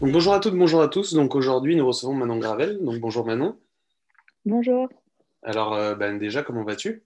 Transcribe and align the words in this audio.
Donc, 0.00 0.12
bonjour 0.12 0.34
à 0.34 0.40
toutes, 0.40 0.54
bonjour 0.54 0.82
à 0.82 0.88
tous. 0.88 1.14
Donc 1.14 1.34
aujourd'hui, 1.34 1.74
nous 1.74 1.86
recevons 1.86 2.12
Manon 2.12 2.38
Gravel. 2.38 2.78
Donc 2.82 3.00
bonjour 3.00 3.24
Manon. 3.24 3.58
Bonjour. 4.44 4.90
Alors 5.42 5.72
euh, 5.72 5.94
ben, 5.94 6.18
déjà, 6.18 6.42
comment 6.42 6.64
vas-tu? 6.64 7.02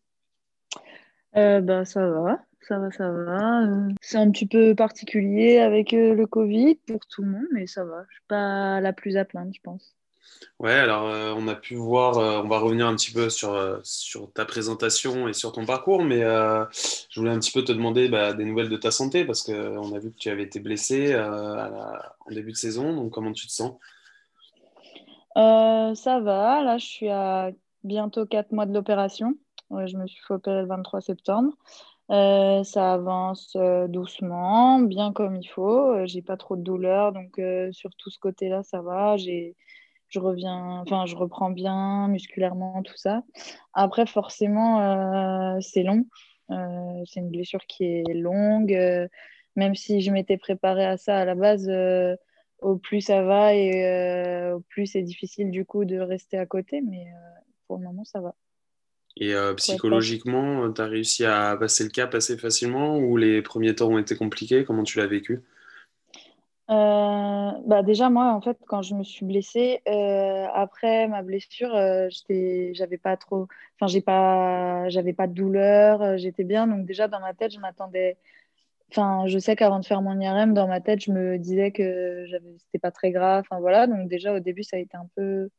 Euh, 1.37 1.61
ben, 1.61 1.85
Ça 1.85 2.05
va, 2.09 2.45
ça 2.63 2.81
va, 2.81 2.91
ça 2.91 3.13
va. 3.13 3.63
Euh, 3.63 3.89
c'est 4.01 4.19
un 4.19 4.29
petit 4.33 4.47
peu 4.47 4.75
particulier 4.75 5.59
avec 5.59 5.93
le 5.93 6.25
Covid 6.27 6.81
pour 6.89 7.07
tout 7.07 7.23
le 7.23 7.29
monde, 7.29 7.47
mais 7.53 7.69
ça 7.69 7.85
va. 7.85 8.05
Je 8.09 8.15
suis 8.15 8.25
pas 8.27 8.81
la 8.81 8.93
plus 8.93 9.17
à 9.17 9.25
plaindre, 9.25 9.53
je 9.55 9.61
pense. 9.63 9.95
Ouais, 10.61 10.75
alors 10.75 11.07
euh, 11.09 11.33
on 11.35 11.49
a 11.49 11.55
pu 11.55 11.75
voir, 11.75 12.19
euh, 12.19 12.43
on 12.45 12.49
va 12.49 12.59
revenir 12.59 12.87
un 12.87 12.95
petit 12.95 13.13
peu 13.13 13.31
sur, 13.31 13.55
euh, 13.55 13.79
sur 13.83 14.31
ta 14.31 14.45
présentation 14.45 15.27
et 15.27 15.33
sur 15.33 15.53
ton 15.53 15.65
parcours, 15.65 16.05
mais 16.05 16.21
je 16.21 17.19
voulais 17.19 17.33
un 17.33 17.39
petit 17.39 17.51
peu 17.51 17.65
te 17.65 17.73
demander 17.73 18.11
bah, 18.11 18.35
des 18.35 18.45
nouvelles 18.45 18.69
de 18.69 18.77
ta 18.77 18.91
santé 18.91 19.25
parce 19.25 19.43
qu'on 19.43 19.95
a 19.95 19.99
vu 19.99 20.13
que 20.13 20.19
tu 20.19 20.29
avais 20.29 20.43
été 20.43 20.61
blessé 20.61 21.19
en 21.19 22.31
début 22.31 22.53
de 22.53 22.57
saison, 22.59 22.95
donc 22.95 23.11
comment 23.11 23.33
tu 23.33 23.47
te 23.47 23.53
sens? 23.53 23.73
Ça 25.35 26.21
va, 26.21 26.63
là 26.63 26.77
je 26.77 26.85
suis 26.85 27.09
à 27.09 27.53
bientôt 27.83 28.27
4 28.27 28.53
mois 28.53 28.67
de 28.67 28.75
l'opération. 28.75 29.35
je 29.71 29.97
me 29.97 30.07
suis 30.07 30.21
fait 30.29 30.35
opérer 30.35 30.61
le 30.61 30.69
23 30.69 31.01
septembre. 31.01 31.55
ça 32.11 32.93
avance 32.93 33.57
doucement, 33.89 34.81
bien 34.81 35.15
comme 35.15 35.37
il 35.37 35.49
faut. 35.49 36.05
J'ai 36.05 36.21
pas 36.21 36.37
trop 36.37 36.57
de 36.57 36.63
douleur, 36.63 37.13
donc 37.13 37.41
sur 37.73 37.95
tout 37.97 38.11
ce 38.11 38.19
côté-là, 38.19 38.63
ça 38.63 38.83
va. 38.83 39.17
J'ai 39.17 39.57
je 40.11 40.19
reviens, 40.19 40.81
enfin, 40.81 41.07
je 41.07 41.17
reprends 41.17 41.51
bien 41.51 42.09
musculairement, 42.09 42.83
tout 42.83 42.97
ça. 42.97 43.23
Après, 43.73 44.07
forcément, 44.07 44.81
euh, 44.81 45.59
c'est 45.61 45.85
long. 45.85 46.05
Euh, 46.51 47.03
c'est 47.07 47.21
une 47.21 47.31
blessure 47.31 47.65
qui 47.67 47.85
est 47.85 48.15
longue. 48.15 48.75
Euh, 48.75 49.07
même 49.57 49.75
si 49.75 50.01
je 50.01 50.11
m'étais 50.11 50.37
préparée 50.37 50.85
à 50.85 50.97
ça 50.97 51.17
à 51.17 51.25
la 51.25 51.35
base, 51.35 51.71
au 52.59 52.77
plus 52.77 53.01
ça 53.01 53.23
va 53.23 53.55
et 53.55 54.53
au 54.53 54.61
plus 54.61 54.87
c'est 54.87 55.03
difficile 55.03 55.51
du 55.51 55.65
coup 55.65 55.85
de 55.85 55.99
rester 55.99 56.39
à 56.39 56.47
côté. 56.47 56.81
Mais 56.83 57.07
pour 57.67 57.79
le 57.79 57.85
moment, 57.85 58.05
ça 58.05 58.21
va. 58.21 58.37
Et 59.17 59.35
psychologiquement, 59.57 60.73
tu 60.73 60.81
as 60.81 60.87
réussi 60.87 61.25
à 61.25 61.57
passer 61.59 61.83
le 61.83 61.91
cap 61.91 62.15
assez 62.15 62.39
facilement 62.39 62.97
ou 62.97 63.17
les 63.17 63.43
premiers 63.43 63.75
temps 63.75 63.89
ont 63.89 63.99
été 63.99 64.15
compliqués? 64.15 64.65
Comment 64.65 64.85
tu 64.85 64.99
l'as 64.99 65.09
vécu? 65.09 65.43
Euh, 66.71 67.51
bah 67.67 67.83
déjà 67.83 68.11
moi 68.11 68.33
en 68.33 68.41
fait 68.41 68.57
quand 68.67 68.83
je 68.83 68.95
me 68.95 69.03
suis 69.03 69.27
blessée 69.27 69.81
euh, 69.89 70.47
après 70.55 71.09
ma 71.09 71.23
blessure 71.23 71.75
euh, 71.75 72.09
j'avais 72.73 72.97
pas 72.97 73.17
trop 73.17 73.49
enfin 73.75 73.89
j'ai 73.89 74.01
pas 74.01 74.89
j'avais 74.89 75.13
pas 75.13 75.27
de 75.27 75.35
douleur 75.35 76.17
j'étais 76.19 76.45
bien. 76.45 76.67
Donc 76.69 76.87
déjà 76.87 77.09
dans 77.09 77.21
ma 77.21 77.35
tête 77.35 77.53
je 77.53 77.59
m'attendais 77.59 78.19
enfin 78.91 79.27
je 79.27 79.39
sais 79.39 79.57
qu'avant 79.57 79.81
de 79.81 79.87
faire 79.87 80.03
mon 80.03 80.21
IRM 80.21 80.55
dans 80.55 80.69
ma 80.69 80.81
tête 80.81 81.01
je 81.03 81.13
me 81.13 81.39
disais 81.39 81.73
que 81.73 82.27
c'était 82.59 82.79
pas 82.79 82.93
très 82.93 83.11
grave. 83.11 83.45
Enfin 83.49 83.61
voilà. 83.61 83.87
Donc 83.87 84.09
déjà 84.09 84.35
au 84.35 84.41
début 84.41 84.63
ça 84.65 84.77
a 84.77 84.81
été 84.81 84.97
un 84.97 85.09
peu 85.17 85.51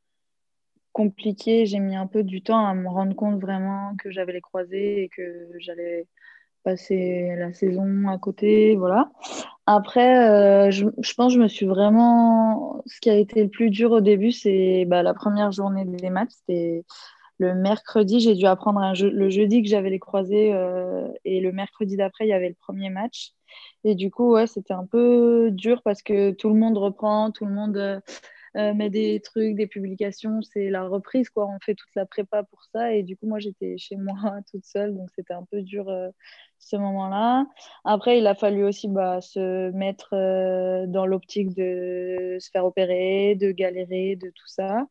compliqué. 0.93 1.65
J'ai 1.65 1.79
mis 1.79 1.95
un 1.95 2.07
peu 2.07 2.23
du 2.23 2.41
temps 2.41 2.65
à 2.65 2.73
me 2.73 2.87
rendre 2.89 3.15
compte 3.15 3.39
vraiment 3.41 3.95
que 3.97 4.11
j'avais 4.11 4.33
les 4.33 4.41
croisés 4.41 5.03
et 5.03 5.09
que 5.09 5.49
j'allais 5.59 6.07
passer 6.63 7.35
la 7.37 7.53
saison 7.53 8.07
à 8.07 8.17
côté, 8.17 8.75
voilà. 8.75 9.09
Après, 9.67 10.29
euh, 10.29 10.71
je, 10.71 10.85
pense 11.15 11.33
que 11.33 11.37
je 11.37 11.43
me 11.43 11.47
suis 11.47 11.65
vraiment. 11.65 12.81
Ce 12.87 12.99
qui 12.99 13.09
a 13.09 13.15
été 13.15 13.43
le 13.43 13.49
plus 13.49 13.69
dur 13.69 13.91
au 13.91 14.01
début, 14.01 14.31
c'est 14.31 14.85
bah, 14.85 15.03
la 15.03 15.13
première 15.13 15.51
journée 15.51 15.85
des 15.85 16.09
matchs. 16.09 16.31
C'était 16.39 16.83
le 17.37 17.55
mercredi. 17.55 18.19
J'ai 18.19 18.35
dû 18.35 18.45
apprendre 18.45 18.79
un 18.79 18.93
jeu, 18.93 19.09
le 19.09 19.29
jeudi 19.29 19.61
que 19.61 19.69
j'avais 19.69 19.89
les 19.89 19.99
croisés 19.99 20.53
euh, 20.53 21.07
et 21.25 21.41
le 21.41 21.51
mercredi 21.51 21.95
d'après, 21.95 22.25
il 22.25 22.29
y 22.29 22.33
avait 22.33 22.49
le 22.49 22.55
premier 22.55 22.89
match. 22.89 23.31
Et 23.83 23.95
du 23.95 24.11
coup, 24.11 24.31
ouais, 24.33 24.47
c'était 24.47 24.73
un 24.73 24.85
peu 24.85 25.49
dur 25.51 25.81
parce 25.83 26.01
que 26.01 26.31
tout 26.31 26.49
le 26.49 26.55
monde 26.55 26.77
reprend, 26.77 27.31
tout 27.31 27.45
le 27.45 27.53
monde. 27.53 28.01
Euh, 28.57 28.73
met 28.73 28.89
des 28.89 29.21
trucs, 29.21 29.55
des 29.55 29.67
publications, 29.67 30.41
c'est 30.41 30.69
la 30.69 30.83
reprise, 30.85 31.29
quoi. 31.29 31.47
On 31.47 31.57
fait 31.61 31.73
toute 31.73 31.95
la 31.95 32.05
prépa 32.05 32.43
pour 32.43 32.61
ça. 32.73 32.93
Et 32.93 33.01
du 33.01 33.15
coup, 33.15 33.25
moi, 33.25 33.39
j'étais 33.39 33.77
chez 33.77 33.95
moi 33.95 34.13
toute 34.51 34.65
seule, 34.65 34.93
donc 34.93 35.09
c'était 35.15 35.33
un 35.33 35.45
peu 35.49 35.61
dur 35.61 35.89
ce 36.61 36.75
moment-là. 36.77 37.45
Après, 37.85 38.17
il 38.17 38.27
a 38.27 38.35
fallu 38.35 38.63
aussi 38.63 38.87
bah, 38.87 39.21
se 39.21 39.71
mettre 39.71 40.09
euh, 40.13 40.85
dans 40.87 41.05
l'optique 41.05 41.55
de 41.55 42.37
se 42.39 42.49
faire 42.51 42.65
opérer, 42.65 43.35
de 43.35 43.51
galérer, 43.51 44.15
de 44.15 44.29
tout 44.29 44.47
ça. 44.47 44.85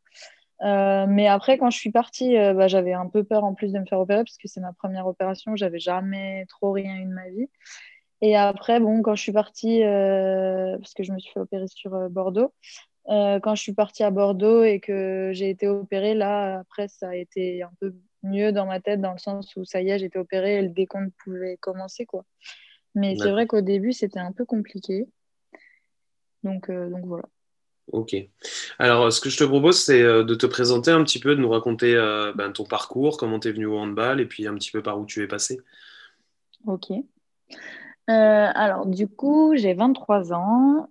mais 1.09 1.27
après, 1.27 1.59
quand 1.59 1.71
je 1.71 1.79
suis 1.79 1.91
partie, 1.91 2.37
bah, 2.37 2.69
j'avais 2.69 2.93
un 2.93 3.09
peu 3.09 3.25
peur 3.25 3.45
en 3.45 3.55
plus 3.55 3.73
de 3.73 3.79
me 3.79 3.87
faire 3.87 4.01
opérer 4.01 4.25
parce 4.25 4.37
que 4.37 4.49
c'est 4.49 4.61
ma 4.61 4.73
première 4.73 5.07
opération. 5.07 5.57
J'avais 5.57 5.79
jamais 5.79 6.45
trop 6.49 6.73
rien 6.73 6.97
eu 6.97 7.05
de 7.07 7.13
ma 7.15 7.29
vie. 7.31 7.49
Et 8.23 8.37
après, 8.37 8.81
bon, 8.81 9.03
quand 9.03 9.15
je 9.15 9.23
suis 9.23 9.33
partie, 9.33 9.81
parce 9.83 10.95
que 10.95 11.03
je 11.03 11.13
me 11.13 11.19
suis 11.19 11.33
fait 11.33 11.41
opérer 11.41 11.69
sur 11.69 11.93
Bordeaux, 12.11 12.53
euh, 13.09 13.41
quand 13.41 13.55
je 13.55 13.63
suis 13.63 13.73
partie 13.73 14.03
à 14.03 14.11
Bordeaux 14.11 14.63
et 14.63 14.79
que 14.81 15.31
j'ai 15.33 15.51
été 15.51 15.67
opérée, 15.69 16.15
là, 16.15 16.61
après, 16.61 16.89
ça 16.89 17.11
a 17.11 17.15
été 17.15 17.63
un 17.63 17.71
peu 17.81 17.95
mieux 18.23 18.53
dans 18.53 18.67
ma 18.67 18.81
tête, 18.81 19.01
dans 19.01 19.13
le 19.13 19.19
sens 19.19 19.55
où 19.57 19.65
ça 19.65 19.83
y 19.83 19.91
est, 19.91 19.99
j'étais 19.99 20.19
opérée 20.19 20.59
et 20.59 20.63
le 20.63 20.69
décompte 20.69 21.13
pouvait 21.25 21.57
commencer. 21.59 22.07
quoi. 22.07 22.25
Mais 22.95 23.17
c'est 23.17 23.31
vrai 23.31 23.47
qu'au 23.47 23.61
début, 23.61 23.93
c'était 23.93 24.19
un 24.19 24.33
peu 24.33 24.45
compliqué. 24.45 25.07
Donc, 26.43 26.71
euh, 26.71 26.89
donc 26.89 27.05
voilà. 27.07 27.25
Ok. 27.93 28.15
Alors, 28.79 29.13
ce 29.13 29.21
que 29.21 29.31
je 29.31 29.39
te 29.39 29.45
propose, 29.45 29.81
c'est 29.81 30.03
euh, 30.03 30.23
de 30.23 30.35
te 30.35 30.47
présenter 30.47 30.91
un 30.91 31.03
petit 31.03 31.19
peu, 31.19 31.35
de 31.35 31.41
nous 31.41 31.51
raconter 31.51 31.95
ben, 32.37 32.53
ton 32.53 32.65
parcours, 32.65 33.17
comment 33.17 33.41
tu 33.41 33.49
es 33.49 33.53
venu 33.53 33.67
au 33.67 33.79
handball 33.79 34.21
et 34.21 34.27
puis 34.27 34.47
un 34.47 34.55
petit 34.55 34.71
peu 34.71 34.83
par 34.83 34.99
où 35.01 35.07
tu 35.07 35.23
es 35.23 35.27
passé. 35.27 35.61
Ok. 36.67 36.93
alors, 38.07 38.87
du 38.87 39.09
coup, 39.09 39.55
j'ai 39.57 39.75
23 39.75 40.33
ans. 40.33 40.89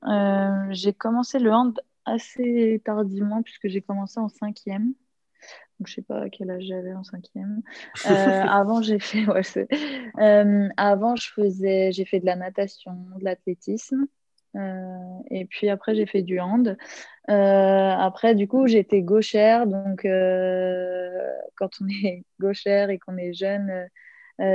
j'ai 0.71 0.93
commencé 0.93 1.39
le 1.39 1.51
hand 1.51 1.79
assez 2.05 2.81
tardivement 2.83 3.43
puisque 3.43 3.67
j'ai 3.67 3.81
commencé 3.81 4.19
en 4.19 4.29
cinquième. 4.29 4.93
Donc, 5.79 5.87
je 5.87 5.93
sais 5.93 6.01
pas 6.01 6.29
quel 6.29 6.51
âge 6.51 6.63
j'avais 6.63 6.93
en 6.93 7.03
cinquième. 7.03 7.61
Euh, 8.09 8.43
avant, 8.43 8.81
j'ai 8.81 8.99
fait, 8.99 9.25
ouais, 9.27 9.41
euh, 10.19 10.69
avant, 10.77 11.15
je 11.15 11.29
faisais, 11.31 11.91
j'ai 11.91 12.05
fait 12.05 12.19
de 12.19 12.25
la 12.25 12.35
natation, 12.35 12.93
de 13.17 13.23
l'athlétisme. 13.23 14.07
Euh, 14.55 15.19
et 15.29 15.45
puis 15.45 15.69
après, 15.69 15.95
j'ai 15.95 16.05
fait 16.05 16.21
du 16.21 16.39
hand. 16.39 16.77
après, 17.27 18.35
du 18.35 18.47
coup, 18.47 18.67
j'étais 18.67 19.01
gauchère. 19.01 19.67
Donc, 19.67 20.01
quand 21.55 21.69
on 21.81 21.87
est 22.03 22.23
gauchère 22.39 22.89
et 22.89 22.99
qu'on 22.99 23.17
est 23.17 23.33
jeune, 23.33 23.87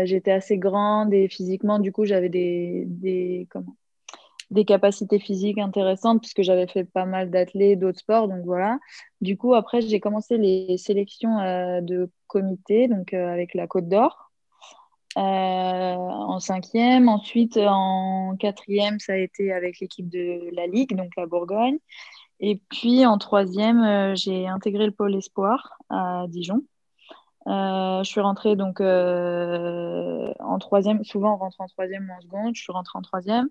j'étais 0.04 0.32
assez 0.32 0.58
grande 0.58 1.14
et 1.14 1.28
physiquement, 1.28 1.78
du 1.78 1.92
coup, 1.92 2.04
j'avais 2.04 2.28
des, 2.28 2.84
des, 2.86 3.46
comment, 3.50 3.76
des 4.54 4.64
capacités 4.64 5.18
physiques 5.18 5.58
intéressantes 5.58 6.20
puisque 6.20 6.42
j'avais 6.42 6.66
fait 6.66 6.84
pas 6.84 7.04
mal 7.04 7.30
d'athlètes, 7.30 7.78
d'autres 7.80 7.98
sports. 7.98 8.28
Donc 8.28 8.44
voilà. 8.44 8.78
Du 9.20 9.36
coup, 9.36 9.54
après, 9.54 9.82
j'ai 9.82 10.00
commencé 10.00 10.38
les 10.38 10.78
sélections 10.78 11.38
euh, 11.40 11.80
de 11.80 12.10
comité, 12.28 12.88
donc 12.88 13.12
euh, 13.12 13.28
avec 13.32 13.54
la 13.54 13.66
Côte 13.66 13.88
d'Or. 13.88 14.30
Euh, 15.16 15.20
en 15.20 16.40
cinquième. 16.40 17.08
Ensuite, 17.08 17.56
en 17.56 18.36
quatrième, 18.38 18.98
ça 18.98 19.12
a 19.12 19.16
été 19.16 19.52
avec 19.52 19.78
l'équipe 19.80 20.08
de 20.08 20.50
la 20.52 20.66
Ligue, 20.66 20.96
donc 20.96 21.10
la 21.16 21.26
Bourgogne. 21.26 21.78
Et 22.40 22.60
puis 22.70 23.06
en 23.06 23.18
troisième, 23.18 24.16
j'ai 24.16 24.48
intégré 24.48 24.86
le 24.86 24.92
pôle 24.92 25.14
espoir 25.14 25.78
à 25.88 26.26
Dijon. 26.28 26.62
Je 27.46 28.02
suis 28.04 28.20
rentrée 28.20 28.56
donc 28.56 28.80
en 28.80 30.58
troisième. 30.58 31.04
Souvent, 31.04 31.34
on 31.34 31.36
rentre 31.36 31.60
en 31.60 31.66
troisième 31.66 32.08
ou 32.08 32.12
en 32.12 32.20
seconde. 32.20 32.54
Je 32.54 32.62
suis 32.62 32.72
rentrée 32.72 32.98
en 32.98 33.02
troisième. 33.02 33.48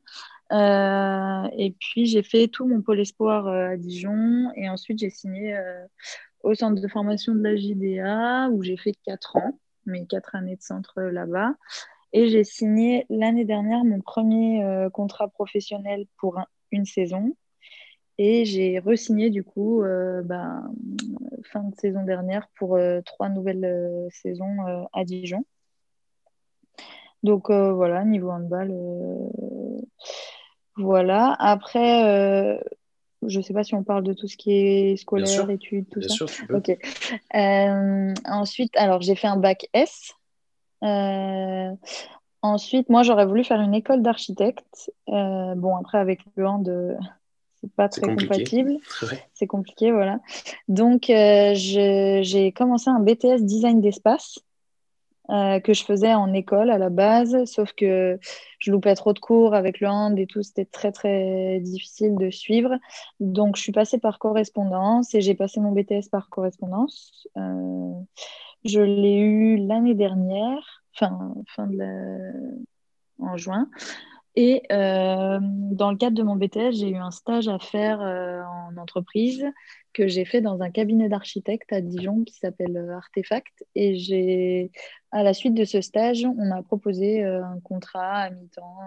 Euh, 0.51 1.48
et 1.57 1.72
puis, 1.80 2.06
j'ai 2.06 2.24
fait 2.24 2.48
tout 2.48 2.68
mon 2.68 2.81
pôle 2.81 3.00
espoir 3.00 3.48
euh, 3.48 3.69
à 3.69 3.78
Dijon. 3.78 4.51
Et 4.56 4.69
ensuite, 4.69 5.00
j'ai 5.00 5.10
signé 5.10 5.56
euh, 5.56 5.86
au 6.42 6.54
centre 6.54 6.81
de 6.81 6.88
formation 6.88 7.34
de 7.36 7.42
la 7.42 7.56
JDA, 7.56 8.50
où 8.51 8.63
j'ai 8.63 8.78
fait 8.78 8.94
4 9.06 9.38
ans, 9.38 9.60
mes 9.86 10.06
4 10.06 10.36
années 10.36 10.56
de 10.56 10.62
centre 10.62 11.01
là-bas. 11.01 11.54
Et 12.13 12.30
j'ai 12.30 12.44
signé 12.44 13.06
l'année 13.10 13.45
dernière 13.45 13.84
mon 13.84 14.00
premier 14.00 14.63
contrat 14.94 15.30
professionnel 15.30 16.06
pour 16.18 16.40
une 16.72 16.86
saison. 16.86 17.36
Et 18.19 18.45
j'ai 18.45 18.78
re-signé 18.78 19.31
du 19.31 19.44
coup 19.44 19.81
bah, 20.24 20.62
fin 21.44 21.63
de 21.63 21.75
saison 21.75 22.04
dernière 22.04 22.48
pour 22.57 22.78
trois 23.06 23.30
nouvelles 23.30 24.07
saisons 24.12 24.88
à 24.94 25.04
Dijon. 25.04 25.45
Donc 27.24 27.50
voilà, 27.50 28.04
niveau 28.04 28.31
handball, 28.31 28.74
voilà. 30.75 31.36
Après, 31.40 32.06
euh, 32.06 32.60
je 33.25 33.38
ne 33.38 33.44
sais 33.44 33.54
pas 33.54 33.63
si 33.63 33.75
on 33.75 33.84
parle 33.84 34.04
de 34.04 34.13
tout 34.13 34.28
ce 34.28 34.38
qui 34.38 34.51
est 34.54 34.98
scolaire, 34.98 35.50
études, 35.50 35.88
tout 35.90 36.00
Bien 36.00 36.10
ça. 36.10 36.16
sûr, 36.16 36.28
tu 36.28 36.48
peux. 36.48 36.57
Ok. 36.57 36.69
Euh, 37.36 38.13
ensuite, 38.25 38.75
alors 38.75 39.01
j'ai 39.01 39.16
fait 39.16 39.28
un 39.28 39.38
bac 39.38 39.68
S. 39.74 40.13
Euh, 40.84 41.72
ensuite, 42.42 42.90
moi, 42.90 43.04
j'aurais 43.04 43.25
voulu 43.25 43.44
faire 43.44 43.62
une 43.62 43.74
école 43.74 44.01
d'architecte. 44.01 44.92
Euh, 45.10 45.56
bon, 45.56 45.75
après, 45.75 46.00
avec 46.00 46.22
le 46.36 46.48
hand, 46.48 46.68
euh, 46.68 46.95
c'est 47.63 47.74
pas 47.75 47.88
très 47.88 48.01
compatible. 48.01 48.77
Ouais. 49.01 49.24
C'est 49.33 49.48
compliqué, 49.48 49.92
voilà. 49.92 50.19
Donc, 50.68 51.10
euh, 51.10 51.54
j'ai 51.56 52.51
commencé 52.51 52.89
un 52.89 53.00
BTS 53.00 53.42
design 53.42 53.80
d'espace 53.80 54.39
euh, 55.30 55.62
que 55.62 55.74
je 55.74 55.86
faisais 55.86 56.13
en 56.13 56.33
école 56.33 56.69
à 56.69 56.77
la 56.77 56.89
base, 56.89 57.45
sauf 57.45 57.71
que 57.71 58.19
je 58.60 58.71
loupais 58.71 58.94
trop 58.94 59.13
de 59.13 59.19
cours 59.19 59.56
avec 59.56 59.80
le 59.80 59.88
hand 59.88 60.19
et 60.19 60.27
tout, 60.27 60.44
c'était 60.44 60.65
très 60.65 60.92
très 60.92 61.62
difficile 61.62 62.15
de 62.18 62.30
suivre. 62.30 62.75
Donc 63.21 63.56
je 63.56 63.62
suis 63.62 63.71
passée 63.71 64.00
par 64.00 64.19
correspondance 64.19 65.16
et 65.16 65.21
j'ai 65.21 65.33
passé 65.33 65.62
mon 65.62 65.71
BTS 65.71 66.09
par 66.12 66.30
correspondance. 66.30 67.25
Euh, 67.38 67.94
je 68.66 68.81
l'ai 68.81 69.16
eu 69.16 69.66
l'année 69.66 69.95
dernière, 69.95 70.83
fin, 70.92 71.33
fin 71.48 71.68
de 71.68 71.77
la... 71.77 73.25
en 73.25 73.38
juin. 73.38 73.69
Et 74.35 74.63
euh, 74.71 75.39
dans 75.41 75.91
le 75.91 75.97
cadre 75.97 76.18
de 76.18 76.24
mon 76.24 76.35
BTS, 76.35 76.71
j'ai 76.71 76.89
eu 76.89 76.95
un 76.95 77.12
stage 77.12 77.47
à 77.47 77.59
faire 77.59 78.01
euh, 78.01 78.41
en 78.41 78.77
entreprise 78.77 79.45
que 79.94 80.07
j'ai 80.07 80.25
fait 80.25 80.41
dans 80.41 80.62
un 80.62 80.71
cabinet 80.71 81.07
d'architectes 81.07 81.71
à 81.71 81.81
Dijon 81.81 82.24
qui 82.24 82.33
s'appelle 82.33 82.75
euh, 82.75 82.97
Artefact. 82.97 83.63
Et 83.75 84.71
à 85.12 85.21
la 85.21 85.33
suite 85.35 85.53
de 85.53 85.65
ce 85.65 85.81
stage, 85.81 86.25
on 86.25 86.45
m'a 86.45 86.63
proposé 86.63 87.24
un 87.24 87.59
contrat 87.63 88.21
à 88.21 88.30
mi-temps. 88.31 88.80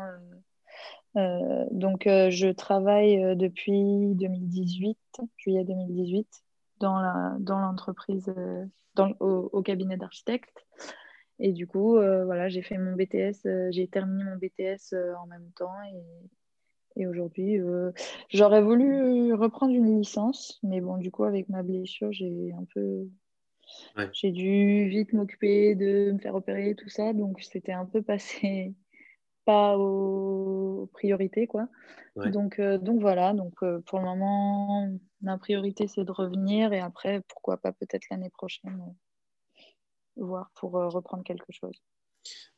donc, 1.71 2.03
je 2.07 2.53
travaille 2.53 3.37
depuis 3.37 4.15
2018, 4.17 4.99
juillet 5.37 5.65
2018, 5.65 6.27
dans 6.81 7.39
dans 7.39 7.61
l'entreprise, 7.61 8.35
au, 8.99 9.51
au 9.53 9.63
cabinet 9.63 9.97
d'architectes. 9.97 10.67
Et 11.39 11.53
du 11.53 11.67
coup, 11.67 11.97
euh, 11.97 12.25
voilà, 12.25 12.49
j'ai 12.49 12.63
fait 12.63 12.79
mon 12.79 12.95
BTS, 12.95 13.47
euh, 13.47 13.69
j'ai 13.71 13.87
terminé 13.89 14.25
mon 14.25 14.37
BTS 14.37 14.95
euh, 14.95 15.15
en 15.17 15.27
même 15.27 15.51
temps. 15.55 15.75
Et, 15.93 17.03
et 17.03 17.07
aujourd'hui, 17.07 17.59
j'aurais 18.31 18.63
voulu 18.63 19.35
reprendre 19.35 19.75
une 19.75 19.99
licence, 19.99 20.59
mais 20.63 20.81
bon, 20.81 20.97
du 20.97 21.11
coup, 21.11 21.25
avec 21.25 21.51
ma 21.51 21.63
blessure, 21.63 22.11
j'ai 22.11 22.55
un 22.59 22.65
peu. 22.73 23.07
Ouais. 23.99 24.09
J'ai 24.13 24.31
dû 24.31 24.89
vite 24.89 25.13
m'occuper 25.13 25.75
de 25.75 26.13
me 26.13 26.19
faire 26.19 26.35
opérer, 26.35 26.75
tout 26.75 26.89
ça. 26.89 27.13
Donc, 27.13 27.43
c'était 27.43 27.73
un 27.73 27.85
peu 27.85 28.01
passé 28.01 28.75
pas 29.45 29.77
aux 29.77 30.89
priorités, 30.95 31.47
quoi. 31.47 31.69
Ouais. 32.17 32.31
Donc, 32.31 32.59
donc 32.59 33.01
voilà, 33.03 33.35
donc 33.35 33.53
pour 33.85 33.99
le 33.99 34.05
moment, 34.07 34.91
ma 35.21 35.37
priorité, 35.37 35.89
c'est 35.89 36.05
de 36.05 36.13
revenir. 36.13 36.73
Et 36.73 36.81
après, 36.81 37.21
pourquoi 37.29 37.59
pas 37.59 37.73
peut-être 37.73 38.07
l'année 38.11 38.31
prochaine 38.31 38.95
voir 40.17 40.51
pour 40.55 40.77
euh, 40.79 40.89
reprendre 40.89 41.25
quelque 41.25 41.53
chose. 41.53 41.75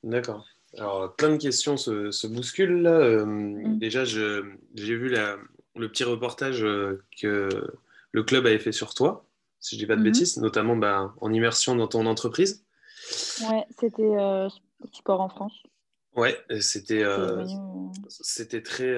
D'accord. 0.02 0.46
Alors, 0.76 1.14
plein 1.16 1.30
de 1.30 1.36
questions 1.36 1.76
se, 1.76 2.10
se 2.10 2.26
bousculent 2.26 2.82
là. 2.82 2.90
Euh, 2.92 3.24
Mm. 3.26 3.78
Déjà, 3.78 4.04
j'ai 4.04 4.42
vu 4.74 5.08
la- 5.08 5.36
le 5.76 5.88
petit 5.88 6.04
reportage 6.04 6.62
euh, 6.64 7.02
que 7.20 7.48
le 8.12 8.22
club 8.22 8.46
avait 8.46 8.58
fait 8.58 8.72
sur 8.72 8.94
toi, 8.94 9.24
si 9.60 9.76
je 9.76 9.80
dis 9.80 9.86
pas 9.86 9.94
de 9.94 10.00
Mhm. 10.00 10.04
bêtises, 10.04 10.36
notamment 10.38 10.76
bah, 10.76 11.14
en 11.20 11.32
immersion 11.32 11.74
dans 11.76 11.88
ton 11.88 12.06
entreprise. 12.06 12.64
Ouais, 13.48 13.64
c'était 13.78 14.02
euh, 14.02 14.48
Sport 14.92 15.20
en 15.20 15.28
France. 15.28 15.62
Ouais, 16.16 16.36
c'était 16.60 17.02
euh, 17.04 17.46
c'était 18.08 18.62
très, 18.62 18.92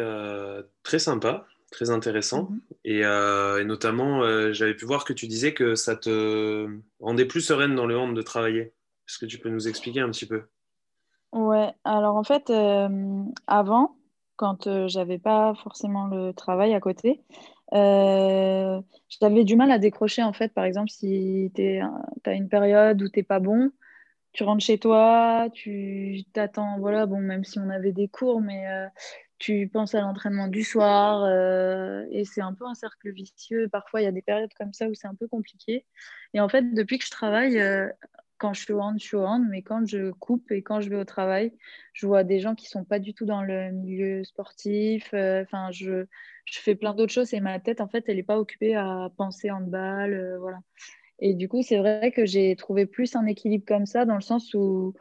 très 0.82 0.98
sympa, 0.98 1.46
très 1.70 1.90
intéressant. 1.90 2.50
mhm. 2.50 2.61
Et, 2.84 3.05
euh, 3.05 3.61
et 3.61 3.64
notamment, 3.64 4.22
euh, 4.22 4.52
j'avais 4.52 4.75
pu 4.75 4.84
voir 4.84 5.05
que 5.05 5.12
tu 5.12 5.26
disais 5.26 5.55
que 5.55 5.75
ça 5.75 5.96
te 5.96 6.69
rendait 7.00 7.26
plus 7.26 7.40
sereine 7.40 7.75
dans 7.75 7.87
le 7.87 7.96
hand 7.99 8.14
de 8.14 8.22
travailler. 8.22 8.72
Est-ce 9.08 9.19
que 9.19 9.26
tu 9.26 9.38
peux 9.38 9.50
nous 9.50 9.69
expliquer 9.69 10.00
un 10.00 10.11
petit 10.11 10.26
peu? 10.26 10.43
Ouais, 11.32 11.72
alors 11.84 12.17
en 12.17 12.25
fait, 12.25 12.50
euh, 12.50 13.22
avant, 13.46 13.96
quand 14.37 14.88
j'avais 14.88 15.19
pas 15.19 15.55
forcément 15.62 16.06
le 16.06 16.32
travail 16.32 16.75
à 16.75 16.81
côté, 16.81 17.22
j'avais 17.73 19.44
du 19.44 19.55
mal 19.56 19.70
à 19.70 19.78
décrocher 19.78 20.23
en 20.23 20.32
fait. 20.32 20.52
Par 20.52 20.64
exemple, 20.64 20.90
si 20.90 21.52
tu 21.55 21.81
as 22.25 22.32
une 22.32 22.49
période 22.49 23.00
où 23.00 23.08
t'es 23.08 23.23
pas 23.23 23.38
bon, 23.38 23.70
tu 24.32 24.44
rentres 24.44 24.64
chez 24.64 24.78
toi, 24.78 25.49
tu 25.52 26.25
t'attends, 26.32 26.78
voilà, 26.81 27.06
bon, 27.06 27.19
même 27.20 27.44
si 27.44 27.58
on 27.58 27.70
avait 27.70 27.93
des 27.93 28.08
cours, 28.08 28.40
mais 28.40 28.66
tu 29.40 29.69
penses 29.72 29.96
à 29.96 30.02
l'entraînement 30.02 30.46
du 30.48 30.62
soir, 30.62 31.25
euh, 31.25 32.04
et 32.12 32.25
c'est 32.25 32.42
un 32.42 32.54
peu 32.54 32.66
un 32.66 32.75
cercle 32.75 33.10
vicieux. 33.12 33.69
Parfois, 33.69 34.00
il 34.02 34.04
y 34.04 34.06
a 34.06 34.12
des 34.12 34.22
périodes 34.22 34.54
comme 34.54 34.72
ça 34.72 34.87
où 34.88 34.94
c'est 34.94 35.08
un 35.08 35.16
peu 35.16 35.26
compliqué. 35.26 35.87
Et 36.34 36.40
en 36.40 36.48
fait, 36.48 36.62
depuis 36.75 36.98
que 36.98 37.04
je 37.06 37.10
travaille, 37.10 37.58
euh, 37.58 37.88
quand 38.38 38.52
je 38.54 38.62
suis 38.62 38.72
au 38.72 38.81
hand, 38.81 38.96
je 39.00 39.04
suis 39.04 39.16
au 39.16 39.25
hand, 39.25 39.44
mais 39.50 39.62
quand 39.62 39.87
je 39.87 40.12
coupe 40.12 40.50
et 40.52 40.62
quand 40.62 40.81
je 40.81 40.90
vais 40.90 40.96
au 40.96 41.04
travail, 41.04 41.52
je 41.94 42.06
vois 42.06 42.22
des 42.25 42.38
gens 42.40 42.54
qui 42.54 42.69
sont 42.69 42.84
pas 42.84 43.00
du 43.00 43.14
tout 43.14 43.26
dans 43.26 43.42
le 43.42 43.72
milieu 43.72 44.25
sportif. 44.25 45.10
euh, 45.14 45.42
Enfin, 45.42 45.70
je, 45.72 46.06
je 46.44 46.58
fais 46.60 46.75
plein 46.75 46.94
d'autres 46.94 47.12
choses 47.12 47.34
et 47.34 47.40
ma 47.40 47.58
tête, 47.60 47.81
en 47.81 47.88
fait, 47.88 48.04
elle 48.08 48.16
n'est 48.16 48.22
pas 48.22 48.38
occupée 48.38 48.76
à 48.76 49.10
penser 49.16 49.50
handball, 49.50 50.37
voilà. 50.38 50.58
Et 51.22 51.34
du 51.34 51.48
coup, 51.48 51.62
c'est 51.62 51.78
vrai 51.78 52.12
que 52.12 52.25
j'ai 52.25 52.56
trouvé 52.56 52.87
plus 52.87 53.14
un 53.14 53.26
équilibre 53.26 53.66
comme 53.66 53.87
ça, 53.87 54.06
dans 54.06 54.14
le 54.14 54.22
sens 54.22 54.54
où 54.54 54.94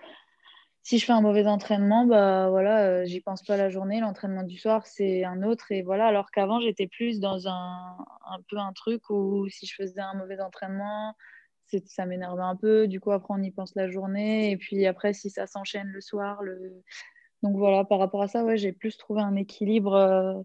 si 0.89 0.97
je 0.97 1.05
fais 1.05 1.11
un 1.11 1.21
mauvais 1.21 1.45
entraînement, 1.45 2.07
bah 2.07 2.49
voilà, 2.49 2.81
euh, 2.81 3.05
j'y 3.05 3.21
pense 3.21 3.43
pas 3.43 3.57
la 3.57 3.69
journée. 3.69 3.99
L'entraînement 3.99 4.41
du 4.41 4.57
soir, 4.57 4.87
c'est 4.87 5.23
un 5.23 5.43
autre. 5.43 5.71
Et 5.71 5.83
voilà, 5.83 6.07
alors 6.07 6.31
qu'avant, 6.31 6.59
j'étais 6.59 6.87
plus 6.87 7.19
dans 7.19 7.47
un, 7.47 7.95
un 8.25 8.39
peu 8.49 8.57
un 8.57 8.73
truc 8.73 9.07
où 9.11 9.47
si 9.49 9.67
je 9.67 9.75
faisais 9.75 10.01
un 10.01 10.15
mauvais 10.15 10.41
entraînement, 10.41 11.13
ça 11.85 12.07
m'énervait 12.07 12.41
un 12.41 12.55
peu. 12.55 12.87
Du 12.87 12.99
coup, 12.99 13.11
après, 13.11 13.35
on 13.37 13.43
y 13.43 13.51
pense 13.51 13.75
la 13.75 13.87
journée. 13.87 14.49
Et 14.49 14.57
puis 14.57 14.87
après, 14.87 15.13
si 15.13 15.29
ça 15.29 15.45
s'enchaîne 15.45 15.89
le 15.89 16.01
soir, 16.01 16.41
le... 16.41 16.81
donc 17.43 17.55
voilà, 17.55 17.85
par 17.85 17.99
rapport 17.99 18.23
à 18.23 18.27
ça, 18.27 18.43
ouais, 18.43 18.57
j'ai 18.57 18.71
plus 18.71 18.97
trouvé 18.97 19.21
un 19.21 19.35
équilibre. 19.35 19.93
euh, 19.93 20.41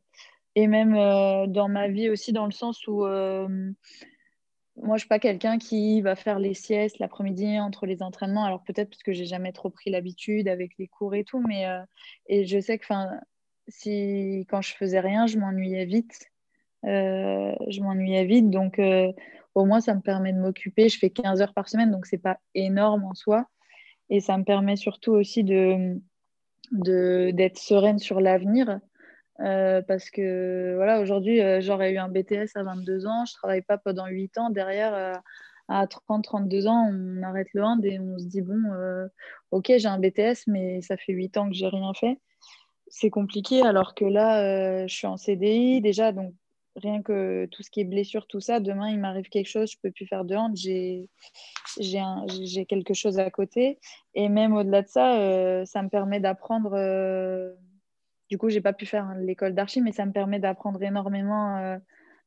et 0.56 0.66
même 0.66 0.94
euh, 0.94 1.46
dans 1.46 1.68
ma 1.70 1.88
vie 1.88 2.10
aussi, 2.10 2.34
dans 2.34 2.44
le 2.44 2.52
sens 2.52 2.86
où 2.86 3.06
moi, 4.76 4.96
je 4.96 5.00
suis 5.02 5.08
pas 5.08 5.18
quelqu'un 5.20 5.58
qui 5.58 6.00
va 6.00 6.16
faire 6.16 6.38
les 6.38 6.54
siestes 6.54 6.98
l'après-midi 6.98 7.58
entre 7.60 7.86
les 7.86 8.02
entraînements. 8.02 8.44
Alors 8.44 8.62
peut-être 8.64 8.90
parce 8.90 9.02
que 9.02 9.12
j'ai 9.12 9.26
jamais 9.26 9.52
trop 9.52 9.70
pris 9.70 9.90
l'habitude 9.90 10.48
avec 10.48 10.72
les 10.78 10.88
cours 10.88 11.14
et 11.14 11.24
tout, 11.24 11.40
mais 11.46 11.66
euh, 11.66 11.80
je 12.28 12.58
sais 12.60 12.78
que, 12.78 12.86
si 13.68 14.46
quand 14.50 14.62
je 14.62 14.74
faisais 14.74 15.00
rien, 15.00 15.26
je 15.26 15.38
m'ennuyais 15.38 15.84
vite. 15.84 16.30
Euh, 16.84 17.54
je 17.68 17.80
m'ennuyais 17.80 18.24
vite, 18.26 18.50
donc 18.50 18.78
euh, 18.78 19.10
au 19.54 19.64
moins 19.64 19.80
ça 19.80 19.94
me 19.94 20.00
permet 20.00 20.32
de 20.32 20.38
m'occuper. 20.38 20.88
Je 20.88 20.98
fais 20.98 21.10
15 21.10 21.40
heures 21.40 21.54
par 21.54 21.68
semaine, 21.68 21.90
donc 21.90 22.06
c'est 22.06 22.18
pas 22.18 22.38
énorme 22.54 23.04
en 23.04 23.14
soi, 23.14 23.46
et 24.10 24.20
ça 24.20 24.36
me 24.38 24.44
permet 24.44 24.76
surtout 24.76 25.12
aussi 25.12 25.44
de- 26.72 27.30
d'être 27.30 27.58
sereine 27.58 27.98
sur 27.98 28.20
l'avenir. 28.20 28.80
Euh, 29.40 29.82
parce 29.82 30.10
que 30.10 30.74
voilà, 30.76 31.00
aujourd'hui, 31.00 31.40
euh, 31.40 31.60
j'aurais 31.60 31.92
eu 31.92 31.98
un 31.98 32.08
BTS 32.08 32.56
à 32.56 32.62
22 32.62 33.06
ans, 33.06 33.24
je 33.24 33.34
travaille 33.34 33.62
pas 33.62 33.78
pendant 33.78 34.06
8 34.06 34.38
ans. 34.38 34.50
Derrière, 34.50 34.94
euh, 34.94 35.14
à 35.68 35.86
30, 35.86 36.24
32 36.24 36.66
ans, 36.66 36.88
on 36.92 37.22
arrête 37.22 37.48
le 37.52 37.64
hand 37.64 37.84
et 37.84 37.98
on 37.98 38.18
se 38.18 38.26
dit 38.26 38.42
bon, 38.42 38.60
euh, 38.72 39.08
ok, 39.50 39.72
j'ai 39.76 39.88
un 39.88 39.98
BTS, 39.98 40.46
mais 40.46 40.80
ça 40.82 40.96
fait 40.96 41.12
8 41.12 41.36
ans 41.36 41.48
que 41.48 41.54
j'ai 41.54 41.66
rien 41.66 41.92
fait. 41.94 42.20
C'est 42.88 43.10
compliqué, 43.10 43.62
alors 43.62 43.94
que 43.94 44.04
là, 44.04 44.86
je 44.86 44.94
suis 44.94 45.06
en 45.06 45.16
CDI 45.16 45.80
déjà, 45.80 46.12
donc 46.12 46.32
rien 46.76 47.02
que 47.02 47.46
tout 47.50 47.62
ce 47.62 47.70
qui 47.70 47.80
est 47.80 47.84
blessure, 47.84 48.26
tout 48.26 48.40
ça, 48.40 48.60
demain, 48.60 48.90
il 48.90 49.00
m'arrive 49.00 49.28
quelque 49.30 49.48
chose, 49.48 49.72
je 49.72 49.78
peux 49.82 49.90
plus 49.90 50.06
faire 50.06 50.24
de 50.24 50.36
hand, 50.36 50.54
j'ai 50.54 51.08
quelque 52.66 52.94
chose 52.94 53.18
à 53.18 53.30
côté. 53.30 53.80
Et 54.14 54.28
même 54.28 54.54
au-delà 54.54 54.82
de 54.82 54.88
ça, 54.88 55.64
ça 55.66 55.82
me 55.82 55.88
permet 55.88 56.20
d'apprendre. 56.20 56.76
Du 58.30 58.38
coup, 58.38 58.48
j'ai 58.48 58.60
pas 58.60 58.72
pu 58.72 58.86
faire 58.86 59.14
l'école 59.16 59.54
d'archi, 59.54 59.80
mais 59.80 59.92
ça 59.92 60.06
me 60.06 60.12
permet 60.12 60.38
d'apprendre 60.38 60.82
énormément 60.82 61.56
euh, 61.58 61.78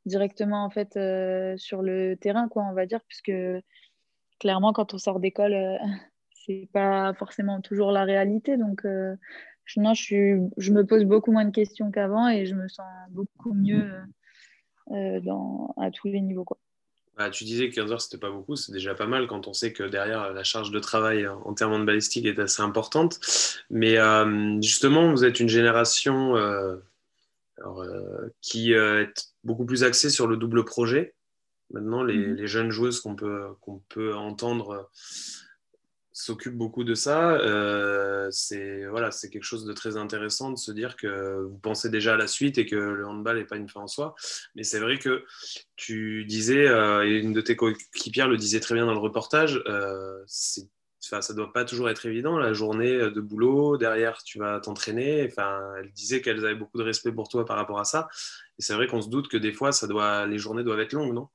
directement 0.06 0.64
en 0.64 0.70
fait 0.70 0.98
euh, 0.98 1.56
sur 1.58 1.82
le 1.82 2.16
terrain, 2.16 2.48
quoi, 2.48 2.64
on 2.64 2.74
va 2.74 2.86
dire, 2.86 3.02
puisque 3.08 3.32
clairement, 4.40 4.74
quand 4.74 4.94
on 4.94 4.98
sort 4.98 5.20
d'école, 5.20 5.54
euh, 5.54 5.78
c'est 6.46 6.70
pas 6.74 7.14
forcément 7.14 7.62
toujours 7.62 7.92
la 7.92 8.04
réalité. 8.04 8.58
Donc, 8.58 8.86
euh, 8.86 9.16
je, 9.66 9.80
non, 9.80 9.94
je, 9.94 10.02
suis, 10.02 10.34
je 10.58 10.72
me 10.72 10.86
pose 10.86 11.04
beaucoup 11.06 11.32
moins 11.32 11.46
de 11.46 11.52
questions 11.52 11.92
qu'avant 11.92 12.30
et 12.30 12.46
je 12.46 12.56
me 12.56 12.68
sens 12.68 12.88
beaucoup 13.10 13.54
mieux 13.54 13.92
dans, 14.90 15.74
à 15.78 15.92
tous 15.92 16.08
les 16.08 16.22
niveaux, 16.22 16.46
quoi. 16.46 16.58
Bah, 17.18 17.32
tu 17.32 17.46
disais 17.46 17.68
que 17.70 17.76
15 17.76 17.92
heures, 17.92 18.02
c'était 18.02 18.20
pas 18.20 18.30
beaucoup, 18.30 18.56
c'est 18.56 18.72
déjà 18.72 18.94
pas 18.94 19.08
mal 19.08 19.26
quand 19.26 19.48
on 19.48 19.54
sait 19.54 19.74
que 19.74 19.82
derrière, 19.82 20.34
la 20.34 20.44
charge 20.44 20.70
de 20.70 20.80
travail 20.80 21.28
en 21.28 21.54
termes 21.56 21.80
de 21.80 21.84
balistique 21.86 22.26
est 22.26 22.38
assez 22.38 22.62
importante. 22.62 23.20
Mais 23.72 23.98
euh, 23.98 24.62
justement, 24.62 25.10
vous 25.12 25.26
êtes 25.26 25.40
une 25.40 25.50
génération 25.50 26.36
euh, 26.38 26.76
alors, 27.58 27.82
euh, 27.82 28.28
qui 28.42 28.74
est 28.74 29.32
beaucoup 29.44 29.66
plus 29.66 29.84
axée 29.84 30.12
sur 30.12 30.28
le 30.28 30.38
double 30.38 30.64
projet. 30.64 31.16
Maintenant, 31.72 32.04
les, 32.04 32.16
Mhm. 32.18 32.36
les 32.36 32.48
jeunes 32.48 32.70
joueuses 32.70 33.02
qu'on 33.02 33.16
peut, 33.16 33.48
qu'on 33.62 33.80
peut 33.90 34.16
entendre 34.16 34.90
s'occupe 36.18 36.56
beaucoup 36.56 36.84
de 36.84 36.96
ça. 36.96 37.34
Euh, 37.34 38.28
c'est 38.32 38.86
voilà, 38.88 39.12
c'est 39.12 39.30
quelque 39.30 39.44
chose 39.44 39.66
de 39.66 39.74
très 39.74 39.98
intéressant 39.98 40.52
de 40.52 40.58
se 40.58 40.72
dire 40.72 40.96
que 40.96 41.44
vous 41.44 41.58
pensez 41.60 41.90
déjà 41.90 42.16
à 42.16 42.18
la 42.18 42.28
suite 42.28 42.58
et 42.58 42.66
que 42.66 42.76
le 42.76 43.06
handball 43.06 43.38
n'est 43.38 43.46
pas 43.46 43.58
une 43.58 43.70
fin 43.70 43.82
en 43.82 43.88
soi. 43.88 44.16
Mais 44.56 44.64
c'est 44.64 44.80
vrai 44.80 44.98
que 44.98 45.26
tu 45.76 46.26
disais, 46.26 46.68
euh, 46.68 47.06
et 47.08 47.20
une 47.20 47.34
de 47.34 47.42
tes 47.42 47.56
coéquipières 47.56 48.28
le 48.28 48.38
disait 48.38 48.60
très 48.60 48.74
bien 48.74 48.88
dans 48.88 48.94
le 48.94 49.00
reportage, 49.00 49.62
euh, 49.68 50.24
ça 50.26 51.34
doit 51.36 51.54
pas 51.54 51.66
toujours 51.66 51.90
être 51.90 52.06
évident 52.08 52.38
la 52.38 52.52
journée 52.52 52.98
de 52.98 53.22
boulot 53.22 53.78
derrière 53.78 54.24
tu 54.24 54.40
vas 54.40 54.60
t'entraîner 54.60 55.26
enfin 55.26 55.62
elle 55.80 55.94
disait 55.94 56.22
qu'elle 56.22 56.44
avait 56.44 56.56
beaucoup 56.56 56.78
de 56.78 56.84
respect 56.84 57.14
pour 57.14 57.30
toi 57.30 57.46
par 57.46 57.56
rapport 57.56 57.80
à 57.80 57.86
ça 57.86 58.10
et 58.60 58.62
c'est 58.62 58.74
vrai 58.74 58.88
qu'on 58.88 59.02
se 59.02 59.08
doute 59.08 59.30
que 59.30 59.38
des 59.38 59.54
fois 59.54 59.72
ça 59.72 59.88
doit 59.88 60.26
les 60.26 60.38
journées 60.38 60.66
doivent 60.66 60.82
être 60.82 60.92
longues 60.92 61.14
non? 61.14 61.30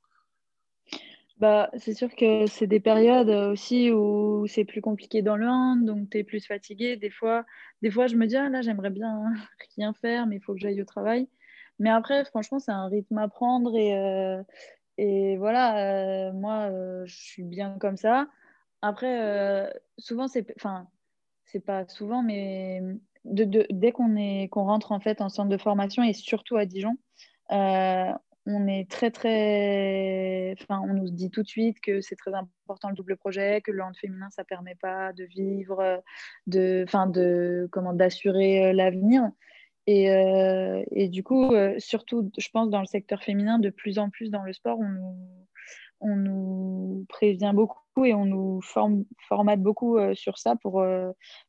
Bah, 1.42 1.70
c'est 1.76 1.94
sûr 1.94 2.14
que 2.14 2.46
c'est 2.46 2.68
des 2.68 2.78
périodes 2.78 3.28
aussi 3.28 3.90
où 3.90 4.46
c'est 4.46 4.64
plus 4.64 4.80
compliqué 4.80 5.22
dans 5.22 5.34
le 5.34 5.48
hand, 5.48 5.84
donc 5.84 6.08
tu 6.08 6.18
es 6.18 6.22
plus 6.22 6.46
fatigué. 6.46 6.96
Des 6.96 7.10
fois, 7.10 7.44
des 7.82 7.90
fois, 7.90 8.06
je 8.06 8.14
me 8.14 8.28
dis, 8.28 8.36
ah, 8.36 8.48
là, 8.48 8.62
j'aimerais 8.62 8.90
bien 8.90 9.24
rien 9.76 9.92
faire, 9.92 10.28
mais 10.28 10.36
il 10.36 10.40
faut 10.40 10.52
que 10.54 10.60
j'aille 10.60 10.80
au 10.80 10.84
travail. 10.84 11.28
Mais 11.80 11.90
après, 11.90 12.24
franchement, 12.26 12.60
c'est 12.60 12.70
un 12.70 12.86
rythme 12.86 13.18
à 13.18 13.26
prendre 13.26 13.76
et, 13.76 13.98
euh, 13.98 14.40
et 14.98 15.36
voilà, 15.36 16.28
euh, 16.28 16.32
moi, 16.32 16.70
euh, 16.70 17.02
je 17.06 17.16
suis 17.16 17.42
bien 17.42 17.76
comme 17.80 17.96
ça. 17.96 18.28
Après, 18.80 19.72
souvent, 19.98 20.28
c'est, 20.28 20.46
enfin, 20.56 20.86
c'est 21.44 21.64
pas 21.64 21.88
souvent, 21.88 22.22
mais 22.22 22.82
dès 23.24 23.90
qu'on 23.90 24.14
qu'on 24.48 24.64
rentre 24.64 24.92
en 24.92 25.00
fait 25.00 25.20
en 25.20 25.28
centre 25.28 25.48
de 25.48 25.56
formation 25.56 26.04
et 26.04 26.12
surtout 26.12 26.56
à 26.56 26.66
Dijon, 26.66 26.96
on 28.46 28.66
est 28.66 28.90
très 28.90 29.10
très 29.10 30.54
enfin 30.60 30.80
on 30.84 30.94
nous 30.94 31.10
dit 31.10 31.30
tout 31.30 31.42
de 31.42 31.48
suite 31.48 31.80
que 31.80 32.00
c'est 32.00 32.16
très 32.16 32.32
important 32.34 32.88
le 32.88 32.94
double 32.94 33.16
projet 33.16 33.60
que 33.60 33.70
le 33.70 33.82
hand 33.82 33.96
féminin 33.96 34.28
ça 34.30 34.44
permet 34.44 34.74
pas 34.74 35.12
de 35.12 35.24
vivre 35.24 36.02
de 36.46 36.84
enfin 36.86 37.06
de 37.06 37.68
comment 37.70 37.92
d'assurer 37.92 38.66
euh, 38.66 38.72
l'avenir. 38.72 39.30
Et, 39.88 40.12
euh, 40.12 40.84
et, 40.92 41.08
du 41.08 41.24
coup 41.24 41.52
euh, 41.52 41.74
surtout 41.78 42.30
je 42.38 42.48
pense 42.52 42.70
dans 42.70 42.78
le 42.78 42.86
secteur 42.86 43.20
féminin 43.20 43.58
de 43.58 43.68
plus 43.68 43.98
en 43.98 44.10
plus 44.10 44.30
dans 44.30 44.44
le 44.44 44.52
sport 44.52 44.78
on 44.78 44.88
nous, 44.88 45.16
on 46.00 46.16
nous 46.16 47.06
prévient 47.08 47.50
beaucoup 47.52 48.04
et 48.04 48.14
on 48.14 48.24
nous 48.24 48.60
forme, 48.62 49.04
formate 49.28 49.60
beaucoup 49.60 49.98
sur 50.14 50.38
ça 50.38 50.54
pour, 50.54 50.84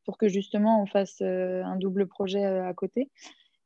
pour 0.03 0.17
que 0.17 0.29
justement 0.29 0.81
on 0.81 0.87
fasse 0.87 1.21
un 1.21 1.75
double 1.75 2.07
projet 2.07 2.43
à 2.43 2.73
côté 2.73 3.11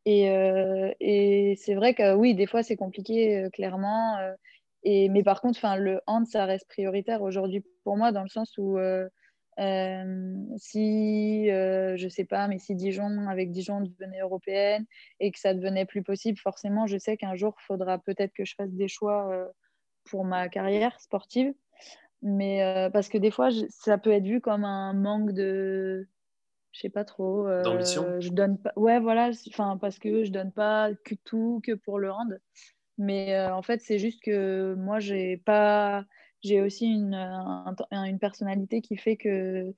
euh, 0.08 0.94
et, 1.00 1.56
c'est 1.58 1.76
vrai 1.76 1.94
que 1.94 2.16
oui, 2.16 2.36
des 2.36 2.48
fois, 2.48 2.64
c'est 2.64 2.78
compliqué, 2.78 3.38
euh, 3.38 3.50
clairement. 3.50 4.18
Euh, 4.18 4.34
et, 4.84 5.10
mais 5.10 5.24
par 5.24 5.42
contre, 5.42 5.60
le 5.78 6.02
hand, 6.08 6.26
ça 6.28 6.46
reste 6.46 6.68
prioritaire 6.68 7.22
aujourd'hui 7.22 7.64
pour 7.84 7.98
moi, 7.98 8.12
dans 8.12 8.24
le 8.24 8.30
sens 8.30 8.58
où 8.58 8.78
si, 10.58 11.48
je 11.48 12.08
sais 12.10 12.26
pas, 12.26 12.48
mais 12.48 12.60
si 12.60 12.76
Dijon, 12.76 13.28
avec 13.28 13.52
Dijon, 13.52 13.82
devenait 13.82 14.22
européenne 14.22 14.86
et 15.20 15.32
que 15.32 15.40
ça 15.40 15.54
devenait 15.54 15.86
plus 15.86 16.04
possible, 16.04 16.38
forcément, 16.38 16.88
je 16.88 16.98
sais 16.98 17.18
qu'un 17.18 17.36
jour, 17.36 17.56
il 17.60 17.66
faudra 17.66 17.98
peut-être 17.98 18.34
que 18.34 18.46
je 18.46 18.54
fasse 18.56 18.72
des 18.72 18.88
choix 18.88 19.52
pour 20.10 20.26
ma 20.26 20.48
carrière 20.48 21.00
sportive. 21.02 21.54
Mais 22.22 22.90
parce 22.94 23.10
que 23.10 23.18
des 23.18 23.32
fois, 23.32 23.50
ça 23.70 23.98
peut 23.98 24.12
être 24.12 24.26
vu 24.26 24.42
comme 24.42 24.64
un 24.64 24.94
manque 24.94 25.34
de 25.34 26.08
je 26.72 26.82
sais 26.82 26.90
pas 26.90 27.06
trop. 27.06 27.48
Euh, 27.48 27.64
D'ambition 27.64 28.20
Je 28.20 28.30
donne 28.30 28.58
pas. 28.58 28.72
Ouais, 28.76 29.00
voilà. 29.00 29.32
Enfin, 29.50 29.78
parce 29.80 30.00
que 30.00 30.24
je 30.24 30.32
donne 30.32 30.52
pas 30.52 30.92
que 31.04 31.16
tout 31.24 31.62
que 31.64 31.74
pour 31.74 32.00
le 32.00 32.12
hand. 32.12 32.40
Mais 32.98 33.36
euh, 33.36 33.54
en 33.54 33.62
fait, 33.62 33.82
c'est 33.82 34.00
juste 34.00 34.22
que 34.24 34.76
moi, 34.76 35.00
j'ai 35.00 35.38
pas. 35.38 36.06
J'ai 36.44 36.62
aussi 36.62 36.86
une, 36.86 37.16
une 37.92 38.20
personnalité 38.20 38.82
qui 38.82 38.96
fait 38.96 39.18
que 39.18 39.74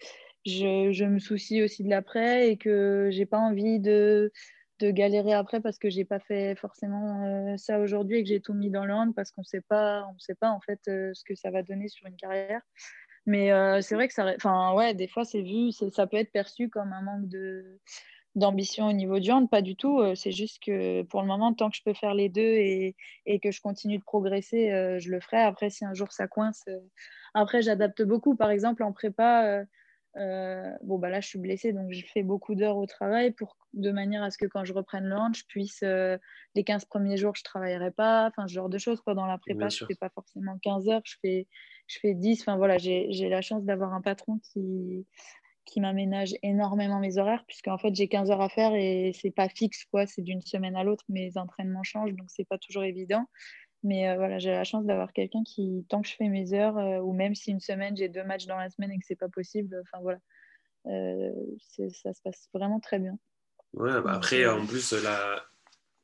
je, 0.46 0.92
je, 0.92 1.06
me 1.06 1.18
soucie 1.20 1.64
aussi 1.64 1.84
de 1.84 1.90
l'après 1.90 2.50
et 2.50 2.58
que 2.58 3.08
j'ai 3.12 3.26
pas 3.26 3.40
envie 3.40 3.80
de, 3.80 4.32
de 4.80 4.92
galérer 4.92 5.34
après 5.34 5.62
parce 5.62 5.80
que 5.80 5.90
j'ai 5.90 6.04
pas 6.04 6.20
fait 6.20 6.56
forcément 6.56 7.26
euh, 7.26 7.56
ça 7.56 7.80
aujourd'hui 7.80 8.18
et 8.18 8.24
que 8.24 8.30
j'ai 8.30 8.42
tout 8.42 8.54
mis 8.54 8.70
dans 8.70 8.84
le 8.84 8.94
hand 8.94 9.16
parce 9.16 9.32
qu'on 9.32 9.44
sait 9.44 9.62
pas 9.62 10.06
on 10.14 10.20
sait 10.20 10.36
pas 10.36 10.50
en 10.50 10.60
fait 10.60 10.82
ce 10.84 11.24
que 11.24 11.34
ça 11.34 11.50
va 11.50 11.64
donner 11.64 11.88
sur 11.88 12.08
une 12.08 12.18
carrière 12.18 12.62
mais 13.30 13.52
euh, 13.52 13.80
c'est 13.82 13.94
vrai 13.94 14.08
que 14.08 14.14
ça, 14.16 14.26
enfin, 14.36 14.74
ouais, 14.74 14.96
des 14.96 15.08
fois, 15.08 15.24
c'est 15.24 15.44
vu, 15.44 15.72
ça 15.72 16.08
peut 16.08 16.18
être 16.18 16.32
perçu 16.32 16.68
comme 16.68 16.92
un 16.94 17.04
manque 17.04 17.28
de, 17.28 17.80
d'ambition 18.34 18.88
au 18.88 18.92
niveau 18.92 19.20
du 19.20 19.30
hand, 19.32 19.48
pas 19.48 19.62
du 19.62 19.76
tout. 19.76 20.00
Euh, 20.00 20.16
c'est 20.16 20.32
juste 20.32 20.64
que 20.64 21.04
pour 21.04 21.22
le 21.22 21.28
moment, 21.28 21.54
tant 21.54 21.70
que 21.70 21.78
je 21.78 21.84
peux 21.84 21.94
faire 21.94 22.16
les 22.16 22.28
deux 22.28 22.42
et, 22.42 22.96
et 23.28 23.40
que 23.40 23.52
je 23.52 23.62
continue 23.62 24.00
de 24.00 24.04
progresser, 24.04 24.72
euh, 24.72 24.98
je 24.98 25.12
le 25.12 25.20
ferai. 25.20 25.38
Après, 25.38 25.70
si 25.70 25.86
un 25.86 25.94
jour 25.94 26.12
ça 26.12 26.28
coince, 26.28 26.66
après, 27.36 27.62
j'adapte 27.62 28.02
beaucoup. 28.02 28.36
Par 28.36 28.50
exemple, 28.50 28.82
en 28.82 28.94
prépa, 28.94 29.64
bon, 30.16 31.00
bah 31.00 31.10
là, 31.10 31.22
je 31.22 31.28
suis 31.28 31.40
blessée, 31.40 31.74
donc 31.74 31.92
je 31.92 32.06
fais 32.14 32.24
beaucoup 32.24 32.56
d'heures 32.56 32.78
au 32.78 32.86
travail 32.86 33.32
pour, 33.32 33.58
de 33.74 33.92
manière 33.92 34.24
à 34.24 34.32
ce 34.32 34.38
que 34.38 34.46
quand 34.46 34.66
je 34.66 34.74
reprenne 34.74 35.06
le 35.06 35.16
hand, 35.16 35.36
je 35.36 35.44
puisse, 35.48 35.82
les 35.82 36.64
15 36.64 36.86
premiers 36.86 37.18
jours, 37.18 37.36
je 37.36 37.42
ne 37.42 37.46
travaillerai 37.46 37.92
pas, 37.92 38.28
enfin, 38.28 38.48
ce 38.48 38.54
genre 38.54 38.70
de 38.70 38.78
choses. 38.78 39.02
Pendant 39.02 39.26
la 39.26 39.38
prépa, 39.38 39.70
je 39.70 39.84
ne 39.84 39.88
fais 39.88 39.96
pas 39.96 40.10
forcément 40.10 40.58
15 40.62 40.90
heures, 40.90 41.02
je 41.06 41.16
fais 41.22 41.48
je 41.90 42.00
fais 42.00 42.14
10. 42.14 42.42
Enfin 42.42 42.56
voilà, 42.56 42.78
j'ai 42.78 43.30
la 43.30 43.42
chance 43.42 43.64
d'avoir 43.66 43.94
un 43.94 44.02
patron 44.02 44.40
qui, 44.40 45.06
qui 45.66 45.82
m'aménage 45.82 46.36
énormément 46.44 47.00
mes 47.00 47.18
horaires, 47.18 47.44
puisqu'en 47.48 47.78
fait 47.78 47.94
j'ai 47.94 48.08
15 48.08 48.32
heures 48.32 48.42
à 48.42 48.50
faire 48.50 48.74
et 48.76 49.12
c'est 49.20 49.32
pas 49.32 49.50
fixe, 49.50 49.86
quoi. 49.86 50.06
C'est 50.06 50.22
d'une 50.22 50.42
semaine 50.42 50.76
à 50.76 50.84
l'autre, 50.84 51.04
mes 51.10 51.38
entraînements 51.38 51.84
changent, 51.84 52.14
donc 52.14 52.28
c'est 52.30 52.48
pas 52.48 52.58
toujours 52.58 52.84
évident. 52.84 53.26
Mais 53.84 54.10
euh, 54.10 54.16
voilà, 54.16 54.40
j'ai 54.40 54.52
la 54.52 54.64
chance 54.64 54.86
d'avoir 54.86 55.14
quelqu'un 55.14 55.44
qui, 55.44 55.86
tant 55.90 56.02
que 56.02 56.08
je 56.08 56.16
fais 56.16 56.28
mes 56.28 56.54
heures, 56.54 56.78
euh, 56.78 57.00
ou 57.00 57.14
même 57.14 57.36
si 57.36 57.52
une 57.52 57.62
semaine 57.62 57.96
j'ai 57.96 58.10
deux 58.10 58.24
matchs 58.24 58.46
dans 58.46 58.58
la 58.58 58.70
semaine 58.70 58.92
et 58.92 59.00
que 59.00 59.06
c'est 59.06 59.16
pas 59.16 59.30
possible, 59.30 59.82
enfin 59.82 60.02
voilà, 60.02 60.20
euh, 60.88 61.32
ça 61.90 62.14
se 62.14 62.22
passe 62.22 62.50
vraiment 62.54 62.80
très 62.80 63.00
bien. 63.00 63.18
Ouais, 63.74 64.02
bah 64.02 64.14
après, 64.14 64.46
en 64.48 64.66
plus, 64.66 64.94
la, 64.94 65.44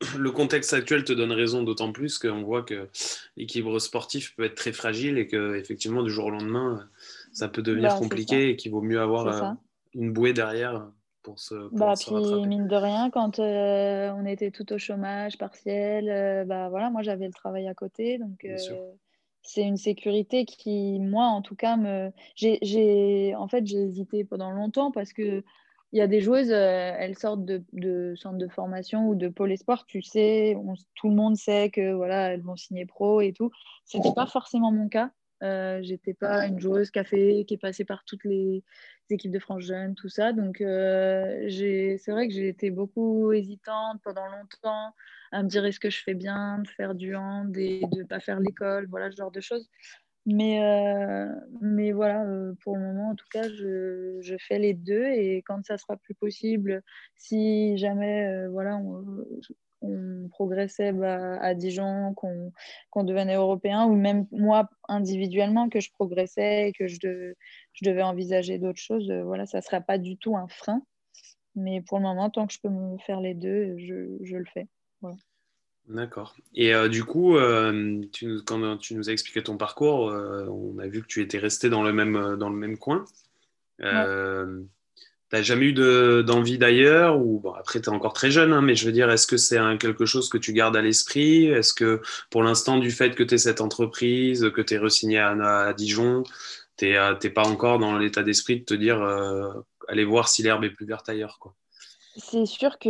le 0.18 0.32
contexte 0.32 0.74
actuel 0.74 1.04
te 1.04 1.14
donne 1.14 1.32
raison 1.32 1.64
d'autant 1.64 1.92
plus 1.92 2.18
qu'on 2.18 2.44
voit 2.44 2.64
que 2.64 2.90
l'équilibre 3.38 3.80
sportif 3.80 4.36
peut 4.36 4.44
être 4.44 4.56
très 4.56 4.74
fragile 4.74 5.18
et 5.18 5.28
que 5.28 5.56
effectivement 5.56 6.04
du 6.04 6.12
jour 6.12 6.26
au 6.26 6.32
lendemain 6.32 6.88
ça 7.32 7.48
peut 7.48 7.62
devenir 7.62 7.90
bah, 7.90 8.00
compliqué 8.00 8.50
et 8.50 8.56
qu'il 8.56 8.72
vaut 8.72 8.82
mieux 8.82 9.00
avoir 9.00 9.56
une 9.94 10.12
bouée 10.12 10.34
derrière 10.34 10.88
pour 11.26 11.40
se, 11.40 11.56
pour 11.56 11.78
bah, 11.78 11.94
puis, 12.00 12.14
mine 12.48 12.68
de 12.68 12.76
rien 12.76 13.10
quand 13.10 13.40
euh, 13.40 14.12
on 14.16 14.26
était 14.28 14.52
tout 14.52 14.72
au 14.72 14.78
chômage 14.78 15.40
partiel 15.40 16.08
euh, 16.08 16.46
bah 16.46 16.70
voilà 16.70 16.92
moi 16.92 17.02
j'avais 17.02 17.26
le 17.26 17.34
travail 17.34 17.68
à 17.68 17.74
côté 17.74 18.20
donc 18.20 18.46
c'est 19.42 19.64
une 19.64 19.78
sécurité 19.78 20.46
qui 20.46 21.00
moi 21.00 21.26
en 21.26 21.42
tout 21.42 21.56
cas 21.56 21.78
me 21.78 22.12
j'ai 22.36 23.34
en 23.36 23.48
fait 23.48 23.66
j'ai 23.66 23.84
hésité 23.84 24.24
pendant 24.24 24.52
longtemps 24.52 24.92
parce 24.92 25.14
que 25.14 25.44
il 25.92 26.00
y 26.00 26.02
a 26.02 26.08
des 26.08 26.20
joueuses, 26.20 26.52
euh, 26.52 26.94
elles 26.98 27.18
sortent 27.18 27.46
de, 27.46 27.64
de 27.72 28.16
centre 28.18 28.38
de 28.38 28.50
formation 28.50 29.08
ou 29.08 29.16
de 29.16 29.30
pôle 29.30 29.54
espoir, 29.54 29.86
tu 29.86 30.02
sais, 30.02 30.58
tout 30.96 31.08
le 31.08 31.16
monde 31.16 31.38
sait 31.38 31.70
que 31.70 31.94
voilà, 31.94 32.34
elles 32.34 32.42
vont 32.42 32.58
signer 32.58 32.86
pro 32.86 33.22
et 33.22 33.32
tout. 33.32 33.50
Ce 33.86 33.96
n'était 33.96 34.14
pas 34.14 34.26
forcément 34.26 34.74
mon 34.74 34.90
cas. 34.90 35.12
Euh, 35.44 35.80
J'étais 35.82 36.14
pas 36.14 36.48
une 36.48 36.60
joueuse 36.60 36.92
café 36.92 37.46
qui 37.46 37.56
est 37.56 37.62
passée 37.62 37.86
par 37.86 38.04
toutes 38.06 38.24
les 38.24 38.64
équipes 39.10 39.32
de 39.32 39.40
France 39.40 39.64
Jeune, 39.64 39.96
tout 39.96 40.10
ça. 40.10 40.34
Donc, 40.34 40.62
euh, 40.62 41.48
c'est 41.50 42.12
vrai 42.12 42.28
que 42.28 42.34
j'ai 42.34 42.48
été 42.48 42.72
beaucoup 42.72 43.32
hésitante 43.32 44.02
pendant 44.04 44.26
longtemps 44.28 44.94
à 45.32 45.44
me 45.44 45.50
dire 45.50 45.66
est-ce 45.66 45.80
que 45.80 45.90
je 45.90 46.02
fais 46.02 46.14
bien 46.14 46.60
de 46.60 46.68
faire 46.68 46.96
du 46.96 47.16
hand 47.16 47.56
et 47.58 47.82
de 47.92 48.00
ne 48.00 48.04
pas 48.04 48.20
faire 48.20 48.40
l'école, 48.40 48.88
voilà, 48.90 49.12
ce 49.12 49.18
genre 49.18 49.32
de 49.32 49.42
choses. 49.42 49.70
Mais, 50.28 50.64
euh, 50.64 51.28
mais 51.62 51.92
voilà, 51.92 52.26
euh, 52.26 52.54
pour 52.62 52.78
le 52.78 52.82
moment, 52.82 53.10
en 53.12 53.16
tout 53.16 53.28
cas, 53.30 53.48
je, 53.48 54.18
je, 54.22 54.36
fais 54.40 54.58
les 54.58 54.74
deux. 54.74 55.06
Et 55.06 55.44
quand 55.46 55.64
ça 55.66 55.78
sera 55.78 55.98
plus 55.98 56.16
possible, 56.16 56.82
si 57.16 57.78
jamais 57.78 58.48
voilà, 58.48 58.80
progressait 60.30 60.92
bah, 60.92 61.38
à 61.42 61.54
Dijon, 61.54 62.14
qu'on 62.16 63.04
devenait 63.04 63.36
européen, 63.36 63.86
ou 63.86 63.96
même 63.96 64.28
moi 64.32 64.70
individuellement, 64.88 65.70
que 65.70 65.80
je 65.80 65.92
progressais 65.92 66.70
et 66.70 66.74
que 66.74 66.88
je, 66.88 66.98
je 67.74 67.86
devais 67.86 68.04
envisager 68.04 68.58
d'autres 68.58 68.82
choses, 68.82 69.12
voilà, 69.12 69.46
ça 69.46 69.58
ne 69.58 69.64
sera 69.64 69.82
pas 69.82 69.98
du 69.98 70.18
tout 70.18 70.36
un 70.36 70.48
frein. 70.48 70.82
Mais 71.56 71.82
pour 71.82 72.00
le 72.00 72.04
moment, 72.04 72.30
tant 72.30 72.48
que 72.48 72.54
je 72.54 72.60
peux 72.60 72.70
me 72.70 72.98
faire 73.00 73.22
les 73.22 73.34
deux, 73.34 73.78
je, 73.78 74.18
je 74.22 74.36
le 74.36 74.46
fais. 74.46 74.68
Voilà. 75.02 75.18
D'accord. 75.88 76.36
Et 76.56 76.74
euh, 76.74 76.90
du 76.90 77.04
coup, 77.04 77.38
euh, 77.38 78.02
quand 78.46 78.78
tu 78.78 78.96
nous 78.96 79.10
as 79.10 79.14
expliqué 79.14 79.44
ton 79.44 79.56
parcours, 79.56 80.10
euh, 80.10 80.48
on 80.48 80.80
a 80.80 80.88
vu 80.88 81.02
que 81.02 81.08
tu 81.08 81.22
étais 81.22 81.38
resté 81.38 81.70
dans 81.70 81.84
le 81.84 81.94
même, 81.94 82.36
dans 82.38 82.50
le 82.50 82.56
même 82.56 82.78
coin. 82.78 83.06
Tu 83.80 83.86
n'as 85.36 85.44
jamais 85.44 85.66
eu 85.66 86.24
d'envie 86.24 86.58
d'ailleurs 86.58 87.20
ou 87.20 87.40
bon, 87.40 87.54
Après, 87.54 87.80
tu 87.82 87.90
es 87.90 87.94
encore 87.94 88.14
très 88.14 88.32
jeune, 88.32 88.54
hein, 88.54 88.62
mais 88.62 88.76
je 88.76 88.86
veux 88.86 88.92
dire, 88.92 89.10
est-ce 89.10 89.28
que 89.28 89.38
c'est 89.38 89.60
quelque 89.80 90.06
chose 90.06 90.30
que 90.30 90.38
tu 90.38 90.54
gardes 90.54 90.76
à 90.76 90.82
l'esprit? 90.82 91.48
Est-ce 91.48 91.74
que 91.74 92.02
pour 92.30 92.44
l'instant, 92.44 92.78
du 92.78 92.92
fait 92.92 93.16
que 93.16 93.24
tu 93.24 93.36
es 93.36 93.38
cette 93.38 93.62
entreprise, 93.62 94.50
que 94.54 94.62
tu 94.62 94.76
es 94.76 94.78
re-signé 94.78 95.20
à, 95.20 95.74
Dijon, 95.74 96.24
tu 96.78 96.88
n'es 96.88 97.30
pas 97.30 97.48
encore 97.48 97.80
dans 97.80 97.98
l'état 97.98 98.24
d'esprit 98.24 98.60
de 98.60 98.66
te 98.66 98.74
dire 98.74 99.02
allez 99.88 100.06
voir 100.06 100.28
si 100.28 100.42
l'herbe 100.44 100.64
est 100.64 100.72
plus 100.72 100.86
verte 100.86 101.08
ailleurs 101.10 101.38
quoi? 101.40 101.54
C'est 102.18 102.46
sûr 102.46 102.80
que 102.80 102.90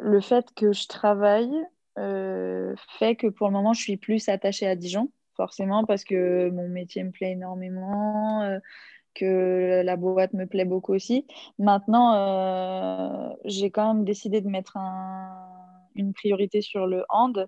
le 0.00 0.20
fait 0.20 0.46
que 0.54 0.72
je 0.72 0.86
travaille, 0.86 1.52
euh, 1.98 2.74
fait 2.98 3.16
que 3.16 3.26
pour 3.26 3.48
le 3.48 3.52
moment, 3.52 3.72
je 3.72 3.80
suis 3.80 3.96
plus 3.96 4.28
attachée 4.28 4.68
à 4.68 4.76
Dijon, 4.76 5.10
forcément, 5.36 5.84
parce 5.84 6.04
que 6.04 6.48
mon 6.50 6.68
métier 6.68 7.02
me 7.02 7.10
plaît 7.10 7.32
énormément. 7.32 8.58
Euh, 9.22 9.80
que 9.80 9.82
la 9.84 9.96
boîte 9.96 10.32
me 10.32 10.46
plaît 10.46 10.64
beaucoup 10.64 10.94
aussi. 10.94 11.26
Maintenant, 11.58 13.36
j'ai 13.44 13.70
quand 13.70 13.94
même 13.94 14.04
décidé 14.04 14.40
de 14.40 14.48
mettre 14.48 14.76
une 15.94 16.12
priorité 16.12 16.60
sur 16.62 16.86
le 16.86 17.04
hand. 17.08 17.46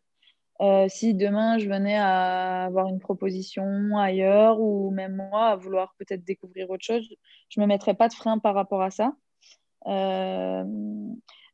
si 0.88 1.14
demain 1.14 1.58
je 1.58 1.68
venais 1.68 1.96
à 1.96 2.64
avoir 2.66 2.88
une 2.88 3.00
proposition 3.00 3.96
ailleurs 3.96 4.61
ou 4.61 4.90
même 4.90 5.16
moi 5.16 5.49
à 5.49 5.56
vouloir 5.56 5.94
peut-être 5.99 6.25
découvrir 6.25 6.70
autre 6.70 6.85
chose, 6.85 7.08
je 7.49 7.61
ne 7.61 7.64
me 7.64 7.68
mettrais 7.68 7.94
pas 7.94 8.08
de 8.08 8.14
frein 8.14 8.38
par 8.38 8.54
rapport 8.54 8.82
à 8.82 8.90
ça. 8.90 9.12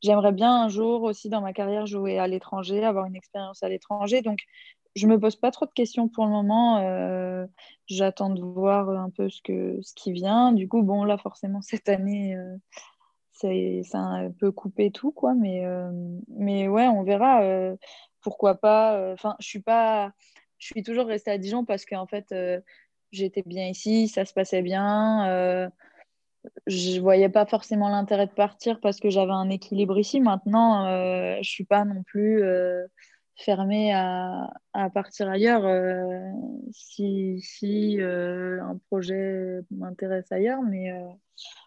J'aimerais 0.03 0.33
bien 0.33 0.65
un 0.65 0.69
jour 0.69 1.05
aussi 1.05 1.29
dans 1.29 1.41
ma 1.41 1.53
carrière 1.53 1.87
jouer 1.87 2.19
à 2.19 2.27
l'étranger, 2.27 2.85
avoir 2.85 3.07
une 3.07 3.15
expérience 3.15 3.63
à 3.63 3.69
l'étranger. 3.69 4.21
Donc, 4.21 4.41
je 4.95 5.07
me 5.07 5.19
pose 5.19 5.37
pas 5.37 5.51
trop 5.51 5.67
de 5.67 5.73
questions 5.73 6.09
pour 6.09 6.25
le 6.25 6.31
moment. 6.31 6.79
Euh, 6.79 7.47
j'attends 7.87 8.31
de 8.31 8.43
voir 8.43 8.91
un 8.91 9.11
peu 9.11 9.29
ce, 9.29 9.41
que, 9.43 9.79
ce 9.83 9.95
qui 9.95 10.13
vient. 10.13 10.53
Du 10.53 10.69
coup, 10.69 10.83
bon, 10.83 11.05
là, 11.05 11.19
forcément, 11.19 11.63
cette 11.63 11.89
année, 11.89 12.37
euh, 12.37 12.57
c'est 13.33 13.83
un 13.95 14.31
peu 14.31 14.53
coupé 14.53 14.91
tout, 14.91 15.13
quoi. 15.13 15.35
Mais, 15.35 15.65
euh, 15.65 15.91
mais 16.29 16.69
ouais, 16.69 16.87
on 16.89 17.03
verra. 17.03 17.43
pourquoi 18.21 18.57
pas. 18.57 19.13
Enfin, 19.13 19.37
je 19.41 19.47
suis 19.47 19.63
pas. 19.63 20.13
Je 20.59 20.67
suis 20.67 20.83
toujours 20.83 21.07
restée 21.07 21.33
à 21.33 21.39
Dijon 21.39 21.65
parce 21.65 21.85
qu'en 21.85 22.07
fait, 22.07 22.35
j'étais 23.11 23.43
bien 23.45 23.67
ici, 23.69 24.09
ça 24.09 24.25
se 24.25 24.33
passait 24.33 24.63
bien 24.63 25.71
je 26.67 27.01
voyais 27.01 27.29
pas 27.29 27.47
forcément 27.47 27.89
l'intérêt 27.89 28.27
de 28.27 28.33
partir 28.33 28.81
parce 28.81 29.01
que 29.01 29.11
j'avais 29.11 29.33
un 29.33 29.51
équilibre 29.51 29.99
ici. 29.99 30.21
Maintenant, 30.21 30.87
euh, 30.87 31.39
je 31.43 31.49
suis 31.49 31.65
pas 31.65 31.85
non 31.85 32.03
plus 32.03 32.43
euh, 33.39 33.43
fermée 33.45 33.93
à, 33.93 34.53
à, 34.73 34.91
partir 34.91 35.29
ailleurs 35.29 35.65
euh, 35.65 36.31
si, 36.73 37.41
si 37.43 38.01
euh, 38.01 38.63
un 38.63 38.79
projet 38.89 39.61
m'intéresse 39.71 40.31
ailleurs. 40.31 40.63
Mais 40.63 40.93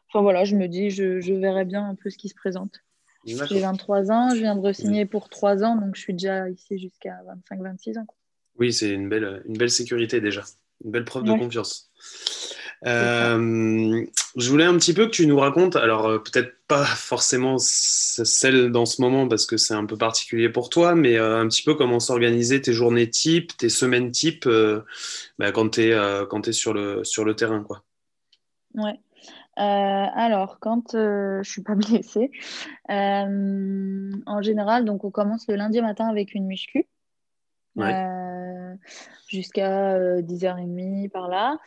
enfin 0.09 0.21
voilà, 0.21 0.45
je 0.45 0.55
me 0.55 0.67
dis, 0.67 0.89
je, 0.89 1.19
je 1.21 1.33
verrai 1.33 1.65
bien 1.65 1.87
un 1.87 1.95
peu 1.95 2.09
ce 2.09 2.17
qui 2.17 2.29
se 2.29 2.35
présente. 2.35 2.79
J'ai 3.25 3.59
23 3.59 4.11
ans, 4.11 4.29
je 4.29 4.41
viens 4.41 4.55
de 4.55 4.61
re-signer 4.61 5.07
pour 5.07 5.29
3 5.29 5.63
ans, 5.63 5.75
donc 5.75 5.95
je 5.95 6.01
suis 6.01 6.13
déjà 6.13 6.47
ici 6.47 6.77
jusqu'à 6.77 7.17
25-26 7.51 7.97
ans. 7.99 8.05
Oui, 8.59 8.71
c'est 8.71 8.91
une 8.91 9.09
belle, 9.09 9.41
une 9.47 9.57
belle 9.57 9.71
sécurité 9.71 10.21
déjà, 10.21 10.43
une 10.83 10.91
belle 10.91 11.05
preuve 11.05 11.23
de 11.23 11.33
confiance. 11.33 11.91
Euh, 12.85 14.05
je 14.35 14.49
voulais 14.49 14.65
un 14.65 14.75
petit 14.77 14.93
peu 14.93 15.05
que 15.05 15.11
tu 15.11 15.27
nous 15.27 15.37
racontes, 15.37 15.75
alors 15.75 16.07
euh, 16.07 16.19
peut-être 16.19 16.55
pas 16.67 16.85
forcément 16.85 17.57
celle 17.57 18.71
dans 18.71 18.85
ce 18.85 19.01
moment 19.01 19.27
parce 19.27 19.45
que 19.45 19.57
c'est 19.57 19.73
un 19.73 19.85
peu 19.85 19.97
particulier 19.97 20.49
pour 20.49 20.69
toi, 20.69 20.95
mais 20.95 21.17
euh, 21.17 21.39
un 21.39 21.47
petit 21.47 21.63
peu 21.63 21.75
comment 21.75 21.99
s'organiser 21.99 22.61
tes 22.61 22.73
journées 22.73 23.09
type, 23.09 23.55
tes 23.57 23.69
semaines 23.69 24.11
type 24.11 24.47
bah, 25.39 25.51
quand 25.51 25.69
tu 25.69 25.81
es, 25.81 25.89
es, 25.89 26.51
sur, 26.51 26.73
le, 26.73 27.03
sur 27.03 27.25
le 27.25 27.35
terrain. 27.35 27.63
Quoi. 27.63 27.83
Ouais. 28.75 28.99
alors, 29.55 30.59
quand 30.59 30.91
je 30.93 31.49
suis 31.49 31.63
pas 31.63 31.75
blessée, 31.75 32.31
en 32.89 34.41
général, 34.41 34.85
donc 34.85 35.03
on 35.03 35.11
commence 35.11 35.47
le 35.47 35.55
lundi 35.55 35.81
matin 35.81 36.07
avec 36.07 36.33
une 36.35 36.45
muscu. 36.45 36.87
Euh, 37.77 38.75
jusqu'à 39.35 40.19
10h30 40.21 41.05
euh, 41.05 41.09
par 41.09 41.27
là. 41.27 41.57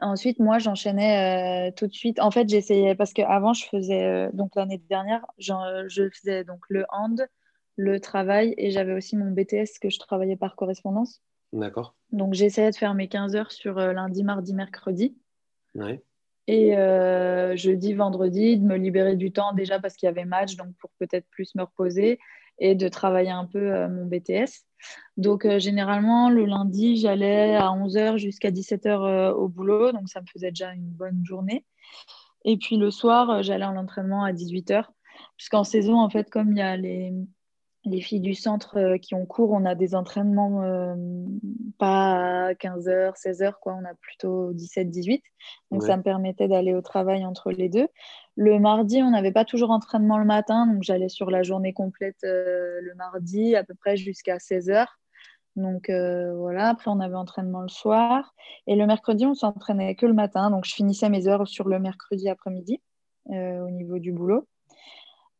Ensuite, 0.00 0.38
moi, 0.38 0.58
j'enchaînais 0.58 1.68
euh, 1.68 1.72
tout 1.74 1.86
de 1.86 1.92
suite. 1.92 2.20
En 2.20 2.30
fait, 2.30 2.48
j'essayais 2.48 2.94
parce 2.94 3.12
qu'avant, 3.12 3.52
je 3.52 3.66
faisais, 3.66 4.30
donc 4.32 4.54
l'année 4.56 4.80
dernière, 4.88 5.24
je 5.38 6.08
faisais 6.12 6.44
donc 6.44 6.60
le 6.68 6.84
hand, 6.90 7.26
le 7.76 8.00
travail 8.00 8.54
et 8.56 8.70
j'avais 8.70 8.94
aussi 8.94 9.16
mon 9.16 9.30
BTS 9.30 9.78
que 9.80 9.90
je 9.90 9.98
travaillais 9.98 10.36
par 10.36 10.56
correspondance. 10.56 11.22
D'accord. 11.52 11.94
Donc, 12.12 12.34
j'essayais 12.34 12.70
de 12.70 12.76
faire 12.76 12.94
mes 12.94 13.08
15 13.08 13.36
heures 13.36 13.52
sur 13.52 13.74
lundi, 13.74 14.24
mardi, 14.24 14.54
mercredi. 14.54 15.16
Et 16.48 16.74
jeudi, 17.56 17.92
vendredi, 17.94 18.56
de 18.56 18.64
me 18.64 18.76
libérer 18.76 19.16
du 19.16 19.32
temps 19.32 19.52
déjà 19.52 19.78
parce 19.80 19.96
qu'il 19.96 20.06
y 20.06 20.10
avait 20.10 20.24
match, 20.24 20.56
donc 20.56 20.74
pour 20.78 20.90
peut-être 20.98 21.26
plus 21.30 21.54
me 21.54 21.62
reposer 21.62 22.18
et 22.58 22.74
de 22.74 22.88
travailler 22.88 23.30
un 23.30 23.44
peu 23.44 23.72
euh, 23.72 23.88
mon 23.88 24.06
BTS. 24.06 24.65
Donc, 25.16 25.44
euh, 25.44 25.58
généralement, 25.58 26.30
le 26.30 26.44
lundi, 26.44 26.96
j'allais 26.96 27.56
à 27.56 27.68
11h 27.70 28.18
jusqu'à 28.18 28.50
17h 28.50 28.88
euh, 28.88 29.32
au 29.32 29.48
boulot, 29.48 29.92
donc 29.92 30.08
ça 30.08 30.20
me 30.20 30.26
faisait 30.26 30.50
déjà 30.50 30.72
une 30.72 30.88
bonne 30.88 31.24
journée. 31.24 31.64
Et 32.44 32.56
puis 32.56 32.76
le 32.76 32.90
soir, 32.90 33.42
j'allais 33.42 33.64
en 33.64 33.76
entraînement 33.76 34.24
à 34.24 34.32
18h, 34.32 34.84
puisqu'en 35.36 35.64
saison, 35.64 35.98
en 35.98 36.10
fait, 36.10 36.30
comme 36.30 36.52
il 36.52 36.58
y 36.58 36.62
a 36.62 36.76
les, 36.76 37.12
les 37.86 38.00
filles 38.00 38.20
du 38.20 38.34
centre 38.34 38.78
euh, 38.78 38.98
qui 38.98 39.14
ont 39.14 39.26
cours, 39.26 39.52
on 39.52 39.64
a 39.64 39.74
des 39.74 39.94
entraînements 39.94 40.62
euh, 40.62 40.94
pas 41.78 42.48
à 42.48 42.52
15h, 42.54 43.14
16h, 43.14 43.54
quoi. 43.60 43.74
on 43.80 43.84
a 43.84 43.94
plutôt 43.94 44.52
17, 44.52 44.90
18. 44.90 45.22
Donc 45.70 45.82
ça 45.84 45.96
me 45.96 46.02
permettait 46.02 46.48
d'aller 46.48 46.74
au 46.74 46.82
travail 46.82 47.24
entre 47.24 47.52
les 47.52 47.68
deux. 47.68 47.88
Le 48.36 48.58
mardi, 48.58 49.02
on 49.02 49.10
n'avait 49.10 49.32
pas 49.32 49.44
toujours 49.44 49.70
entraînement 49.70 50.18
le 50.18 50.24
matin, 50.24 50.66
donc 50.66 50.82
j'allais 50.82 51.08
sur 51.08 51.30
la 51.30 51.42
journée 51.42 51.72
complète 51.72 52.22
euh, 52.24 52.80
le 52.82 52.94
mardi, 52.94 53.56
à 53.56 53.64
peu 53.64 53.74
près 53.74 53.96
jusqu'à 53.96 54.36
16h. 54.36 54.86
Donc 55.56 55.88
voilà, 55.88 56.68
après 56.68 56.90
on 56.90 57.00
avait 57.00 57.14
entraînement 57.14 57.62
le 57.62 57.68
soir. 57.68 58.34
Et 58.66 58.76
le 58.76 58.86
mercredi, 58.86 59.24
on 59.24 59.32
s'entraînait 59.32 59.94
que 59.94 60.04
le 60.04 60.12
matin, 60.12 60.50
donc 60.50 60.66
je 60.66 60.74
finissais 60.74 61.08
mes 61.08 61.28
heures 61.28 61.48
sur 61.48 61.66
le 61.66 61.78
mercredi 61.78 62.28
après-midi 62.28 62.82
au 63.30 63.70
niveau 63.70 63.98
du 63.98 64.12
boulot. 64.12 64.46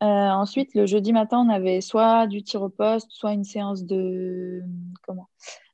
Euh, 0.02 0.06
ensuite, 0.06 0.74
le 0.74 0.86
jeudi 0.86 1.12
matin, 1.12 1.38
on 1.38 1.48
avait 1.48 1.80
soit 1.80 2.26
du 2.26 2.42
tir 2.42 2.62
au 2.62 2.68
poste, 2.68 3.10
soit 3.12 3.32
une 3.32 3.44
séance 3.44 3.84
de 3.84 4.62
comment? 5.02 5.28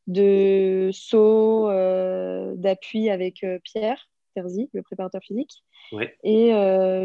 De 0.07 0.91
saut 0.93 1.69
euh, 1.69 2.55
d'appui 2.57 3.11
avec 3.11 3.43
euh, 3.45 3.59
Pierre 3.65 4.09
Terzi, 4.35 4.71
le 4.73 4.83
préparateur 4.83 5.23
physique. 5.23 5.63
Et 6.23 6.53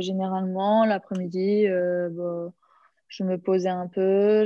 généralement, 0.02 0.86
l'après-midi, 0.86 1.68
bah, 2.12 2.52
je 3.10 3.24
me 3.24 3.38
posais 3.38 3.70
un 3.70 3.88
peu. 3.88 4.44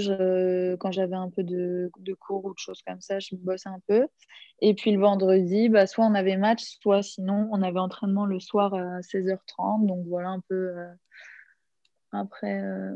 quand 0.80 0.91
j'avais 0.91 1.15
un 1.15 1.30
peu 1.30 1.44
de, 1.44 1.89
cours 2.20 2.46
ou 2.46 2.54
de 2.54 2.60
choses 2.60 2.82
comme 2.86 3.02
ça, 3.02 3.20
je 3.20 3.36
me 3.36 3.39
bossais 3.39 3.70
un 3.70 3.82
peu. 3.88 4.08
Et 4.60 4.76
puis 4.76 4.91
le 4.91 5.00
vendredi, 5.00 5.70
bah, 5.70 5.88
soit 5.88 6.06
on 6.06 6.13
avait 6.13 6.38
match, 6.38 6.63
soit 6.82 7.02
sinon 7.02 7.50
on 7.52 7.62
avait 7.63 7.80
entraînement 7.80 8.26
le 8.26 8.39
soir 8.39 8.74
à 8.74 9.00
16h30. 9.02 9.86
Donc 9.88 10.06
voilà 10.08 10.30
un 10.30 10.41
peu 10.48 10.74
après, 12.12 12.62
euh, 12.62 12.91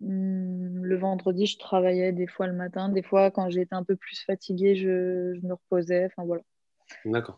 hmm, 0.00 0.82
le 0.82 0.96
vendredi, 0.96 1.46
je 1.46 1.58
travaillais 1.58 2.12
des 2.12 2.26
fois 2.26 2.46
le 2.46 2.52
matin. 2.52 2.88
Des 2.90 3.02
fois, 3.02 3.30
quand 3.30 3.48
j'étais 3.50 3.74
un 3.74 3.84
peu 3.84 3.96
plus 3.96 4.22
fatiguée, 4.24 4.76
je, 4.76 5.38
me 5.42 5.54
reposais. 5.54 6.06
Enfin, 6.06 6.24
voilà. 6.24 6.42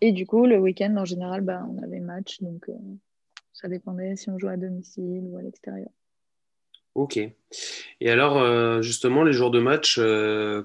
Et 0.00 0.12
du 0.12 0.26
coup, 0.26 0.46
le 0.46 0.58
week-end, 0.58 0.94
en 0.96 1.04
général, 1.04 1.40
bah, 1.40 1.66
on 1.68 1.82
avait 1.82 2.00
match. 2.00 2.40
Donc, 2.40 2.68
euh, 2.68 2.74
ça 3.52 3.68
dépendait 3.68 4.16
si 4.16 4.30
on 4.30 4.38
jouait 4.38 4.52
à 4.52 4.56
domicile 4.56 5.24
ou 5.24 5.36
à 5.36 5.42
l'extérieur. 5.42 5.90
Ok. 6.94 7.18
Et 8.00 8.10
alors, 8.10 8.38
euh, 8.38 8.82
justement, 8.82 9.22
les 9.22 9.32
jours 9.32 9.50
de 9.50 9.60
match, 9.60 10.00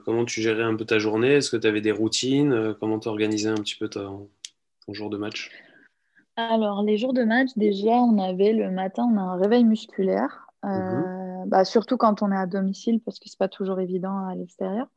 comment 0.05 0.25
tu 0.25 0.41
gérais 0.41 0.63
un 0.63 0.75
peu 0.75 0.85
ta 0.85 0.99
journée? 0.99 1.33
Est-ce 1.33 1.49
que 1.49 1.57
tu 1.57 1.67
avais 1.67 1.81
des 1.81 1.91
routines? 1.91 2.75
Comment 2.79 2.99
tu 2.99 3.07
organisais 3.07 3.49
un 3.49 3.55
petit 3.55 3.75
peu 3.75 3.89
ton, 3.89 4.29
ton 4.85 4.93
jour 4.93 5.09
de 5.09 5.17
match? 5.17 5.51
Alors, 6.37 6.83
les 6.83 6.97
jours 6.97 7.13
de 7.13 7.23
match, 7.23 7.49
déjà, 7.55 7.91
on 7.91 8.17
avait 8.17 8.51
le 8.51 8.69
matin, 8.69 9.07
on 9.09 9.17
a 9.17 9.21
un 9.21 9.37
réveil 9.37 9.63
musculaire. 9.63 10.47
Euh, 10.65 11.24
bah, 11.45 11.65
surtout 11.65 11.97
quand 11.97 12.21
on 12.21 12.31
est 12.31 12.37
à 12.37 12.45
domicile, 12.45 12.99
parce 13.01 13.19
que 13.19 13.29
c'est 13.29 13.37
pas 13.37 13.47
toujours 13.47 13.79
évident 13.79 14.25
à 14.27 14.35
l'extérieur. 14.35 14.87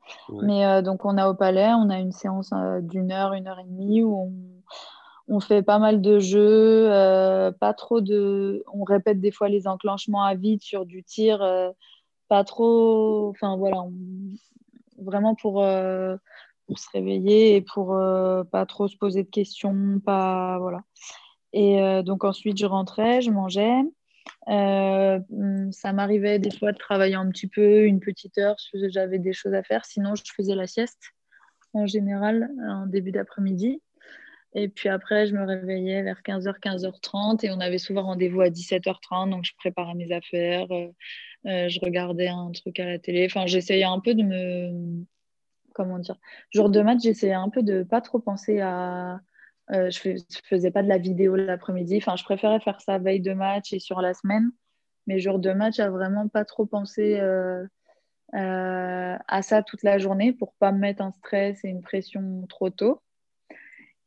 Mais 0.43 0.67
euh, 0.67 0.83
donc, 0.83 1.05
on 1.05 1.17
a 1.17 1.29
au 1.29 1.35
palais, 1.35 1.69
on 1.75 1.91
a 1.91 1.99
une 1.99 2.13
séance 2.13 2.51
euh, 2.53 2.81
d'une 2.81 3.13
heure, 3.13 3.33
une 3.33 3.47
heure 3.47 3.59
et 3.59 3.65
demie 3.65 4.03
où 4.03 4.17
on, 4.17 4.33
on 5.29 5.41
fait 5.41 5.63
pas 5.63 5.79
mal 5.79 6.01
de 6.01 6.19
jeux, 6.19 6.89
pas 7.61 7.75
trop 7.75 8.01
de. 8.01 8.65
On 8.73 8.85
répète 8.85 9.21
des 9.21 9.31
fois 9.31 9.49
les 9.49 9.69
enclenchements 9.69 10.25
à 10.25 10.35
vide 10.35 10.63
sur 10.63 10.87
du 10.87 11.05
tir, 11.05 11.45
pas 12.29 12.45
trop. 12.45 13.29
Enfin, 13.29 13.57
voilà, 13.59 13.85
vraiment 14.97 15.35
pour, 15.35 15.63
pour 16.67 16.79
se 16.79 16.91
réveiller 16.95 17.57
et 17.57 17.61
pour 17.61 17.89
pas 18.51 18.65
trop 18.65 18.89
se 18.89 18.97
poser 18.97 19.23
de 19.23 19.29
questions, 19.29 20.01
pas. 20.03 20.59
Voilà. 20.61 20.81
Et 21.53 22.03
donc, 22.05 22.25
ensuite, 22.25 22.57
je 22.57 22.65
rentrais, 22.65 23.21
je 23.21 23.31
mangeais. 23.31 23.83
Euh, 24.49 25.19
ça 25.71 25.93
m'arrivait 25.93 26.39
des 26.39 26.51
fois 26.51 26.73
de 26.73 26.79
travailler 26.79 27.15
un 27.15 27.29
petit 27.31 27.49
peu, 27.49 27.85
une 27.85 28.01
petite 28.01 28.39
heure, 28.39 28.59
si 28.59 28.91
j'avais 28.91 29.19
des 29.19 29.33
choses 29.33 29.55
à 29.55 29.63
faire. 29.63 29.85
Sinon, 29.85 30.15
je 30.15 30.23
faisais 30.35 30.55
la 30.55 30.67
sieste 30.67 31.13
en 31.75 31.87
général 31.87 32.51
en 32.69 32.87
début 32.87 33.13
d'après-midi. 33.13 33.81
Et 34.55 34.69
puis 34.69 34.89
après, 34.89 35.27
je 35.27 35.35
me 35.35 35.45
réveillais 35.45 36.03
vers 36.03 36.23
15h, 36.23 36.59
15h30 36.61 37.45
et 37.45 37.51
on 37.51 37.61
avait 37.61 37.79
souvent 37.79 38.05
rendez-vous 38.05 38.41
à 38.41 38.49
17h30. 38.49 39.31
Donc, 39.31 39.45
je 39.45 39.53
préparais 39.57 39.95
mes 39.95 40.11
affaires, 40.13 40.67
euh, 40.73 40.89
euh, 41.47 41.69
je 41.69 41.79
regardais 41.81 42.29
un 42.29 42.51
truc 42.53 42.81
à 42.81 42.87
la 42.87 42.99
télé. 42.99 43.27
Enfin, 43.27 43.47
j'essayais 43.47 43.85
un 43.85 44.01
peu 44.01 44.15
de 44.15 44.23
me. 44.23 45.05
Comment 45.75 45.99
dire 45.99 46.17
Jour 46.51 46.71
de 46.71 46.81
match, 46.81 47.03
j'essayais 47.03 47.35
un 47.35 47.51
peu 47.51 47.63
de 47.63 47.83
pas 47.83 48.01
trop 48.01 48.19
penser 48.19 48.61
à, 48.61 49.21
euh, 49.73 49.91
je 49.91 50.11
ne 50.11 50.19
faisais 50.45 50.71
pas 50.71 50.83
de 50.83 50.89
la 50.89 50.99
vidéo 50.99 51.37
l'après-midi. 51.37 51.99
Enfin, 51.99 52.17
je 52.17 52.25
préférais 52.25 52.61
faire 52.61 52.81
ça 52.81 52.99
veille 52.99 53.21
de 53.21 53.33
match 53.33 53.73
et 53.73 53.79
sur 53.79 54.01
la 54.01 54.15
semaine. 54.15 54.51
Mais 55.07 55.21
jour 55.21 55.39
de 55.39 55.53
match, 55.53 55.79
à 55.79 55.91
vraiment 55.91 56.29
pas 56.29 56.45
trop 56.45 56.67
penser 56.67 57.19
euh, 57.21 57.65
euh, 58.35 59.17
à 59.27 59.43
ça 59.43 59.63
toute 59.63 59.83
la 59.83 59.99
journée 59.99 60.33
pour 60.33 60.55
pas 60.55 60.73
me 60.73 60.79
mettre 60.79 61.03
un 61.03 61.13
stress 61.13 61.65
et 61.65 61.69
une 61.69 61.83
pression 61.83 62.47
trop 62.49 62.71
tôt. 62.71 63.01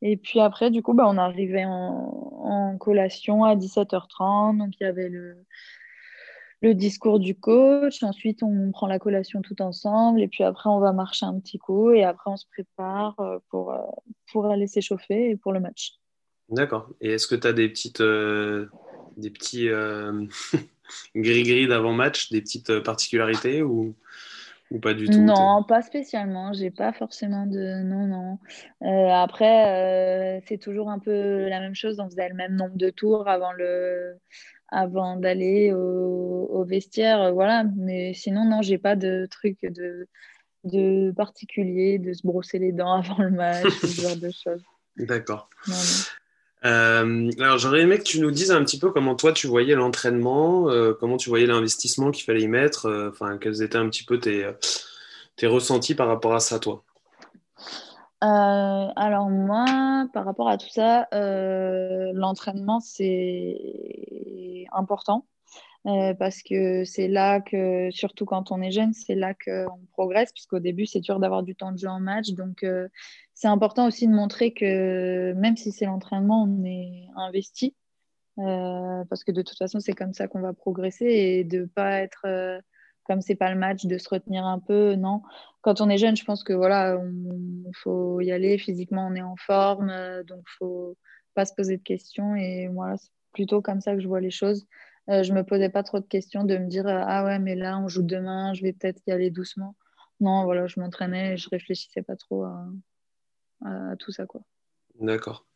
Et 0.00 0.16
puis 0.16 0.40
après, 0.40 0.70
du 0.70 0.82
coup, 0.82 0.94
bah, 0.94 1.04
on 1.06 1.16
arrivait 1.16 1.64
en, 1.64 1.70
en 1.70 2.78
collation 2.78 3.44
à 3.44 3.54
17h30. 3.56 4.58
Donc, 4.58 4.70
il 4.80 4.84
y 4.84 4.86
avait 4.86 5.08
le, 5.08 5.44
le 6.62 6.74
discours 6.74 7.18
du 7.18 7.34
coach. 7.34 8.02
Ensuite, 8.02 8.42
on 8.42 8.70
prend 8.70 8.86
la 8.86 8.98
collation 8.98 9.42
tout 9.42 9.60
ensemble. 9.60 10.22
Et 10.22 10.28
puis 10.28 10.44
après, 10.44 10.70
on 10.70 10.78
va 10.78 10.92
marcher 10.92 11.26
un 11.26 11.38
petit 11.38 11.58
coup. 11.58 11.90
Et 11.90 12.04
après, 12.04 12.30
on 12.30 12.36
se 12.36 12.46
prépare 12.46 13.18
euh, 13.20 13.38
pour, 13.50 13.72
euh, 13.72 13.78
pour 14.30 14.46
aller 14.46 14.68
s'échauffer 14.68 15.30
et 15.30 15.36
pour 15.36 15.52
le 15.52 15.60
match. 15.60 15.94
D'accord. 16.48 16.88
Et 17.00 17.12
est-ce 17.12 17.26
que 17.26 17.34
tu 17.34 17.46
as 17.46 17.52
des 17.52 17.68
petites, 17.68 18.00
euh, 18.00 18.66
des 19.16 19.30
petits 19.30 19.68
gris-gris 21.16 21.66
d'avant-match, 21.66 22.30
des 22.30 22.40
petites 22.40 22.80
particularités 22.80 23.62
ou, 23.62 23.94
ou 24.70 24.78
pas 24.78 24.94
du 24.94 25.06
tout? 25.06 25.18
Non, 25.18 25.64
pas 25.64 25.82
spécialement. 25.82 26.52
J'ai 26.52 26.70
pas 26.70 26.92
forcément 26.92 27.46
de. 27.46 27.82
Non, 27.82 28.06
non. 28.06 29.12
après, 29.12 30.42
c'est 30.46 30.58
toujours 30.58 30.90
un 30.90 30.98
peu 30.98 31.48
la 31.48 31.60
même 31.60 31.74
chose. 31.74 31.98
On 32.00 32.10
faisait 32.10 32.28
le 32.28 32.34
même 32.34 32.54
nombre 32.54 32.76
de 32.76 32.90
tours 32.90 33.28
avant 33.28 33.52
le 33.52 34.18
avant 34.72 35.16
d'aller 35.16 35.72
au, 35.72 36.64
vestiaire, 36.64 37.20
euh, 37.20 37.30
voilà. 37.32 37.64
Mais 37.76 38.14
sinon, 38.14 38.44
non, 38.44 38.62
j'ai 38.62 38.78
pas 38.78 38.96
de 38.96 39.26
truc 39.30 39.58
de, 39.62 40.06
de 40.64 41.12
particulier, 41.12 41.98
de 41.98 42.12
se 42.12 42.26
brosser 42.26 42.58
les 42.58 42.72
dents 42.72 42.92
avant 43.02 43.22
le 43.22 43.30
match, 43.30 43.68
ce 43.80 44.00
genre 44.00 44.16
de 44.16 44.30
choses. 44.30 44.62
D'accord. 44.96 45.48
Euh, 46.64 47.30
alors, 47.38 47.58
j'aurais 47.58 47.80
aimé 47.80 47.98
que 47.98 48.04
tu 48.04 48.20
nous 48.20 48.30
dises 48.30 48.52
un 48.52 48.64
petit 48.64 48.78
peu 48.78 48.90
comment 48.90 49.16
toi 49.16 49.32
tu 49.32 49.46
voyais 49.46 49.74
l'entraînement, 49.74 50.70
euh, 50.70 50.94
comment 50.98 51.16
tu 51.16 51.28
voyais 51.28 51.46
l'investissement 51.46 52.10
qu'il 52.10 52.24
fallait 52.24 52.42
y 52.42 52.48
mettre, 52.48 53.10
enfin, 53.10 53.36
quels 53.38 53.62
étaient 53.62 53.76
un 53.76 53.88
petit 53.88 54.04
peu 54.04 54.18
tes, 54.18 54.48
tes 55.36 55.46
ressentis 55.46 55.94
par 55.94 56.06
rapport 56.06 56.34
à 56.34 56.40
ça, 56.40 56.58
toi? 56.58 56.84
Euh, 58.22 58.92
alors 58.94 59.30
moi, 59.30 60.06
par 60.12 60.24
rapport 60.24 60.48
à 60.48 60.56
tout 60.56 60.68
ça, 60.68 61.08
euh, 61.12 62.12
l'entraînement, 62.14 62.78
c'est 62.78 64.66
important 64.72 65.26
euh, 65.86 66.14
parce 66.14 66.42
que 66.42 66.84
c'est 66.84 67.08
là 67.08 67.40
que, 67.40 67.90
surtout 67.90 68.24
quand 68.24 68.52
on 68.52 68.62
est 68.62 68.70
jeune, 68.70 68.92
c'est 68.92 69.16
là 69.16 69.34
qu'on 69.34 69.80
progresse, 69.92 70.32
puisqu'au 70.32 70.60
début, 70.60 70.86
c'est 70.86 71.00
dur 71.00 71.18
d'avoir 71.18 71.42
du 71.42 71.56
temps 71.56 71.72
de 71.72 71.78
jeu 71.78 71.88
en 71.88 71.98
match. 71.98 72.30
Donc, 72.30 72.64
c'est 73.34 73.48
important 73.48 73.88
aussi 73.88 74.06
de 74.06 74.12
montrer 74.14 74.52
que 74.54 75.32
même 75.32 75.56
si 75.56 75.72
c'est 75.72 75.86
l'entraînement, 75.86 76.44
on 76.44 76.64
est 76.64 77.08
investi. 77.16 77.74
parce 78.36 79.24
que 79.24 79.32
de 79.32 79.42
toute 79.42 79.58
façon, 79.58 79.80
c'est 79.80 79.94
comme 79.94 80.12
ça 80.14 80.28
qu'on 80.28 80.40
va 80.40 80.52
progresser 80.52 81.06
et 81.06 81.44
de 81.44 81.62
ne 81.62 81.66
pas 81.66 82.00
être 82.02 82.26
comme 83.04 83.20
c'est 83.20 83.34
pas 83.34 83.52
le 83.52 83.58
match, 83.58 83.84
de 83.84 83.98
se 83.98 84.08
retenir 84.08 84.44
un 84.44 84.58
peu. 84.58 84.94
Non, 84.94 85.22
quand 85.60 85.80
on 85.80 85.88
est 85.88 85.98
jeune, 85.98 86.16
je 86.16 86.24
pense 86.24 86.44
que 86.44 86.52
voilà, 86.52 87.00
il 87.02 87.72
faut 87.74 88.20
y 88.20 88.32
aller. 88.32 88.58
Physiquement, 88.58 89.06
on 89.10 89.14
est 89.14 89.22
en 89.22 89.36
forme, 89.36 89.90
euh, 89.90 90.22
donc 90.24 90.44
faut 90.58 90.96
pas 91.34 91.44
se 91.44 91.54
poser 91.54 91.76
de 91.76 91.82
questions. 91.82 92.34
Et 92.34 92.68
voilà, 92.68 92.96
c'est 92.96 93.10
plutôt 93.32 93.62
comme 93.62 93.80
ça 93.80 93.94
que 93.94 94.00
je 94.00 94.08
vois 94.08 94.20
les 94.20 94.30
choses. 94.30 94.66
Euh, 95.08 95.22
je 95.22 95.32
me 95.32 95.42
posais 95.42 95.68
pas 95.68 95.82
trop 95.82 95.98
de 95.98 96.06
questions 96.06 96.44
de 96.44 96.56
me 96.56 96.68
dire 96.68 96.86
euh, 96.86 97.02
ah 97.04 97.24
ouais, 97.24 97.38
mais 97.38 97.56
là 97.56 97.78
on 97.78 97.88
joue 97.88 98.02
demain, 98.02 98.54
je 98.54 98.62
vais 98.62 98.72
peut-être 98.72 99.00
y 99.06 99.12
aller 99.12 99.30
doucement. 99.30 99.74
Non, 100.20 100.44
voilà, 100.44 100.68
je 100.68 100.78
m'entraînais 100.78 101.34
et 101.34 101.36
je 101.36 101.48
réfléchissais 101.48 102.02
pas 102.02 102.14
trop 102.14 102.44
à, 103.64 103.96
tout 103.98 104.12
ça 104.12 104.26
quoi. 104.26 104.42
D'accord. 105.00 105.46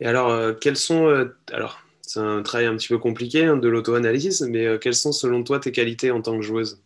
Et 0.00 0.06
alors, 0.06 0.58
quels 0.58 0.76
sont 0.76 1.28
alors 1.52 1.82
c'est 2.08 2.20
un 2.20 2.42
travail 2.42 2.66
un 2.66 2.74
petit 2.74 2.88
peu 2.88 2.96
compliqué 2.96 3.44
hein, 3.44 3.58
de 3.58 3.68
l'auto-analyse, 3.68 4.40
mais 4.50 4.64
euh, 4.64 4.78
quelles 4.78 4.94
sont 4.94 5.12
selon 5.12 5.44
toi 5.44 5.60
tes 5.60 5.72
qualités 5.72 6.10
en 6.10 6.22
tant 6.22 6.36
que 6.36 6.42
joueuse? 6.42 6.82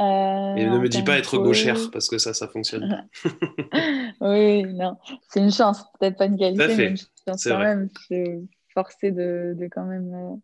Euh, 0.00 0.56
Et 0.56 0.66
ne 0.66 0.78
me 0.78 0.88
dis 0.88 1.04
pas 1.04 1.16
être 1.18 1.38
gauchère, 1.38 1.78
parce 1.92 2.08
que 2.08 2.18
ça, 2.18 2.34
ça 2.34 2.48
fonctionne 2.48 3.08
oui, 4.20 4.64
non, 4.64 4.96
c'est 5.28 5.38
une 5.38 5.52
chance, 5.52 5.84
peut-être 6.00 6.18
pas 6.18 6.26
une 6.26 6.36
qualité, 6.36 6.76
mais 6.76 6.86
une 6.88 6.96
chance 6.96 7.44
quand 7.44 7.58
même. 7.60 7.88
Je 7.96 8.02
suis 8.02 8.48
forcée 8.74 9.12
de, 9.12 9.56
quand 9.70 9.84
même 9.84 10.12
euh, 10.12 10.34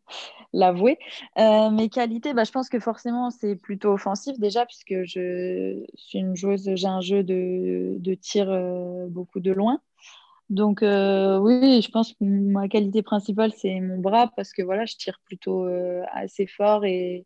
l'avouer. 0.52 0.96
mes 1.36 1.88
qualités, 1.88 2.32
bah, 2.32 2.44
je 2.44 2.52
pense 2.52 2.68
que 2.68 2.78
forcément, 2.78 3.30
c'est 3.30 3.56
plutôt 3.56 3.92
offensif 3.92 4.38
déjà, 4.38 4.66
puisque 4.66 5.02
je 5.02 5.82
suis 5.96 6.20
une 6.20 6.36
joueuse, 6.36 6.70
j'ai 6.76 6.86
un 6.86 7.00
jeu 7.00 7.24
de, 7.24 7.96
de 7.98 8.14
tir 8.14 8.46
beaucoup 9.08 9.40
de 9.40 9.50
loin. 9.50 9.80
Donc 10.50 10.82
euh, 10.82 11.38
oui, 11.38 11.80
je 11.80 11.90
pense 11.90 12.12
que 12.12 12.24
ma 12.24 12.68
qualité 12.68 13.02
principale, 13.02 13.52
c'est 13.56 13.78
mon 13.80 13.98
bras 13.98 14.32
parce 14.36 14.52
que 14.52 14.62
voilà, 14.62 14.84
je 14.84 14.96
tire 14.96 15.20
plutôt 15.24 15.64
euh, 15.66 16.02
assez 16.12 16.46
fort 16.48 16.84
et, 16.84 17.24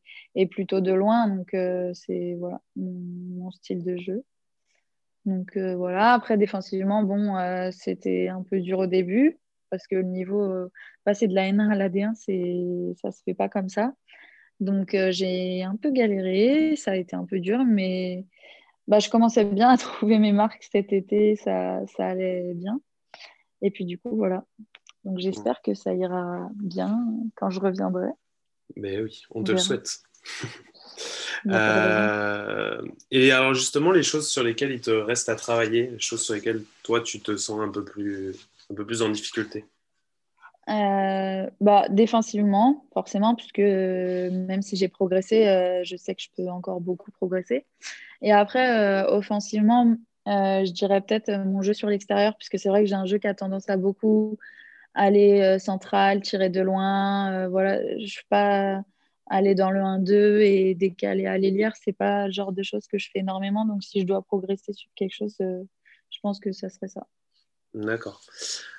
plutôt 0.50 0.82
de 0.82 0.92
loin. 0.92 1.28
Donc 1.28 1.54
euh, 1.54 1.90
c'est 1.94 2.36
voilà, 2.38 2.60
mon, 2.76 3.50
style 3.50 3.82
de 3.82 3.96
jeu. 3.96 4.24
Donc 5.24 5.56
voilà, 5.56 6.12
après 6.12 6.36
défensivement, 6.36 7.02
bon, 7.02 7.34
c'était 7.72 8.28
un 8.28 8.42
peu 8.42 8.60
dur 8.60 8.80
au 8.80 8.86
début 8.86 9.38
parce 9.70 9.86
que 9.86 9.96
le 9.96 10.02
niveau, 10.02 10.68
passer 11.04 11.26
de 11.28 11.34
la 11.34 11.50
N1 11.50 11.70
à 11.72 11.74
la 11.76 11.88
D1, 11.88 12.14
c'est, 12.14 12.94
ça 13.00 13.10
se 13.10 13.22
fait 13.24 13.34
pas 13.34 13.48
comme 13.48 13.70
ça. 13.70 13.94
Donc 14.60 14.96
j'ai 15.10 15.62
un 15.62 15.76
peu 15.76 15.90
galéré, 15.90 16.76
ça 16.76 16.92
a 16.92 16.96
été 16.96 17.16
un 17.16 17.24
peu 17.24 17.40
dur, 17.40 17.64
mais 17.64 18.26
bah, 18.88 18.98
je 18.98 19.08
commençais 19.08 19.44
bien 19.46 19.70
à 19.70 19.76
trouver 19.78 20.18
mes 20.18 20.32
marques 20.32 20.64
cet 20.70 20.92
été, 20.92 21.36
ça 21.36 21.84
allait 21.98 22.52
bien. 22.54 22.80
Et 23.64 23.70
puis 23.70 23.86
du 23.86 23.98
coup, 23.98 24.14
voilà. 24.14 24.44
Donc 25.04 25.18
j'espère 25.18 25.62
que 25.62 25.74
ça 25.74 25.94
ira 25.94 26.48
bien 26.54 27.02
quand 27.34 27.48
je 27.48 27.60
reviendrai. 27.60 28.08
Mais 28.76 29.00
oui, 29.00 29.22
on 29.30 29.42
te 29.42 29.52
le 29.52 29.58
souhaite. 29.58 30.00
Euh, 31.46 32.80
et 33.10 33.32
alors 33.32 33.52
justement, 33.52 33.90
les 33.90 34.02
choses 34.02 34.28
sur 34.28 34.42
lesquelles 34.42 34.70
il 34.70 34.80
te 34.80 34.90
reste 34.90 35.28
à 35.28 35.34
travailler, 35.34 35.88
les 35.88 35.98
choses 35.98 36.22
sur 36.22 36.34
lesquelles 36.34 36.62
toi 36.82 37.02
tu 37.02 37.20
te 37.20 37.36
sens 37.36 37.60
un 37.60 37.68
peu 37.68 37.84
plus, 37.84 38.34
un 38.70 38.74
peu 38.74 38.86
plus 38.86 39.02
en 39.02 39.10
difficulté? 39.10 39.66
Euh, 40.70 41.50
bah, 41.60 41.86
défensivement, 41.90 42.86
forcément, 42.94 43.34
puisque 43.34 43.58
même 43.58 44.62
si 44.62 44.76
j'ai 44.76 44.88
progressé, 44.88 45.46
euh, 45.46 45.82
je 45.84 45.96
sais 45.96 46.14
que 46.14 46.22
je 46.22 46.28
peux 46.34 46.48
encore 46.48 46.80
beaucoup 46.80 47.10
progresser. 47.10 47.66
Et 48.22 48.32
après, 48.32 49.04
offensivement, 49.08 49.86
euh, 49.90 49.94
je 50.26 50.72
dirais 50.72 51.00
peut-être 51.00 51.28
euh, 51.28 51.44
mon 51.44 51.62
jeu 51.62 51.74
sur 51.74 51.88
l'extérieur, 51.88 52.36
puisque 52.36 52.58
c'est 52.58 52.68
vrai 52.68 52.82
que 52.82 52.86
j'ai 52.88 52.94
un 52.94 53.06
jeu 53.06 53.18
qui 53.18 53.26
a 53.26 53.34
tendance 53.34 53.68
à 53.68 53.76
beaucoup 53.76 54.38
aller 54.94 55.40
euh, 55.40 55.58
central, 55.58 56.22
tirer 56.22 56.50
de 56.50 56.60
loin. 56.60 57.48
voilà, 57.48 57.80
je 57.98 58.02
ne 58.02 58.06
suis 58.06 58.26
pas 58.28 58.82
aller 59.26 59.54
dans 59.54 59.70
le 59.70 59.80
1-2 59.80 60.40
et 60.40 60.74
décaler 60.74 61.26
à 61.26 61.38
l'élire. 61.38 61.72
Ce 61.76 61.82
n'est 61.86 61.94
pas 61.94 62.26
le 62.26 62.32
genre 62.32 62.52
de 62.52 62.62
choses 62.62 62.86
que 62.86 62.98
je 62.98 63.10
fais 63.12 63.20
énormément. 63.20 63.64
Donc, 63.64 63.82
si 63.82 64.00
je 64.00 64.06
dois 64.06 64.22
progresser 64.22 64.72
sur 64.72 64.90
quelque 64.94 65.14
chose, 65.14 65.36
je 65.38 66.18
pense 66.22 66.38
que 66.40 66.52
ça 66.52 66.68
serait 66.68 66.88
ça. 66.88 67.06
D'accord. 67.72 68.20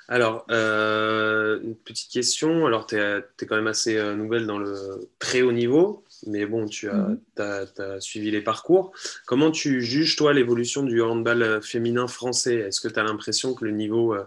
Alors, 0.08 0.46
une 0.48 1.76
petite 1.84 2.10
question. 2.10 2.64
Alors, 2.66 2.86
tu 2.86 2.96
es, 2.96 3.18
es, 3.18 3.46
quand 3.46 3.56
même 3.56 3.66
assez 3.66 4.00
nouvelle 4.14 4.46
dans 4.46 4.58
le 4.58 5.10
très 5.18 5.42
haut 5.42 5.52
niveau 5.52 6.05
mais 6.26 6.46
bon, 6.46 6.66
tu 6.66 6.88
as, 6.88 7.16
mhm. 7.38 8.00
suivi 8.00 8.30
les 8.30 8.40
parcours. 8.40 8.92
Comment 9.26 9.50
tu 9.50 9.82
juges, 9.82 10.16
toi, 10.16 10.32
l'évolution 10.32 10.82
du 10.82 11.02
handball 11.02 11.42
euh, 11.42 11.60
féminin 11.60 12.06
français? 12.06 12.56
Est-ce 12.56 12.80
que 12.80 12.88
tu 12.88 12.98
as 12.98 13.04
l'impression 13.04 13.54
que 13.54 13.64
le 13.64 13.72
niveau 13.72 14.14
euh, 14.14 14.24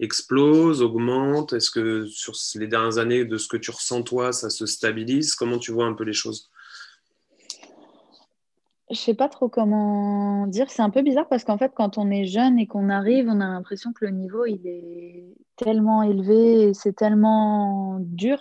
explose, 0.00 0.82
augmente? 0.82 1.52
Est-ce 1.52 1.70
que 1.70 2.06
sur 2.06 2.34
les 2.56 2.66
dernières 2.66 2.98
années, 2.98 3.24
de 3.24 3.38
ce 3.38 3.48
que 3.48 3.56
tu 3.56 3.70
ressens, 3.70 4.02
toi, 4.02 4.32
ça 4.32 4.50
se 4.50 4.66
stabilise? 4.66 5.34
Comment 5.34 5.58
tu 5.58 5.72
vois 5.72 5.86
un 5.86 5.94
peu 5.94 6.04
les 6.04 6.12
choses? 6.12 6.50
Je 8.90 8.96
sais 8.96 9.14
pas 9.14 9.28
trop 9.28 9.48
comment 9.48 10.46
dire. 10.46 10.70
C'est 10.70 10.82
un 10.82 10.90
peu 10.90 11.02
bizarre 11.02 11.28
parce 11.28 11.44
qu'en 11.44 11.58
fait, 11.58 11.72
quand 11.74 11.98
on 11.98 12.10
est 12.10 12.24
jeune 12.24 12.58
et 12.58 12.66
qu'on 12.66 12.88
arrive, 12.88 13.28
on 13.28 13.40
a 13.40 13.46
l'impression 13.46 13.92
que 13.92 14.06
le 14.06 14.12
niveau 14.12 14.46
il 14.46 14.66
est 14.66 15.24
tellement 15.56 16.02
élevé 16.02 16.68
et 16.68 16.74
c'est 16.74 16.94
tellement 16.94 17.98
dur 18.00 18.38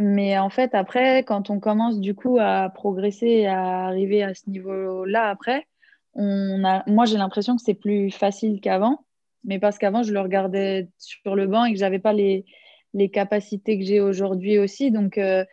mais 0.00 0.38
en 0.38 0.48
fait, 0.48 0.74
après, 0.74 1.24
quand 1.24 1.50
on 1.50 1.60
commence 1.60 2.00
du 2.00 2.14
coup 2.14 2.38
à 2.40 2.70
progresser 2.70 3.44
à 3.44 3.84
arriver 3.84 4.22
à 4.22 4.32
ce 4.32 4.48
niveau-là, 4.48 5.28
après, 5.28 5.66
on 6.14 6.64
a... 6.64 6.82
moi 6.88 7.04
j'ai 7.04 7.18
l'impression 7.18 7.54
que 7.54 7.62
c'est 7.62 7.74
plus 7.74 8.10
facile 8.10 8.60
qu'avant. 8.62 9.04
Mais 9.44 9.58
parce 9.58 9.76
qu'avant, 9.76 10.02
je 10.02 10.12
le 10.14 10.20
regardais 10.20 10.88
sur 10.96 11.36
le 11.36 11.46
banc 11.46 11.66
et 11.66 11.72
que 11.72 11.78
je 11.78 11.84
n'avais 11.84 11.98
pas 11.98 12.14
les... 12.14 12.46
les, 12.94 13.10
capacités 13.10 13.78
que 13.78 13.84
j'ai 13.84 14.00
aujourd'hui 14.00 14.58
aussi. 14.58 14.90
Donc, 14.90 15.18
euh, 15.18 15.44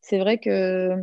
c'est 0.00 0.18
vrai 0.18 0.38
que 0.38 0.96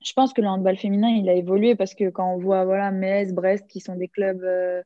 je 0.00 0.12
pense 0.12 0.32
que 0.32 0.42
le 0.42 0.48
handball 0.48 0.76
féminin, 0.76 1.08
il 1.08 1.28
a 1.28 1.34
évolué 1.34 1.74
parce 1.74 1.94
que 1.94 2.08
quand 2.08 2.32
on 2.34 2.38
voit 2.38 2.64
voilà, 2.64 2.92
Metz, 2.92 3.32
Brest, 3.32 3.66
qui 3.68 3.80
sont 3.80 3.96
des 3.96 4.08
clubs 4.08 4.44
euh, 4.44 4.80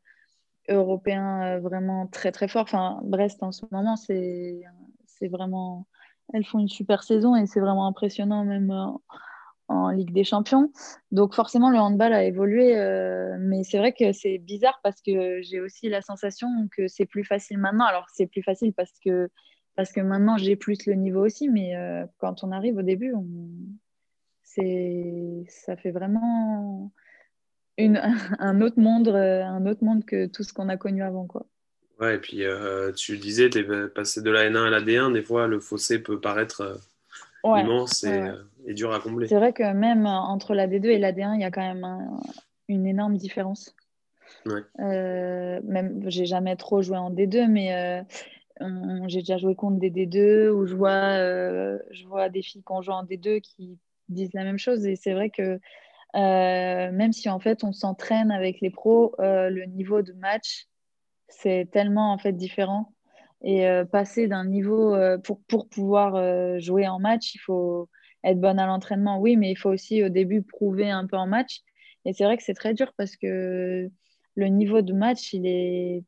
européens 0.71 1.57
euh, 1.57 1.61
vraiment 1.61 2.07
très 2.07 2.33
très 2.33 2.49
forts, 2.49 2.63
enfin, 2.63 3.01
Brest 3.05 3.43
en 3.43 3.53
ce 3.53 3.67
moment, 3.71 3.97
c'est 3.97 4.63
vraiment 5.29 5.87
elles 6.33 6.45
font 6.45 6.59
une 6.59 6.69
super 6.69 7.03
saison 7.03 7.37
et 7.37 7.47
c'est 7.47 7.61
vraiment 7.61 7.87
impressionnant 7.87 8.45
même 8.45 8.71
euh, 8.71 8.91
en 9.69 9.91
Ligue 9.91 10.13
des 10.13 10.25
Champions. 10.25 10.71
Donc 11.11 11.35
forcément, 11.35 11.71
le 11.71 11.79
handball 11.79 12.13
a 12.13 12.25
évolué, 12.25 12.77
euh, 12.77 13.37
mais 13.41 13.65
c'est 13.65 13.79
vrai 13.79 13.93
que 13.93 14.13
c'est 14.13 14.39
bizarre 14.39 14.79
parce 14.83 15.01
que 15.01 15.41
j'ai 15.43 15.61
aussi 15.61 15.89
la 15.89 16.03
sensation 16.03 16.49
que 16.77 16.89
c'est 16.89 17.07
plus 17.07 17.25
facile 17.25 17.59
maintenant. 17.59 17.85
Alors 17.85 18.07
c'est 18.13 18.27
plus 18.27 18.43
facile 18.43 18.73
parce 18.73 18.93
que, 19.05 19.29
maintenant 20.01 20.37
j'ai 20.37 20.57
plus 20.57 20.87
le 20.87 20.95
niveau 20.95 21.25
aussi, 21.25 21.49
mais 21.49 21.77
euh, 21.77 22.07
quand 22.19 22.45
on 22.45 22.53
arrive 22.53 22.77
au 22.79 22.83
début, 22.83 23.15
ça 24.45 25.77
fait 25.77 25.91
vraiment 25.91 26.91
un, 27.79 28.61
autre 28.63 28.81
monde, 28.81 30.05
que 30.07 30.27
tout 30.27 30.43
ce 30.43 30.53
qu'on 30.53 30.69
a 30.69 30.77
connu 30.77 31.03
avant. 31.03 31.29
Ouais, 32.01 32.17
et 32.17 32.19
puis 32.19 32.45
euh, 32.45 32.93
tu 32.93 33.17
disais, 33.17 33.49
tu 33.49 33.59
es 33.59 33.89
passé 33.89 34.21
de 34.21 34.31
la 34.31 34.51
N1 34.51 34.67
à 34.67 34.71
la 34.71 34.81
D1, 34.81 35.13
des 35.13 35.23
fois 35.23 35.47
le 35.47 35.61
fossé 35.61 35.99
peut 35.99 36.21
paraître 36.21 36.61
euh, 36.61 37.59
immense 37.59 38.05
et, 38.05 38.21
et, 38.67 38.75
dur 38.75 38.93
à 38.93 39.01
combler. 39.01 39.29
C'est 39.29 39.37
vrai 39.37 39.55
que 39.55 39.73
même 39.73 40.05
entre 40.07 40.55
la 40.55 40.67
D2 40.67 40.87
et 40.87 40.99
la 40.99 41.13
D1, 41.13 41.37
il 41.37 41.41
y 41.41 41.45
a 41.45 41.51
quand 41.51 41.63
même 41.63 41.87
une 42.69 42.87
énorme 42.87 43.17
différence. 43.17 43.75
Ouais. 44.45 44.61
Euh, 44.81 45.61
même, 45.65 46.03
j'ai 46.09 46.27
jamais 46.27 46.57
trop 46.57 46.83
joué 46.83 46.99
en 46.99 47.11
D2, 47.11 47.49
mais 47.49 48.05
j'ai 49.09 49.21
déjà 49.21 49.39
joué 49.39 49.55
contre 49.55 49.79
des 49.79 49.91
D2 49.91 50.51
où 50.51 50.67
je 50.67 50.75
vois, 50.75 51.17
je 51.91 52.07
vois 52.07 52.29
des 52.29 52.43
filles 52.43 52.63
qui 52.63 52.73
ont 52.73 52.83
joué 52.83 52.95
en 52.95 53.05
D2 53.05 53.41
qui 53.41 53.79
disent 54.11 54.35
la 54.35 54.45
même 54.45 54.59
chose. 54.59 54.85
Et 54.85 54.97
c'est 54.97 55.15
vrai 55.15 55.31
que 55.31 55.59
même 56.13 57.13
si 57.15 57.31
en 57.31 57.41
fait 57.41 57.65
on 57.65 57.73
s'entraîne 57.73 58.31
avec 58.31 58.61
les 58.61 58.71
pros, 58.71 59.15
le 59.19 59.65
niveau 59.65 60.03
de 60.03 60.13
match 60.13 60.67
c'est 61.29 61.69
tellement 61.71 62.13
en 62.13 62.19
fait 62.19 62.33
différent. 62.33 62.93
Et 63.43 63.67
euh, 63.69 63.85
passer 63.85 64.29
d'un 64.29 64.45
niveau 64.45 64.95
euh, 64.95 65.19
pour, 65.19 65.41
pour 65.45 65.69
pouvoir 65.69 66.17
euh, 66.17 66.59
jouer 66.59 66.89
en 66.89 66.99
match, 66.99 67.35
il 67.35 67.39
faut 67.39 67.89
être 68.25 68.41
bonne 68.41 68.59
à 68.59 68.67
l'entraînement, 68.67 69.21
oui, 69.21 69.37
mais 69.37 69.51
il 69.51 69.57
faut 69.57 69.71
aussi 69.71 70.03
au 70.03 70.09
début 70.09 70.43
prouver 70.43 70.91
un 70.91 71.07
peu 71.07 71.17
en 71.17 71.27
match. 71.27 71.61
Et 72.05 72.13
c'est 72.13 72.25
vrai 72.25 72.37
que 72.37 72.43
c'est 72.43 72.55
très 72.55 72.75
dur 72.75 72.93
parce 72.97 73.17
que 73.17 73.89
le 74.35 74.49
niveau 74.49 74.83
de 74.83 74.93
match, 74.93 75.33
il 75.33 75.47
est 75.47 76.05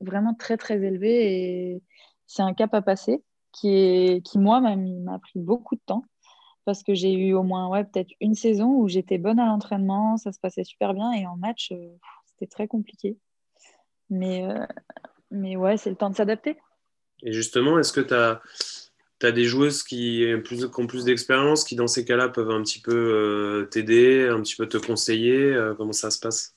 vraiment 0.00 0.34
très 0.34 0.56
très 0.56 0.82
élevé 0.82 1.72
et 1.72 1.82
c'est 2.26 2.42
un 2.42 2.54
cap 2.54 2.74
à 2.74 2.82
passer 2.82 3.22
qui, 3.52 3.68
est, 3.68 4.26
qui 4.26 4.38
moi, 4.38 4.60
m'a 4.60 5.18
pris 5.20 5.38
beaucoup 5.38 5.76
de 5.76 5.82
temps 5.86 6.02
parce 6.64 6.82
que 6.82 6.94
j'ai 6.94 7.12
eu 7.12 7.34
au 7.34 7.42
moins 7.42 7.68
ouais, 7.68 7.84
peut-être 7.84 8.10
une 8.20 8.34
saison 8.34 8.68
où 8.74 8.88
j'étais 8.88 9.18
bonne 9.18 9.38
à 9.38 9.46
l'entraînement, 9.46 10.16
ça 10.16 10.32
se 10.32 10.40
passait 10.40 10.64
super 10.64 10.94
bien 10.94 11.12
et 11.12 11.26
en 11.26 11.36
match, 11.36 11.72
c'était 12.26 12.46
très 12.46 12.66
compliqué. 12.68 13.18
Mais, 14.14 14.44
euh, 14.44 14.64
mais 15.32 15.56
ouais, 15.56 15.76
c'est 15.76 15.90
le 15.90 15.96
temps 15.96 16.10
de 16.10 16.14
s'adapter. 16.16 16.56
Et 17.22 17.32
justement, 17.32 17.78
est-ce 17.78 17.92
que 17.92 18.00
tu 18.00 18.14
as, 18.14 18.40
as, 19.22 19.32
des 19.32 19.44
joueuses 19.44 19.82
qui, 19.82 20.24
plus, 20.44 20.70
qui 20.70 20.80
ont 20.80 20.86
plus 20.86 21.04
d'expérience, 21.04 21.64
qui 21.64 21.74
dans 21.74 21.88
ces 21.88 22.04
cas-là 22.04 22.28
peuvent 22.28 22.50
un 22.50 22.62
petit 22.62 22.80
peu 22.80 22.94
euh, 22.94 23.64
t'aider, 23.66 24.28
un 24.28 24.40
petit 24.40 24.54
peu 24.54 24.68
te 24.68 24.76
conseiller 24.76 25.52
euh, 25.52 25.74
Comment 25.74 25.92
ça 25.92 26.10
se 26.10 26.20
passe? 26.20 26.54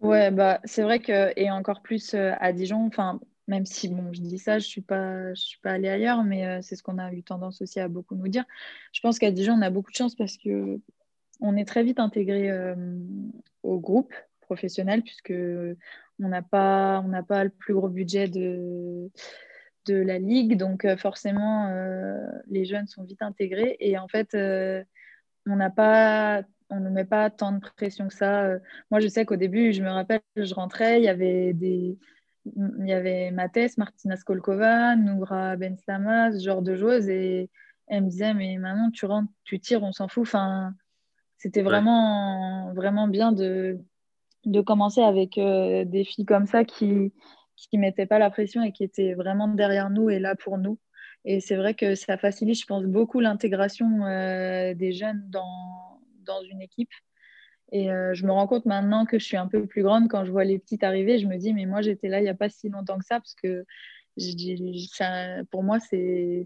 Ouais, 0.00 0.30
bah, 0.30 0.60
c'est 0.64 0.82
vrai 0.82 0.98
que, 0.98 1.32
et 1.36 1.50
encore 1.50 1.80
plus 1.80 2.14
à 2.14 2.52
Dijon, 2.52 2.86
enfin, 2.86 3.20
même 3.46 3.66
si 3.66 3.88
bon, 3.88 4.12
je 4.12 4.20
dis 4.20 4.38
ça, 4.38 4.58
je 4.58 4.66
ne 4.66 4.68
suis, 4.68 4.80
pas, 4.80 5.32
je 5.32 5.40
suis 5.40 5.60
pas 5.60 5.72
allée 5.72 5.88
ailleurs, 5.88 6.24
mais 6.24 6.60
c'est 6.60 6.76
ce 6.76 6.82
qu'on 6.82 6.98
a 6.98 7.12
eu 7.12 7.22
tendance 7.22 7.62
aussi 7.62 7.80
à 7.80 7.88
beaucoup 7.88 8.14
nous 8.14 8.28
dire. 8.28 8.44
Je 8.92 9.00
pense 9.00 9.18
qu'à 9.18 9.30
Dijon, 9.30 9.54
on 9.54 9.62
a 9.62 9.70
beaucoup 9.70 9.90
de 9.90 9.96
chance 9.96 10.14
parce 10.14 10.36
que 10.36 10.80
on 11.40 11.56
est 11.56 11.64
très 11.64 11.82
vite 11.82 11.98
intégré 11.98 12.50
au 13.62 13.80
groupe 13.80 14.12
professionnel 14.46 15.02
puisque 15.02 15.32
on 16.20 16.28
n'a 16.28 16.42
pas, 16.42 17.02
on 17.04 17.22
pas 17.22 17.44
le 17.44 17.50
plus 17.50 17.74
gros 17.74 17.88
budget 17.88 18.28
de, 18.28 19.10
de 19.86 19.94
la 19.94 20.18
ligue, 20.18 20.56
donc 20.56 20.84
euh, 20.84 20.96
forcément, 20.96 21.68
euh, 21.68 22.26
les 22.48 22.64
jeunes 22.64 22.86
sont 22.86 23.04
vite 23.04 23.22
intégrés. 23.22 23.76
Et 23.80 23.98
en 23.98 24.08
fait, 24.08 24.34
euh, 24.34 24.82
on 25.46 25.56
n'a 25.56 25.70
pas 25.70 26.42
on 26.68 26.80
ne 26.80 26.90
met 26.90 27.04
pas 27.04 27.30
tant 27.30 27.52
de 27.52 27.60
pression 27.76 28.08
que 28.08 28.14
ça. 28.14 28.48
Moi, 28.90 28.98
je 28.98 29.06
sais 29.06 29.24
qu'au 29.24 29.36
début, 29.36 29.72
je 29.72 29.82
me 29.82 29.88
rappelle, 29.88 30.20
je 30.34 30.52
rentrais, 30.52 31.00
il 31.00 31.04
y 31.04 31.08
avait 31.08 31.52
des, 31.52 31.96
il 32.44 32.88
y 32.88 32.92
avait 32.92 33.30
Mathès, 33.30 33.78
Martina 33.78 34.16
Skolkova, 34.16 34.96
Noura 34.96 35.54
Benslama, 35.56 36.32
ce 36.32 36.44
genre 36.44 36.62
de 36.62 36.74
joueuses, 36.74 37.08
et 37.08 37.50
elle 37.86 38.02
me 38.04 38.08
disait, 38.08 38.34
mais 38.34 38.56
maintenant, 38.58 38.90
tu 38.90 39.06
rentres, 39.06 39.30
tu 39.44 39.60
tires, 39.60 39.84
on 39.84 39.92
s'en 39.92 40.08
fout. 40.08 40.22
Enfin, 40.22 40.74
c'était 41.38 41.62
vraiment, 41.62 42.72
vraiment 42.74 43.06
bien 43.06 43.30
de, 43.30 43.78
de 44.46 44.60
commencer 44.60 45.02
avec 45.02 45.38
euh, 45.38 45.84
des 45.84 46.04
filles 46.04 46.24
comme 46.24 46.46
ça 46.46 46.64
qui 46.64 47.12
ne 47.72 47.78
mettaient 47.78 48.06
pas 48.06 48.18
la 48.18 48.30
pression 48.30 48.62
et 48.62 48.72
qui 48.72 48.84
étaient 48.84 49.14
vraiment 49.14 49.48
derrière 49.48 49.90
nous 49.90 50.08
et 50.08 50.18
là 50.18 50.34
pour 50.34 50.56
nous. 50.56 50.78
Et 51.24 51.40
c'est 51.40 51.56
vrai 51.56 51.74
que 51.74 51.96
ça 51.96 52.16
facilite, 52.16 52.60
je 52.60 52.66
pense, 52.66 52.84
beaucoup 52.84 53.18
l'intégration 53.18 54.04
euh, 54.04 54.74
des 54.74 54.92
jeunes 54.92 55.24
dans, 55.28 56.00
dans 56.24 56.40
une 56.42 56.62
équipe. 56.62 56.92
Et 57.72 57.90
euh, 57.90 58.14
je 58.14 58.24
me 58.24 58.30
rends 58.30 58.46
compte 58.46 58.64
maintenant 58.64 59.04
que 59.04 59.18
je 59.18 59.24
suis 59.24 59.36
un 59.36 59.48
peu 59.48 59.66
plus 59.66 59.82
grande, 59.82 60.08
quand 60.08 60.24
je 60.24 60.30
vois 60.30 60.44
les 60.44 60.60
petites 60.60 60.84
arriver, 60.84 61.18
je 61.18 61.26
me 61.26 61.36
dis, 61.36 61.52
mais 61.52 61.66
moi 61.66 61.82
j'étais 61.82 62.08
là 62.08 62.20
il 62.20 62.22
n'y 62.22 62.28
a 62.28 62.34
pas 62.34 62.48
si 62.48 62.68
longtemps 62.68 62.98
que 62.98 63.04
ça, 63.04 63.16
parce 63.16 63.34
que 63.34 63.66
ça, 64.92 65.42
pour 65.50 65.64
moi 65.64 65.80
c'était 65.80 66.44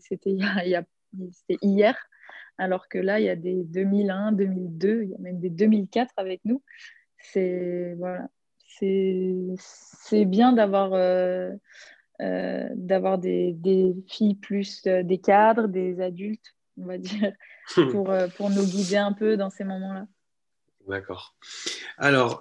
hier, 1.60 2.08
alors 2.56 2.88
que 2.88 2.96
là 2.96 3.20
il 3.20 3.26
y 3.26 3.28
a 3.28 3.36
des 3.36 3.64
2001, 3.64 4.32
2002, 4.32 5.02
il 5.02 5.10
y 5.10 5.14
a 5.14 5.18
même 5.18 5.38
des 5.40 5.50
2004 5.50 6.14
avec 6.16 6.40
nous 6.46 6.62
c'est 7.22 7.94
voilà, 7.98 8.28
c'est 8.80 10.24
bien 10.24 10.52
d'avoir 10.52 10.92
euh, 10.94 11.52
euh, 12.20 12.68
d'avoir 12.74 13.18
des, 13.18 13.52
des, 13.52 13.94
filles 14.08 14.34
plus 14.36 14.82
euh, 14.86 15.02
des 15.02 15.18
cadres, 15.18 15.68
des 15.68 16.00
adultes, 16.00 16.54
on 16.78 16.86
va 16.86 16.98
dire, 16.98 17.32
pour, 17.90 18.12
pour 18.36 18.50
nous 18.50 18.64
guider 18.64 18.96
un 18.96 19.12
peu 19.12 19.36
dans 19.36 19.50
ces 19.50 19.64
moments-là. 19.64 20.06
D'accord. 20.88 21.36
Alors, 21.98 22.40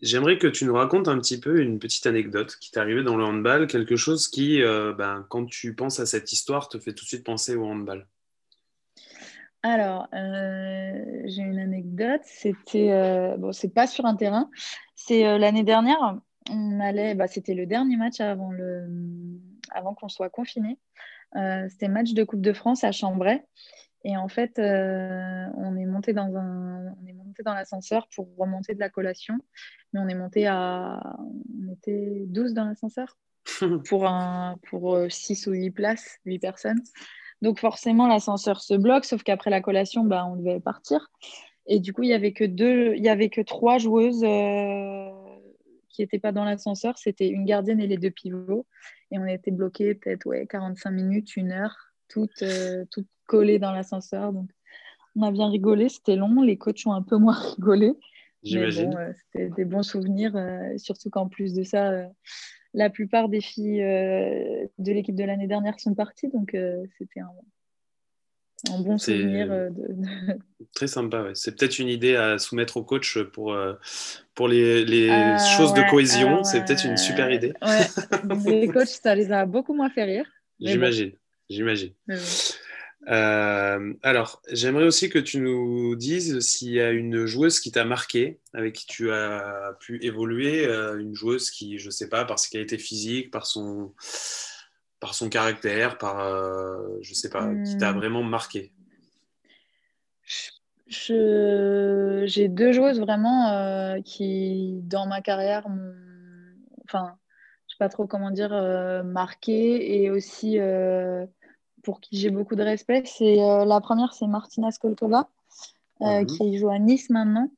j'aimerais 0.00 0.38
que 0.38 0.46
tu 0.46 0.64
nous 0.64 0.74
racontes 0.74 1.08
un 1.08 1.18
petit 1.18 1.38
peu 1.38 1.60
une 1.60 1.78
petite 1.78 2.06
anecdote 2.06 2.56
qui 2.60 2.70
t'est 2.70 2.80
arrivée 2.80 3.02
dans 3.02 3.16
le 3.16 3.24
handball, 3.24 3.66
quelque 3.66 3.96
chose 3.96 4.28
qui, 4.28 4.62
ben, 4.62 5.26
quand 5.28 5.46
tu 5.46 5.74
penses 5.74 6.00
à 6.00 6.06
cette 6.06 6.32
histoire, 6.32 6.68
te 6.68 6.78
fait 6.78 6.94
tout 6.94 7.04
de 7.04 7.08
suite 7.08 7.24
penser 7.24 7.54
au 7.56 7.66
handball. 7.66 8.06
Alors, 9.64 10.08
euh, 10.12 10.63
j'ai 11.24 11.42
une 11.42 11.58
anecdote. 11.58 12.22
C'était, 12.24 12.92
euh, 12.92 13.36
bon, 13.36 13.52
c'est 13.52 13.72
pas 13.72 13.86
sur 13.86 14.06
un 14.06 14.16
terrain. 14.16 14.50
C'est 14.94 15.26
euh, 15.26 15.38
l'année 15.38 15.64
dernière, 15.64 16.18
on 16.50 16.80
allait, 16.80 17.14
bah, 17.14 17.26
c'était 17.26 17.54
le 17.54 17.66
dernier 17.66 17.96
match 17.96 18.20
avant 18.20 18.50
le, 18.50 18.86
avant 19.70 19.94
qu'on 19.94 20.08
soit 20.08 20.30
confiné. 20.30 20.78
c'était 21.68 21.88
match 21.88 22.12
de 22.12 22.24
Coupe 22.24 22.42
de 22.42 22.52
France 22.52 22.84
à 22.84 22.92
Chambray. 22.92 23.44
Et 24.06 24.16
en 24.18 24.28
fait, 24.28 24.58
on 24.58 25.76
est 25.76 25.86
monté 25.86 26.12
dans 26.12 26.36
un, 26.36 26.94
on 27.02 27.06
est 27.06 27.14
monté 27.14 27.42
dans 27.42 27.54
l'ascenseur 27.54 28.06
pour 28.14 28.28
remonter 28.36 28.74
de 28.74 28.80
la 28.80 28.90
collation. 28.90 29.38
Mais 29.92 30.00
on 30.00 30.08
est 30.08 30.14
monté 30.14 30.46
à, 30.46 31.00
on 31.58 31.72
était 31.72 32.24
12 32.26 32.52
dans 32.52 32.66
l'ascenseur 32.66 33.16
pour 33.88 34.06
un, 34.06 34.58
pour 34.68 34.98
6 35.08 35.46
ou 35.46 35.52
8 35.52 35.70
places, 35.70 36.18
8 36.26 36.38
personnes. 36.38 36.82
Donc 37.42 37.58
forcément, 37.58 38.06
l'ascenseur 38.06 38.60
se 38.60 38.74
bloque, 38.74 39.04
sauf 39.04 39.22
qu'après 39.22 39.50
la 39.50 39.60
collation, 39.60 40.04
bah, 40.04 40.26
on 40.26 40.36
devait 40.36 40.60
partir. 40.60 41.10
Et 41.66 41.80
du 41.80 41.92
coup, 41.92 42.02
il 42.02 42.08
n'y 42.08 42.14
avait 42.14 42.32
que 42.32 42.44
deux, 42.44 42.94
il 42.94 43.02
y 43.02 43.08
avait 43.08 43.30
que 43.30 43.40
trois 43.40 43.78
joueuses 43.78 44.24
euh, 44.24 45.08
qui 45.88 46.02
n'étaient 46.02 46.18
pas 46.18 46.32
dans 46.32 46.44
l'ascenseur. 46.44 46.98
C'était 46.98 47.28
une 47.28 47.44
gardienne 47.44 47.80
et 47.80 47.86
les 47.86 47.96
deux 47.96 48.10
pivots. 48.10 48.66
Et 49.10 49.18
on 49.18 49.26
était 49.26 49.50
bloqués 49.50 49.94
peut-être 49.94 50.26
ouais, 50.26 50.46
45 50.46 50.90
minutes, 50.90 51.36
une 51.36 51.52
heure, 51.52 51.74
toutes, 52.08 52.42
euh, 52.42 52.84
toutes 52.90 53.08
collées 53.26 53.58
dans 53.58 53.72
l'ascenseur. 53.72 54.32
Donc 54.32 54.50
on 55.16 55.22
a 55.22 55.30
bien 55.30 55.48
rigolé, 55.48 55.88
c'était 55.88 56.16
long. 56.16 56.42
Les 56.42 56.58
coachs 56.58 56.86
ont 56.86 56.92
un 56.92 57.02
peu 57.02 57.16
moins 57.16 57.38
rigolé. 57.56 57.94
J'imagine. 58.42 58.90
Bon, 58.90 58.98
euh, 58.98 59.12
c'était 59.14 59.48
des 59.50 59.64
bons 59.64 59.82
souvenirs, 59.82 60.36
surtout 60.76 61.08
qu'en 61.08 61.28
plus 61.28 61.54
de 61.54 61.62
ça, 61.62 62.10
la 62.74 62.90
plupart 62.90 63.28
des 63.28 63.40
filles 63.40 63.82
euh, 63.82 64.66
de 64.78 64.92
l'équipe 64.92 65.14
de 65.14 65.24
l'année 65.24 65.46
dernière 65.46 65.78
sont 65.78 65.94
parties, 65.94 66.28
donc 66.28 66.54
euh, 66.54 66.84
c'était 66.98 67.20
un, 67.20 68.80
bon 68.80 68.98
souvenir. 68.98 69.50
Euh, 69.50 69.70
très 70.74 70.88
sympa, 70.88 71.30
c'est 71.34 71.56
peut-être 71.56 71.78
une 71.78 71.88
idée 71.88 72.16
à 72.16 72.38
soumettre 72.38 72.76
au 72.76 72.82
coach 72.82 73.18
pour, 73.32 73.56
pour 74.34 74.48
les, 74.48 74.84
choses 75.56 75.72
de 75.72 75.88
cohésion, 75.88 76.42
c'est 76.42 76.64
peut-être 76.64 76.84
une 76.84 76.96
super 76.96 77.30
idée. 77.30 77.54
les 78.46 78.68
coachs, 78.68 78.88
ça 78.88 79.14
les 79.14 79.30
a 79.30 79.46
beaucoup 79.46 79.74
moins 79.74 79.88
fait 79.88 80.04
rire. 80.04 80.26
J'imagine, 80.60 81.12
j'imagine. 81.48 81.92
Euh, 83.08 83.92
alors, 84.02 84.40
j'aimerais 84.50 84.84
aussi 84.84 85.10
que 85.10 85.18
tu 85.18 85.38
nous 85.38 85.94
dises 85.96 86.40
s'il 86.40 86.70
y 86.70 86.80
a 86.80 86.90
une 86.90 87.26
joueuse 87.26 87.60
qui 87.60 87.70
t'a 87.70 87.84
marqué, 87.84 88.40
avec 88.54 88.74
qui 88.74 88.86
tu 88.86 89.12
as 89.12 89.76
pu 89.80 90.02
évoluer, 90.02 90.66
euh, 90.66 90.98
une 90.98 91.14
joueuse 91.14 91.50
qui, 91.50 91.78
je 91.78 91.86
ne 91.86 91.90
sais 91.90 92.08
pas, 92.08 92.24
par 92.24 92.38
ses 92.38 92.50
qualités 92.50 92.78
physiques, 92.78 93.30
par 93.30 93.46
son, 93.46 93.92
par 95.00 95.14
son 95.14 95.28
caractère, 95.28 95.98
par, 95.98 96.20
euh, 96.20 96.78
je 97.02 97.14
sais 97.14 97.28
pas, 97.28 97.50
qui 97.64 97.76
t'a 97.76 97.92
hmm. 97.92 97.96
vraiment 97.96 98.22
marqué? 98.22 98.72
J'ai 100.86 102.48
deux 102.48 102.72
joueuses 102.72 103.00
vraiment 103.00 104.00
qui, 104.02 104.80
dans 104.84 105.06
ma 105.06 105.20
carrière, 105.20 105.66
enfin, 106.84 107.16
je 107.66 107.74
sais 107.74 107.78
pas 107.78 107.88
trop 107.88 108.06
comment 108.06 108.30
dire, 108.30 108.50
marqué 109.04 110.02
et 110.02 110.10
aussi 110.10 110.58
pour 111.84 112.00
qui 112.00 112.16
j'ai 112.16 112.30
beaucoup 112.30 112.56
de 112.56 112.62
respect. 112.62 113.02
C'est 113.06 113.40
euh, 113.40 113.64
la 113.64 113.80
première, 113.80 114.12
c'est 114.14 114.26
Martina 114.26 114.70
Skolkova, 114.70 115.28
euh, 116.00 116.20
mhm. 116.20 116.26
qui 116.26 116.58
joue 116.58 116.70
à 116.70 116.78
Nice 116.78 117.10
maintenant, 117.10 117.50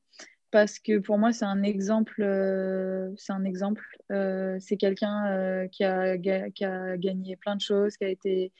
parce 0.50 0.78
que 0.78 0.98
pour 0.98 1.16
moi, 1.16 1.32
c'est 1.32 1.46
un 1.46 1.62
exemple. 1.62 2.20
Euh, 2.20 3.10
c'est 3.16 3.32
un 3.32 3.44
exemple. 3.44 3.82
c'est 4.10 4.76
quelqu'un 4.76 5.68
qui 5.72 5.84
a, 5.84 6.18
qui, 6.18 6.64
a, 6.64 6.96
gagné 6.98 7.36
plein 7.36 7.56
de 7.56 7.60
choses, 7.62 7.96
qui 7.96 8.04
a 8.04 8.08
été 8.08 8.52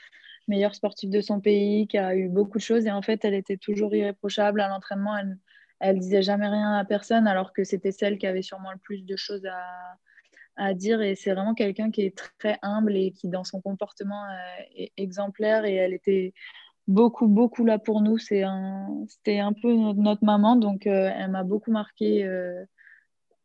meilleure 0.48 0.74
sportive 0.74 1.11
de 1.11 1.20
son 1.20 1.40
pays, 1.40 1.88
qui 1.88 1.98
a 1.98 2.14
eu 2.14 2.29
beaucoup 2.29 2.59
de 2.59 2.62
choses, 2.62 2.87
et 2.87 2.92
en 2.92 3.02
fait, 3.02 3.24
elle 3.24 3.35
était 3.35 3.57
toujours 3.57 3.94
irréprochable 3.94 4.61
à 4.61 4.68
l'entraînement. 4.68 5.16
Elle, 5.16 5.38
elle 5.81 5.98
disait 5.98 6.22
jamais 6.22 6.48
rien 6.48 6.74
à 6.74 6.85
personne, 6.85 7.26
alors 7.26 7.52
que 7.52 7.64
c'était 7.64 7.92
celle 7.92 8.16
qui 8.16 8.26
avait 8.26 8.42
sûrement 8.42 8.70
le 8.70 8.79
plus 8.79 9.05
de 9.05 9.16
choses 9.16 9.44
à, 9.46 9.98
à 10.57 10.75
dire 10.75 11.03
et 11.03 11.14
c'est 11.14 11.33
vraiment 11.33 11.55
quelqu'un 11.55 11.90
qui 11.90 12.03
est 12.03 12.16
très 12.16 12.59
humble 12.62 12.97
et 12.97 13.12
qui 13.12 13.29
dans 13.29 13.45
son 13.45 13.61
comportement 13.61 14.23
est 14.75 14.92
exemplaire 14.97 15.64
et 15.64 15.75
elle 15.75 15.92
était 15.92 16.33
beaucoup 16.88 17.27
beaucoup 17.27 17.64
là 17.64 17.79
pour 17.79 18.01
nous 18.01 18.19
c'est 18.19 18.45
c'était 19.09 19.38
un 19.38 19.53
peu 19.53 19.75
notre, 19.75 20.25
maman 20.25 20.57
donc 20.57 20.87
elle 20.87 21.31
m'a 21.31 21.45
beaucoup 21.45 21.71
marqué 21.71 22.29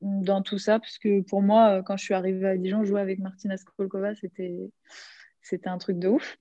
dans 0.02 0.42
tout 0.42 0.58
ça 0.58 0.80
parce 0.80 0.98
que 0.98 1.22
pour 1.22 1.42
moi 1.42 1.84
quand 1.84 1.98
je 1.98 2.04
suis 2.04 2.14
arrivée 2.14 2.48
à 2.48 2.58
Dijon 2.58 2.84
jouer 2.84 3.02
avec 3.02 3.20
Martina 3.20 3.58
Skolkova 3.58 4.16
c'était 4.16 4.72
c'était 5.42 5.70
un 5.70 5.78
truc 5.78 6.00
de 6.00 6.08
ouf 6.08 6.38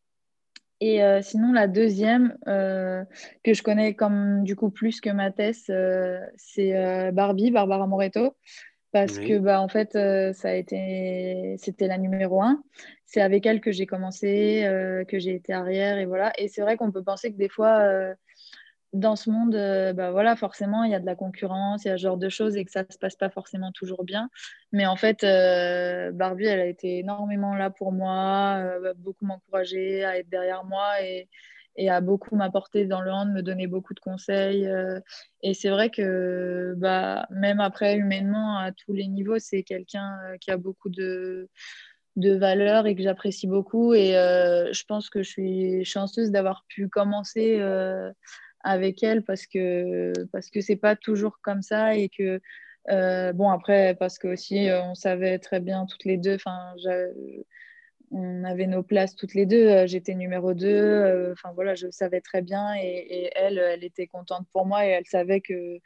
et 0.81 1.03
euh, 1.03 1.21
sinon, 1.21 1.53
la 1.53 1.69
deuxième, 1.69 2.37
euh, 2.49 3.05
que 3.45 3.53
je 3.53 3.63
connais 3.63 3.95
comme 3.95 4.45
du 4.45 4.57
coup 4.57 4.71
plus 4.71 5.01
que 5.01 5.11
ma 5.11 5.31
thèse, 5.31 5.67
euh, 5.69 6.25
c'est 6.37 7.13
Barbie, 7.13 7.51
Barbara 7.51 7.87
Moreto. 7.87 8.35
Parce 8.93 9.19
que, 9.19 9.39
bah, 9.39 9.61
en 9.61 9.69
fait, 9.69 9.93
ça 9.93 10.49
a 10.49 10.55
été... 10.55 11.55
c'était 11.59 11.87
la 11.87 11.99
numéro 11.99 12.43
un. 12.43 12.63
C'est 13.07 13.21
avec 13.21 13.47
elle 13.47 13.61
que 13.61 13.71
j'ai 13.71 13.87
commencé, 13.87 14.65
que 15.09 15.19
j'ai 15.19 15.35
été 15.35 15.53
arrière, 15.53 15.99
et 15.99 16.07
voilà. 16.07 16.33
Et 16.39 16.49
c'est 16.49 16.61
vrai 16.63 16.77
qu'on 16.77 16.91
peut 16.91 17.05
penser 17.05 17.33
que 17.33 17.37
des 17.37 17.49
fois, 17.49 18.15
dans 18.93 19.15
ce 19.15 19.31
monde, 19.31 19.55
euh, 19.55 19.93
bah 19.93 20.11
voilà, 20.11 20.35
forcément, 20.35 20.83
il 20.85 20.91
y 20.91 20.95
a 20.95 21.01
de 21.01 21.07
la 21.07 21.15
concurrence, 21.15 21.85
il 21.85 21.89
y 21.89 21.91
a 21.91 21.97
ce 21.97 22.03
genre 22.03 22.17
de 22.17 22.29
choses 22.29 22.57
et 22.57 22.65
que 22.65 22.71
ça 22.71 22.83
ne 22.83 22.93
se 22.93 22.99
passe 22.99 23.17
pas 23.17 23.31
forcément 23.31 23.71
toujours 23.73 24.05
bien. 24.05 24.31
Mais 24.73 24.87
en 24.87 24.97
fait, 24.97 25.23
euh, 25.23 26.11
Barbie, 26.13 26.47
elle 26.47 26.61
a 26.61 26.67
été 26.67 26.99
énormément 26.99 27.55
là 27.55 27.71
pour 27.71 27.93
moi, 27.93 28.57
euh, 28.59 28.93
beaucoup 28.97 29.27
m'encourager 29.27 30.05
à 30.05 30.19
être 30.19 30.29
derrière 30.29 30.65
moi 30.65 31.03
et, 31.03 31.29
et 31.77 31.91
à 31.91 32.01
beaucoup 32.01 32.37
m'apporter 32.37 32.87
dans 32.87 33.01
le 33.01 33.11
hand, 33.11 33.33
me 33.33 33.43
donner 33.43 33.67
beaucoup 33.67 33.95
de 33.95 34.01
conseils. 34.01 34.69
et 35.43 35.55
c'est 35.55 35.71
vrai 35.71 35.91
que 35.91 36.75
bah, 36.77 37.27
même 37.31 37.61
après, 37.61 37.97
humainement, 37.97 38.59
à 38.59 38.73
tous 38.73 38.93
les 38.93 39.07
niveaux, 39.07 39.39
c'est 39.39 39.63
quelqu'un 39.63 40.17
qui 40.41 40.51
a 40.51 40.57
beaucoup 40.57 40.91
de 40.91 41.49
de 42.17 42.35
valeurs 42.35 42.87
et 42.87 42.97
que 42.97 43.03
j'apprécie 43.03 43.47
beaucoup 43.47 43.95
et 43.95 44.11
je 44.13 44.85
pense 44.85 45.09
que 45.11 45.23
je 45.23 45.31
suis 45.31 45.85
chanceuse 45.85 46.31
d'avoir 46.31 46.65
pu 46.69 46.89
commencer 46.89 47.61
avec 48.63 49.03
elle 49.03 49.23
parce 49.23 49.47
que 49.47 50.13
parce 50.33 50.51
que 50.51 50.75
pas 50.75 50.97
toujours 50.97 51.39
comme 51.43 51.63
ça 51.63 51.95
et 51.97 52.09
que 52.09 52.41
euh, 52.91 53.33
bon 53.33 53.51
après 53.51 53.95
parce 53.99 54.19
que 54.19 54.29
aussi 54.29 54.69
euh, 54.69 54.83
on 54.83 54.95
savait 54.95 55.39
très 55.39 55.61
bien 55.61 55.87
toutes 55.87 56.05
les 56.05 56.17
deux 56.17 56.35
enfin 56.35 56.75
on 58.11 58.45
avait 58.45 58.67
nos 58.67 58.83
places 58.83 59.15
toutes 59.15 59.35
les 59.35 59.47
deux 59.47 59.69
euh, 59.69 59.87
j'étais 59.87 60.15
numéro 60.15 60.53
2 60.55 61.33
enfin 61.33 61.53
voilà 61.55 61.75
je 61.75 61.87
savais 61.91 62.21
très 62.21 62.43
bien 62.43 62.75
et, 62.75 63.07
et, 63.09 63.31
elle 63.37 63.59
elle 63.59 63.85
était 63.85 64.07
contente 64.07 64.47
pour 64.53 64.67
moi 64.67 64.85
et 64.87 64.89
elle 64.89 65.07
savait 65.07 65.41
que 65.41 65.79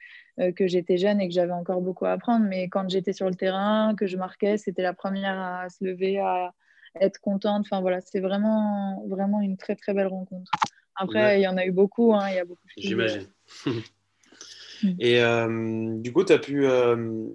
que 0.57 0.67
j'étais 0.67 0.97
jeune 0.97 1.21
et 1.21 1.29
que 1.29 1.35
j'avais 1.35 1.53
encore 1.53 1.81
beaucoup 1.81 2.07
à 2.07 2.13
apprendre 2.13 2.47
mais 2.49 2.69
quand 2.69 2.89
j'étais 2.89 3.13
sur 3.13 3.29
le 3.29 3.35
terrain 3.35 3.95
que 3.95 4.07
je 4.07 4.17
marquais 4.17 4.57
c'était 4.57 4.83
la 4.83 4.95
première 4.95 5.39
à 5.39 5.69
se 5.69 5.85
lever 5.85 6.19
à 6.19 6.53
être 7.01 7.21
contente 7.21 7.67
enfin 7.67 7.81
voilà 7.81 8.01
c'est 8.01 8.21
vraiment 8.21 9.05
vraiment 9.09 9.41
une 9.41 9.57
très 9.57 9.77
très 9.77 9.95
belle 9.95 10.09
rencontre 10.09 10.51
après, 10.97 11.41
il 11.41 11.43
y 11.43 11.49
en 11.49 11.57
a 11.57 11.67
eu 11.67 11.73
beaucoup. 11.73 12.15
Hein, 12.15 12.29
il 12.31 12.37
y 12.37 12.39
a 12.39 12.45
beaucoup 12.45 12.61
J'imagine. 12.77 13.27
Et 14.99 15.21
euh, 15.23 15.99
du 15.99 16.13
coup, 16.13 16.25
tu 16.25 16.33
as 16.33 16.39
pu. 16.39 16.67
Euh, 16.67 17.27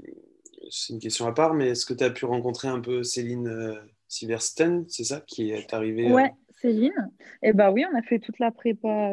c'est 0.69 0.93
une 0.93 0.99
question 0.99 1.25
à 1.27 1.33
part, 1.33 1.53
mais 1.53 1.69
est-ce 1.69 1.85
que 1.85 1.93
tu 1.93 2.03
as 2.03 2.09
pu 2.09 2.25
rencontrer 2.25 2.67
un 2.67 2.79
peu 2.79 3.03
Céline 3.03 3.79
euh, 4.09 4.27
Siversten, 4.27 4.85
c'est 4.87 5.03
ça, 5.03 5.21
qui 5.21 5.51
est 5.51 5.73
arrivée 5.73 6.11
Ouais, 6.11 6.33
Céline. 6.61 7.11
Et 7.41 7.49
eh 7.49 7.53
bah 7.53 7.71
oui, 7.71 7.85
on 7.91 7.97
a 7.97 8.01
fait 8.01 8.19
toute 8.19 8.39
la 8.39 8.51
prépa 8.51 9.11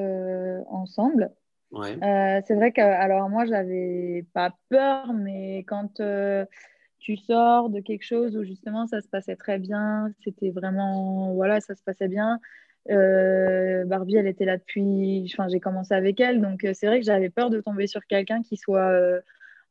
ensemble. 0.69 1.31
Ouais. 1.73 1.99
c'est 2.47 2.55
vrai 2.55 2.73
que, 2.73 2.81
alors 2.81 3.29
moi, 3.29 3.45
j'avais 3.45 4.25
pas 4.33 4.55
peur, 4.69 5.13
mais 5.13 5.59
quand 5.61 6.01
tu 6.99 7.17
sors 7.17 7.71
de 7.71 7.81
quelque 7.81 8.05
chose 8.05 8.37
où 8.37 8.45
justement 8.45 8.87
ça 8.87 9.01
se 9.01 9.09
passait 9.09 9.37
très 9.37 9.59
bien, 9.59 10.11
c'était 10.25 10.51
vraiment, 10.51 11.35
voilà, 11.35 11.61
ça 11.61 11.75
se 11.75 11.83
passait 11.83 12.09
bien. 12.09 12.41
Euh, 12.91 13.85
Barbie, 13.85 14.17
elle 14.17 14.27
était 14.27 14.45
là 14.45 14.59
depuis. 14.59 15.29
Enfin, 15.33 15.49
j'ai 15.49 15.61
commencé 15.61 15.95
avec 15.95 16.21
elle, 16.21 16.41
donc 16.41 16.65
euh, 16.65 16.73
c'est 16.75 16.87
vrai 16.87 17.01
que 17.01 17.07
j'avais 17.07 17.31
peur 17.31 17.51
de 17.51 17.61
tomber 17.61 17.87
sur 17.87 18.05
quelqu'un 18.07 18.43
qui 18.43 18.57
soit 18.57 18.91
euh, 18.91 19.21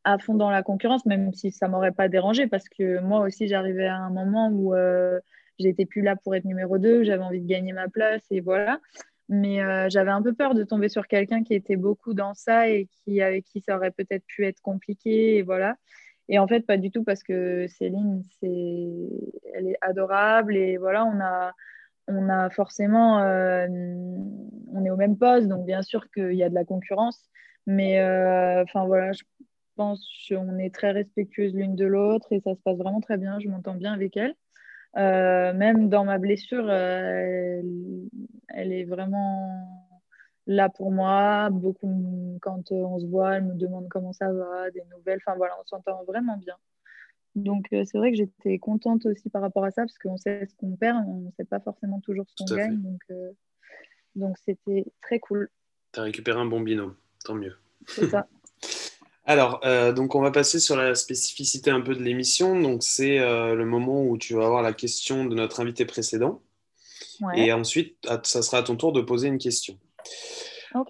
à 0.06 0.18
fond 0.18 0.36
dans 0.36 0.50
la 0.50 0.64
concurrence, 0.64 1.06
même 1.06 1.34
si 1.34 1.52
ça 1.52 1.68
m'aurait 1.68 1.92
pas 1.92 2.08
dérangé, 2.08 2.48
parce 2.48 2.70
que 2.70 3.00
moi 3.02 3.22
aussi, 3.22 3.48
j'arrivais 3.48 3.88
à 3.88 3.98
un 3.98 4.10
moment 4.10 4.50
où 4.50 4.74
j'étais 5.60 5.86
plus 5.86 6.02
là 6.02 6.16
pour 6.16 6.36
être 6.36 6.46
numéro 6.46 6.78
2, 6.78 7.04
j'avais 7.04 7.24
envie 7.24 7.42
de 7.42 7.48
gagner 7.48 7.74
ma 7.74 7.90
place, 7.90 8.24
et 8.32 8.40
voilà. 8.40 8.80
Mais 9.28 9.58
j'avais 9.90 10.12
un 10.12 10.22
peu 10.22 10.34
peur 10.34 10.54
de 10.54 10.64
tomber 10.64 10.90
sur 10.90 11.08
quelqu'un 11.08 11.44
qui 11.44 11.56
était 11.56 11.76
beaucoup 11.76 12.14
dans 12.14 12.34
ça 12.34 12.70
et 12.70 12.88
qui, 13.04 13.22
avec 13.22 13.46
qui 13.46 13.62
ça 13.62 13.76
aurait 13.76 13.92
peut-être 13.92 14.26
pu 14.28 14.46
être 14.46 14.62
compliqué, 14.62 15.38
et 15.38 15.42
voilà. 15.42 15.76
Et 16.30 16.40
en 16.40 16.48
fait, 16.48 16.62
pas 16.62 16.78
du 16.78 16.92
tout, 16.92 17.04
parce 17.04 17.24
que 17.24 17.68
Céline, 17.68 18.24
c'est, 18.40 19.10
elle 19.54 19.68
est 19.68 19.78
adorable, 19.82 20.56
et 20.56 20.78
voilà, 20.78 21.06
on 21.06 21.20
a 21.20 21.52
on 22.08 22.30
a 22.30 22.50
forcément, 22.50 23.20
euh, 23.24 23.68
on 24.74 24.86
est 24.86 24.90
au 24.90 24.96
même 24.96 25.18
poste, 25.18 25.48
donc 25.48 25.66
bien 25.66 25.82
sûr 25.82 26.10
qu'il 26.12 26.34
y 26.34 26.44
a 26.44 26.50
de 26.50 26.56
la 26.56 26.66
concurrence, 26.66 27.30
mais 27.66 28.00
euh, 28.00 28.64
enfin 28.64 28.86
voilà, 28.86 29.12
je 29.12 29.24
pense 29.76 30.08
qu'on 30.28 30.58
est 30.58 30.74
très 30.74 30.92
respectueuses 30.92 31.54
l'une 31.54 31.76
de 31.76 31.86
l'autre 31.86 32.32
et 32.32 32.40
ça 32.42 32.56
se 32.56 32.62
passe 32.62 32.78
vraiment 32.78 33.02
très 33.02 33.18
bien, 33.18 33.40
je 33.40 33.48
m'entends 33.50 33.76
bien 33.76 33.94
avec 33.94 34.18
elle. 34.18 34.36
Euh, 34.98 35.54
même 35.54 35.90
dans 35.90 36.06
ma 36.06 36.18
blessure, 36.18 36.72
elle, 36.72 37.66
est 38.54 38.86
vraiment 38.86 39.92
là 40.48 40.70
pour 40.70 40.92
moi. 40.92 41.50
Beaucoup, 41.52 42.38
quand 42.42 42.72
on 42.72 43.00
se 43.00 43.06
voit, 43.06 43.38
elle 43.38 43.46
me 43.46 43.56
demande 43.56 43.88
comment 43.90 44.14
ça 44.14 44.32
va, 44.32 44.72
des 44.72 44.84
nouvelles. 44.96 45.20
Enfin 45.26 45.36
voilà, 45.36 45.54
on 45.62 45.66
s'entend 45.66 46.04
vraiment 46.06 46.38
bien. 46.38 46.56
Donc, 47.36 47.66
euh, 47.74 47.84
c'est 47.86 47.98
vrai 47.98 48.12
que 48.12 48.18
j'étais 48.18 48.58
contente 48.60 49.06
aussi 49.06 49.30
par 49.30 49.42
rapport 49.42 49.66
à 49.66 49.72
ça, 49.72 49.82
parce 49.82 49.98
qu'on 49.98 50.18
sait 50.18 50.46
ce 50.46 50.56
qu'on 50.56 50.76
perd, 50.78 51.06
on 51.06 51.20
ne 51.20 51.32
sait 51.32 51.44
pas 51.44 51.60
forcément 51.60 52.00
toujours 52.00 52.26
ce 52.30 52.36
qu'on 52.38 52.56
gagne. 52.56 52.82
Donc, 52.82 53.02
euh, 53.12 53.32
donc, 54.16 54.38
c'était 54.38 54.86
très 55.02 55.20
cool. 55.20 55.50
Tu 55.92 56.00
as 56.00 56.04
récupéré 56.04 56.40
un 56.40 56.46
bon 56.46 56.62
binôme, 56.62 56.96
tant 57.26 57.36
mieux. 57.36 57.58
C'est 57.88 58.08
ça. 58.08 58.28
Alors, 59.26 59.60
euh, 59.66 59.92
donc 59.92 60.16
on 60.16 60.22
va 60.22 60.32
passer 60.32 60.60
sur 60.60 60.76
la 60.76 60.94
spécificité 60.96 61.72
un 61.72 61.82
peu 61.82 61.96
de 61.96 62.04
l'émission. 62.04 62.60
Donc, 62.60 62.84
c'est 62.84 63.18
le 63.18 63.66
moment 63.66 64.04
où 64.04 64.18
tu 64.18 64.36
vas 64.36 64.46
avoir 64.46 64.62
la 64.62 64.74
question 64.74 65.26
de 65.26 65.36
notre 65.36 65.60
invité 65.60 65.86
précédent. 65.86 66.42
Et 67.36 67.52
ensuite, 67.52 67.98
ça 68.24 68.42
sera 68.42 68.60
à 68.60 68.64
ton 68.64 68.76
tour 68.76 68.92
de 68.92 69.02
poser 69.02 69.28
une 69.28 69.38
question. 69.38 69.80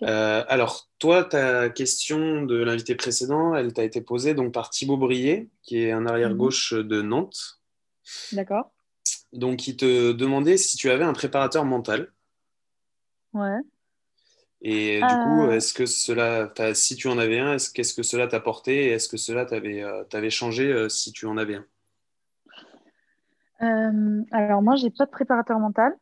Euh, 0.03 0.43
alors, 0.47 0.89
toi, 0.99 1.23
ta 1.23 1.69
question 1.69 2.43
de 2.43 2.55
l'invité 2.55 2.95
précédent, 2.95 3.55
elle 3.55 3.73
t'a 3.73 3.83
été 3.83 4.01
posée 4.01 4.33
donc 4.33 4.53
par 4.53 4.69
Thibaut 4.69 4.97
Brier, 4.97 5.49
qui 5.61 5.83
est 5.83 5.91
un 5.91 6.05
arrière-gauche 6.05 6.73
mhm. 6.73 6.83
de 6.83 7.01
Nantes. 7.01 7.59
D'accord. 8.31 8.71
Donc, 9.33 9.67
il 9.67 9.77
te 9.77 10.11
demandait 10.11 10.57
si 10.57 10.77
tu 10.77 10.89
avais 10.89 11.03
un 11.03 11.13
préparateur 11.13 11.65
mental. 11.65 12.11
Ouais. 13.33 13.59
Et 14.67 14.99
du 14.99 15.15
coup, 15.23 15.43
euh. 15.43 15.51
est-ce 15.51 15.73
que 15.75 15.85
cela, 15.85 16.51
si 16.73 16.95
tu 16.95 17.07
en 17.07 17.19
avais 17.19 17.37
un, 17.37 17.57
qu'est-ce 17.73 17.93
que 17.93 18.01
cela 18.01 18.27
t'a 18.27 18.39
porté 18.39 18.87
et 18.87 18.89
est-ce 18.93 19.07
que 19.07 19.17
cela 19.17 19.45
t'avait 19.45 19.83
euh, 19.83 20.29
changé 20.31 20.89
si 20.89 21.11
tu 21.11 21.27
en 21.27 21.37
avais 21.37 21.55
un? 21.55 21.65
Alors, 24.31 24.63
moi, 24.63 24.75
j'ai 24.75 24.89
pas 24.89 25.05
de 25.05 25.11
préparateur 25.11 25.59
mental. 25.59 25.95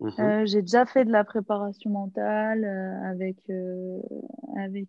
Mhm. 0.00 0.12
Euh, 0.18 0.46
j'ai 0.46 0.62
déjà 0.62 0.86
fait 0.86 1.04
de 1.04 1.12
la 1.12 1.24
préparation 1.24 1.90
mentale 1.90 2.64
euh, 2.64 3.10
avec, 3.10 3.38
euh, 3.50 4.00
avec 4.56 4.88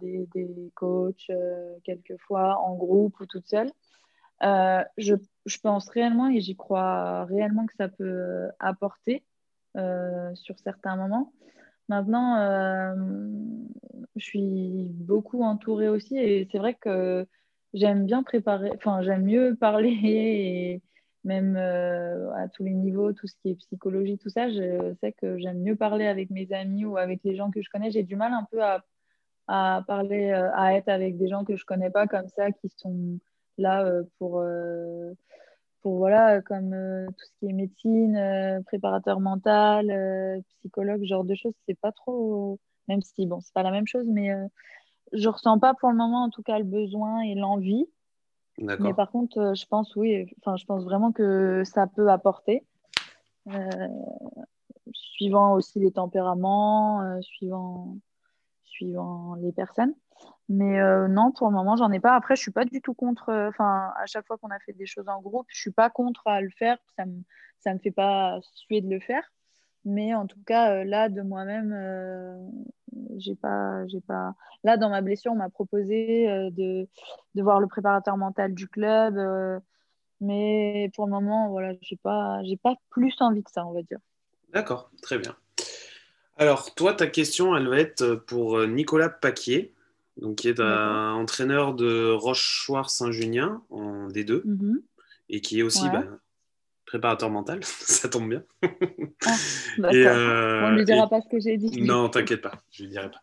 des, 0.00 0.28
des, 0.32 0.70
coachs, 0.74 1.30
quelquefois 1.84 2.58
en 2.58 2.74
groupe 2.74 3.18
ou 3.20 3.26
toute 3.26 3.48
seule. 3.48 3.70
Je, 4.40 5.14
je, 5.46 5.58
pense 5.58 5.88
réellement 5.88 6.28
et 6.28 6.40
j'y 6.40 6.56
crois 6.56 7.24
réellement 7.24 7.66
que 7.66 7.74
ça 7.76 7.88
peut 7.88 8.48
apporter 8.58 9.24
sur 9.74 10.58
certains 10.58 10.96
moments. 10.96 11.32
Maintenant, 11.92 12.94
je 14.16 14.24
suis 14.24 14.86
beaucoup 14.90 15.42
entourée 15.42 15.90
aussi 15.90 16.16
et 16.16 16.48
c'est 16.50 16.56
vrai 16.56 16.72
que 16.72 17.26
j'aime 17.74 18.06
bien 18.06 18.22
préparer, 18.22 18.70
enfin, 18.76 19.02
j'aime 19.02 19.24
mieux 19.24 19.56
parler 19.60 19.98
et 20.02 20.82
même 21.24 21.56
euh, 21.56 22.32
à 22.32 22.48
tous 22.48 22.64
les 22.64 22.72
niveaux, 22.72 23.12
tout 23.12 23.26
ce 23.26 23.34
qui 23.42 23.50
est 23.50 23.54
psychologie, 23.56 24.16
tout 24.16 24.30
ça, 24.30 24.48
je 24.48 24.94
sais 25.00 25.12
que 25.12 25.38
j'aime 25.38 25.60
mieux 25.60 25.76
parler 25.76 26.06
avec 26.06 26.30
mes 26.30 26.50
amis 26.52 26.86
ou 26.86 26.96
avec 26.96 27.20
les 27.24 27.36
gens 27.36 27.50
que 27.50 27.60
je 27.60 27.68
connais. 27.70 27.90
J'ai 27.90 28.02
du 28.02 28.16
mal 28.16 28.32
un 28.32 28.46
peu 28.50 28.62
à, 28.62 28.82
à 29.48 29.84
parler, 29.86 30.30
euh, 30.30 30.50
à 30.54 30.74
être 30.74 30.88
avec 30.88 31.18
des 31.18 31.28
gens 31.28 31.44
que 31.44 31.56
je 31.56 31.66
connais 31.66 31.90
pas 31.90 32.06
comme 32.06 32.28
ça, 32.28 32.50
qui 32.52 32.70
sont 32.70 33.18
là 33.58 33.84
euh, 33.84 34.02
pour, 34.18 34.42
pour, 35.82 35.96
voilà, 35.98 36.40
comme 36.42 36.70
tout 37.08 37.24
ce 37.24 37.38
qui 37.38 37.46
est 37.46 37.52
médecine, 37.52 38.62
préparateur 38.66 39.20
mental, 39.20 40.42
psychologue, 40.58 41.02
ce 41.02 41.08
genre 41.08 41.24
de 41.24 41.34
choses, 41.34 41.54
c'est 41.66 41.78
pas 41.78 41.92
trop, 41.92 42.58
même 42.88 43.02
si, 43.02 43.26
bon, 43.26 43.40
c'est 43.40 43.52
pas 43.52 43.62
la 43.62 43.70
même 43.70 43.86
chose, 43.86 44.06
mais 44.06 44.30
je 45.12 45.28
ressens 45.28 45.58
pas 45.58 45.74
pour 45.74 45.90
le 45.90 45.96
moment, 45.96 46.24
en 46.24 46.30
tout 46.30 46.42
cas, 46.42 46.58
le 46.58 46.64
besoin 46.64 47.20
et 47.20 47.34
l'envie. 47.34 47.86
Mais 48.58 48.94
par 48.94 49.10
contre, 49.10 49.38
euh, 49.38 49.54
je 49.54 49.66
pense, 49.66 49.96
oui, 49.96 50.26
enfin, 50.40 50.56
je 50.56 50.64
pense 50.66 50.84
vraiment 50.84 51.12
que 51.12 51.62
ça 51.64 51.86
peut 51.86 52.10
apporter, 52.10 52.64
euh, 53.48 53.88
suivant 54.92 55.54
aussi 55.54 55.80
les 55.80 55.92
tempéraments, 55.92 57.00
euh, 57.02 57.20
suivant, 57.22 57.96
suivant 58.64 59.34
les 59.36 59.52
personnes. 59.52 59.94
Mais 60.48 60.80
non, 61.08 61.32
pour 61.32 61.48
le 61.48 61.54
moment, 61.54 61.76
j'en 61.76 61.90
ai 61.92 62.00
pas. 62.00 62.14
Après, 62.14 62.36
je 62.36 62.42
suis 62.42 62.50
pas 62.50 62.64
du 62.64 62.80
tout 62.82 62.94
contre. 62.94 63.32
Enfin, 63.48 63.92
à 63.96 64.06
chaque 64.06 64.26
fois 64.26 64.36
qu'on 64.38 64.50
a 64.50 64.58
fait 64.58 64.72
des 64.72 64.86
choses 64.86 65.08
en 65.08 65.20
groupe, 65.20 65.46
je 65.48 65.60
suis 65.60 65.70
pas 65.70 65.88
contre 65.88 66.26
à 66.26 66.40
le 66.40 66.50
faire. 66.50 66.76
Ça 66.96 67.06
me, 67.06 67.22
ça 67.60 67.72
me 67.72 67.78
fait 67.78 67.90
pas 67.90 68.38
suer 68.54 68.80
de 68.80 68.90
le 68.90 69.00
faire. 69.00 69.22
Mais 69.84 70.14
en 70.14 70.26
tout 70.26 70.42
cas, 70.44 70.84
là, 70.84 71.08
de 71.08 71.22
moi-même, 71.22 72.52
j'ai 73.16 73.34
pas, 73.34 73.86
j'ai 73.86 74.00
pas. 74.00 74.34
Là, 74.62 74.76
dans 74.76 74.90
ma 74.90 75.00
blessure, 75.00 75.32
on 75.32 75.36
m'a 75.36 75.48
proposé 75.48 76.26
de, 76.50 76.86
de 77.34 77.42
voir 77.42 77.58
le 77.60 77.66
préparateur 77.66 78.16
mental 78.16 78.54
du 78.54 78.68
club. 78.68 79.16
mais 80.20 80.90
pour 80.94 81.06
le 81.06 81.12
moment, 81.12 81.48
voilà, 81.48 81.72
j'ai 81.80 81.96
pas, 81.96 82.42
j'ai 82.44 82.56
pas 82.56 82.74
plus 82.90 83.14
envie 83.20 83.42
que 83.42 83.50
ça, 83.50 83.64
on 83.66 83.72
va 83.72 83.82
dire. 83.82 83.98
D'accord, 84.52 84.90
très 85.00 85.18
bien. 85.18 85.34
Alors, 86.36 86.74
toi, 86.74 86.94
ta 86.94 87.06
question, 87.06 87.56
elle 87.56 87.68
va 87.68 87.78
être 87.78 88.14
pour 88.14 88.66
Nicolas 88.66 89.08
Paquier, 89.08 89.71
donc, 90.20 90.36
qui 90.36 90.48
est 90.48 90.60
un 90.60 91.14
entraîneur 91.14 91.74
de 91.74 92.10
Rochechouart-Saint-Junien 92.12 93.62
en 93.70 94.08
D2, 94.08 94.42
mhm. 94.44 94.82
et 95.30 95.40
qui 95.40 95.60
est 95.60 95.62
aussi 95.62 95.88
bah, 95.88 96.04
préparateur 96.92 97.30
mental, 97.30 97.60
ça 97.64 98.08
tombe 98.10 98.28
bien. 98.28 98.44
Ah, 98.62 98.68
euh, 99.94 100.62
on 100.64 100.70
ne 100.72 100.76
lui 100.76 100.84
dira 100.84 101.08
pas 101.08 101.22
ce 101.22 101.28
que 101.30 101.40
j'ai 101.40 101.56
dit. 101.56 101.80
Non, 101.80 102.10
t'inquiète 102.10 102.42
pas, 102.42 102.62
je 102.70 102.82
lui 102.82 102.90
dirai 102.90 103.10
pas. 103.10 103.20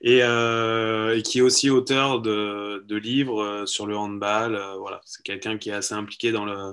Et, 0.00 0.20
euh, 0.22 1.20
qui 1.20 1.38
est 1.38 1.42
aussi 1.42 1.68
auteur 1.68 2.22
de, 2.22 2.82
de 2.86 2.96
livres 2.96 3.42
euh, 3.42 3.66
sur 3.66 3.86
le 3.86 3.96
handball. 3.96 4.58
voilà, 4.78 5.02
c'est 5.04 5.22
quelqu'un 5.22 5.58
qui 5.58 5.68
est 5.68 5.74
assez 5.74 5.94
impliqué 5.94 6.32
dans 6.32 6.46
le, 6.46 6.72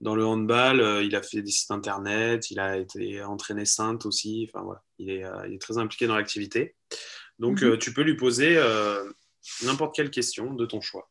dans 0.00 0.14
le 0.14 0.24
handball. 0.24 1.02
il 1.02 1.16
a 1.16 1.22
fait 1.22 1.42
des 1.42 1.50
sites 1.50 1.72
internet, 1.72 2.52
il 2.52 2.60
a 2.60 2.76
été 2.76 3.24
entraîné 3.24 3.64
sainte 3.64 4.06
aussi. 4.06 4.48
Enfin 4.48 4.64
voilà, 4.64 4.82
il 5.00 5.10
est, 5.10 5.24
il 5.48 5.54
est 5.54 5.60
très 5.60 5.78
impliqué 5.78 6.06
dans 6.06 6.14
l'activité. 6.14 6.76
Donc 7.38 7.62
mhm. 7.62 7.78
tu 7.78 7.92
peux 7.92 8.02
lui 8.02 8.16
poser 8.16 8.58
n'importe 9.64 9.94
quelle 9.94 10.10
question 10.10 10.54
de 10.54 10.66
ton 10.66 10.80
choix. 10.80 11.10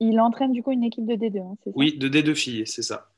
Il 0.00 0.20
entraîne 0.20 0.52
du 0.52 0.62
coup 0.62 0.72
une 0.72 0.84
équipe 0.84 1.06
de 1.06 1.14
D2, 1.14 1.40
hein, 1.40 1.56
ça? 1.64 1.70
Oui, 1.74 1.96
de 1.96 2.08
D2 2.08 2.34
filles, 2.34 2.66
c'est 2.66 2.82
ça. 2.82 3.08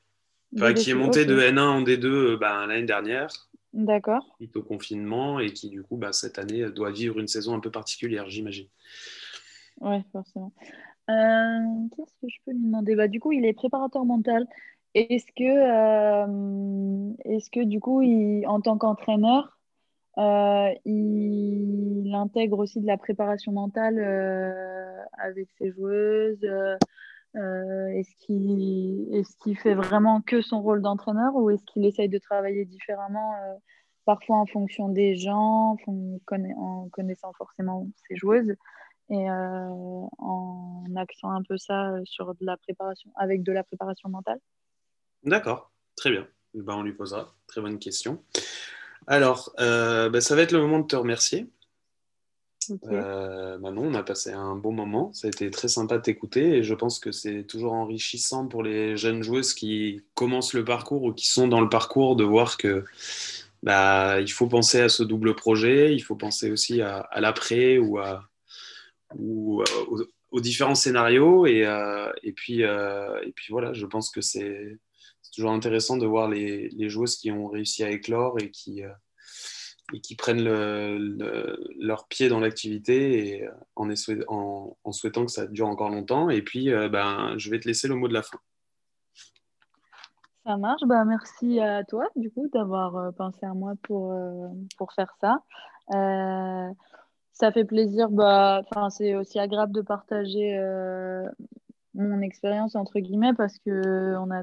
qui 0.76 0.90
est 0.90 0.94
monté 0.94 1.24
de 1.24 1.38
N1 1.38 1.60
en 1.60 1.82
D2 1.82 2.06
euh, 2.06 2.36
bah, 2.36 2.66
l'année 2.66 2.86
dernière. 2.86 3.28
D'accord. 3.72 4.24
Suite 4.36 4.56
au 4.56 4.62
confinement 4.62 5.40
et 5.40 5.52
qui, 5.52 5.68
du 5.68 5.82
coup, 5.82 5.96
bah, 5.96 6.12
cette 6.12 6.38
année, 6.38 6.70
doit 6.70 6.90
vivre 6.90 7.18
une 7.18 7.28
saison 7.28 7.54
un 7.54 7.60
peu 7.60 7.70
particulière, 7.70 8.30
j'imagine. 8.30 8.68
Oui, 9.80 9.96
forcément. 10.12 10.52
Euh, 11.10 11.88
qu'est-ce 11.96 12.14
que 12.20 12.28
je 12.28 12.36
peux 12.44 12.52
lui 12.52 12.62
demander? 12.62 12.94
Bah, 12.94 13.08
Du 13.08 13.20
coup, 13.20 13.32
il 13.32 13.44
est 13.44 13.52
préparateur 13.52 14.04
mental. 14.04 14.46
Est-ce 14.94 15.26
que, 15.36 15.42
euh, 15.42 17.12
est-ce 17.24 17.50
que 17.50 17.64
du 17.64 17.80
coup, 17.80 18.02
il, 18.02 18.46
en 18.46 18.60
tant 18.60 18.78
qu'entraîneur, 18.78 19.57
euh, 20.18 20.74
il 20.84 22.12
intègre 22.12 22.58
aussi 22.58 22.80
de 22.80 22.86
la 22.86 22.96
préparation 22.96 23.52
mentale 23.52 23.98
euh, 23.98 25.02
avec 25.18 25.48
ses 25.58 25.70
joueuses. 25.70 26.44
Euh, 27.36 27.88
est-ce 27.88 29.36
qu'il 29.36 29.58
fait 29.58 29.74
vraiment 29.74 30.20
que 30.20 30.40
son 30.40 30.60
rôle 30.60 30.82
d'entraîneur 30.82 31.36
ou 31.36 31.50
est-ce 31.50 31.64
qu'il 31.66 31.84
essaye 31.84 32.08
de 32.08 32.18
travailler 32.18 32.64
différemment, 32.64 33.34
parfois 34.06 34.38
en 34.38 34.46
fonction 34.46 34.88
des 34.88 35.14
gens, 35.14 35.76
en 35.86 36.88
connaissant 36.90 37.32
forcément 37.34 37.86
ses 38.08 38.16
joueuses 38.16 38.56
et 39.10 39.30
en 39.30 40.84
accent 40.96 41.30
un 41.30 41.42
peu 41.42 41.58
ça 41.58 41.92
sur 42.04 42.34
de 42.34 42.44
la 42.44 42.56
préparation, 42.56 43.12
avec 43.14 43.42
de 43.44 43.52
la 43.52 43.62
préparation 43.62 44.08
mentale? 44.08 44.40
D'accord, 45.22 45.70
très 45.96 46.10
bien. 46.10 46.26
Ben, 46.54 46.76
on 46.76 46.82
lui 46.82 46.94
posera. 46.94 47.34
Très 47.46 47.60
bonne 47.60 47.78
question. 47.78 48.24
Alors, 49.10 49.54
euh, 49.58 50.10
bah, 50.10 50.20
ça 50.20 50.36
va 50.36 50.42
être 50.42 50.52
le 50.52 50.60
moment 50.60 50.80
de 50.80 50.86
te 50.86 50.94
remercier. 50.94 51.46
Euh, 52.84 53.58
Manon, 53.58 53.86
on 53.86 53.94
a 53.94 54.02
passé 54.02 54.32
un 54.32 54.54
bon 54.54 54.70
moment. 54.70 55.14
Ça 55.14 55.28
a 55.28 55.30
été 55.30 55.50
très 55.50 55.68
sympa 55.68 55.96
de 55.96 56.02
t'écouter 56.02 56.58
et 56.58 56.62
je 56.62 56.74
pense 56.74 56.98
que 56.98 57.10
c'est 57.10 57.44
toujours 57.44 57.72
enrichissant 57.72 58.46
pour 58.46 58.62
les 58.62 58.98
jeunes 58.98 59.22
joueuses 59.22 59.54
qui 59.54 60.02
commencent 60.12 60.52
le 60.52 60.62
parcours 60.62 61.04
ou 61.04 61.14
qui 61.14 61.26
sont 61.26 61.48
dans 61.48 61.62
le 61.62 61.70
parcours 61.70 62.16
de 62.16 62.24
voir 62.24 62.58
que 62.58 62.84
bah, 63.62 64.20
il 64.20 64.30
faut 64.30 64.46
penser 64.46 64.82
à 64.82 64.90
ce 64.90 65.02
double 65.02 65.34
projet, 65.34 65.94
il 65.94 66.00
faut 66.00 66.14
penser 66.14 66.50
aussi 66.50 66.82
à, 66.82 67.08
l'après 67.16 67.78
ou, 67.78 67.98
ou 69.16 69.64
aux, 70.30 70.40
différents 70.40 70.74
scénarios. 70.74 71.46
Et, 71.46 71.64
euh, 71.64 72.12
et, 72.22 72.32
puis, 72.32 72.60
et 72.60 73.32
puis 73.34 73.46
voilà, 73.52 73.72
je 73.72 73.86
pense 73.86 74.10
que 74.10 74.20
c'est 74.20 74.76
c'est 75.22 75.32
toujours 75.32 75.52
intéressant 75.52 75.96
de 75.96 76.06
voir 76.06 76.28
les, 76.28 76.88
joueuses 76.88 77.16
qui 77.16 77.30
ont 77.30 77.48
réussi 77.48 77.84
à 77.84 77.90
éclore 77.90 78.38
et 78.40 78.50
qui, 78.50 78.82
euh, 78.82 78.90
prennent 80.16 80.44
leur 81.78 82.08
pied 82.08 82.28
dans 82.28 82.40
l'activité 82.40 83.46
euh, 83.46 83.52
en, 83.76 84.92
souhaitant 84.92 85.24
que 85.24 85.32
ça 85.32 85.46
dure 85.46 85.68
encore 85.68 85.90
longtemps. 85.90 86.30
Et 86.30 86.42
puis, 86.42 86.72
euh, 86.72 86.88
ben, 86.88 87.34
je 87.36 87.50
vais 87.50 87.60
te 87.60 87.68
laisser 87.68 87.88
le 87.88 87.94
mot 87.94 88.08
de 88.08 88.14
la 88.14 88.22
fin. 88.22 88.38
Ça 90.46 90.56
marche. 90.56 90.82
Bah, 90.86 91.04
merci 91.04 91.60
à 91.60 91.84
toi, 91.84 92.08
du 92.16 92.30
coup, 92.30 92.48
d'avoir 92.52 93.12
pensé 93.14 93.44
à 93.44 93.52
moi 93.52 93.74
pour, 93.82 94.14
pour 94.78 94.92
faire 94.92 95.12
ça. 95.20 95.42
ça 97.32 97.52
fait 97.52 97.64
plaisir. 97.64 98.08
Bah, 98.08 98.62
c'est 98.90 99.14
aussi 99.14 99.38
agréable 99.38 99.72
de 99.72 99.82
partager 99.82 100.58
mon 101.94 102.20
expérience, 102.22 102.76
entre 102.76 102.98
guillemets, 103.00 103.34
parce 103.34 103.58
qu'on 103.58 104.30
a 104.30 104.42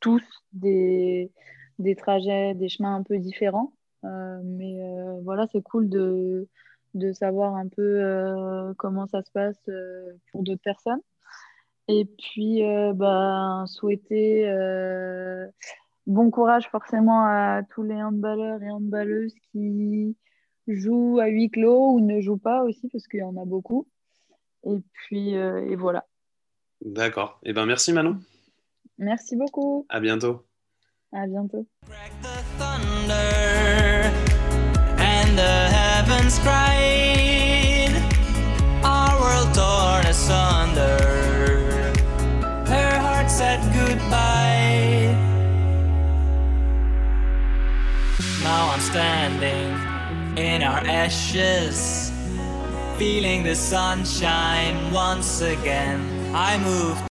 tous 0.00 0.22
des, 0.52 1.30
des 1.78 1.96
trajets, 1.96 2.54
des 2.54 2.68
chemins 2.68 2.96
un 2.96 3.02
peu 3.02 3.18
différents. 3.18 3.72
Euh, 4.04 4.40
mais 4.44 4.80
euh, 4.80 5.20
voilà, 5.22 5.46
c'est 5.52 5.62
cool 5.62 5.88
de, 5.88 6.48
de 6.94 7.12
savoir 7.12 7.56
un 7.56 7.68
peu 7.68 7.82
euh, 7.82 8.72
comment 8.76 9.06
ça 9.06 9.22
se 9.22 9.30
passe 9.30 9.58
pour 10.30 10.42
d'autres 10.42 10.62
personnes. 10.62 11.00
Et 11.88 12.04
puis, 12.04 12.62
bah, 12.96 13.64
souhaiter 13.66 14.46
bon 16.06 16.30
courage 16.30 16.68
forcément 16.68 17.24
à 17.24 17.62
tous 17.70 17.82
les 17.82 17.94
handballeurs 17.94 18.62
et 18.62 18.70
handballeuses 18.70 19.34
qui 19.52 20.14
jouent 20.66 21.18
à 21.18 21.28
huis 21.28 21.48
clos 21.48 21.94
ou 21.94 22.00
ne 22.00 22.20
jouent 22.20 22.36
pas 22.36 22.62
aussi, 22.62 22.88
parce 22.88 23.08
qu'il 23.08 23.20
y 23.20 23.22
en 23.22 23.38
a 23.38 23.46
beaucoup. 23.46 23.86
Et 24.66 24.82
puis, 24.92 25.30
et 25.30 25.76
voilà. 25.76 26.04
D'accord. 26.82 27.40
Eh 27.42 27.54
ben 27.54 27.64
merci 27.64 27.94
Manon. 27.94 28.18
Merci 28.98 29.36
beaucoup. 29.36 29.86
À 29.88 30.00
bientôt. 30.00 30.44
À 31.12 31.26
bientôt. 31.26 31.66
And 34.98 35.38
the 35.38 35.68
heavens 35.70 36.38
cried, 36.40 37.94
our 38.84 39.20
world 39.20 39.54
torn 39.54 40.04
asunder. 40.06 40.98
Her 42.66 42.98
heart 42.98 43.30
said 43.30 43.60
goodbye. 43.72 45.14
Now 48.42 48.70
I'm 48.72 48.80
standing 48.80 49.74
in 50.36 50.62
our 50.62 50.80
ashes, 50.86 52.10
feeling 52.98 53.44
the 53.44 53.54
sunshine 53.54 54.92
once 54.92 55.40
again. 55.40 56.00
I 56.34 56.58
moved 56.58 57.07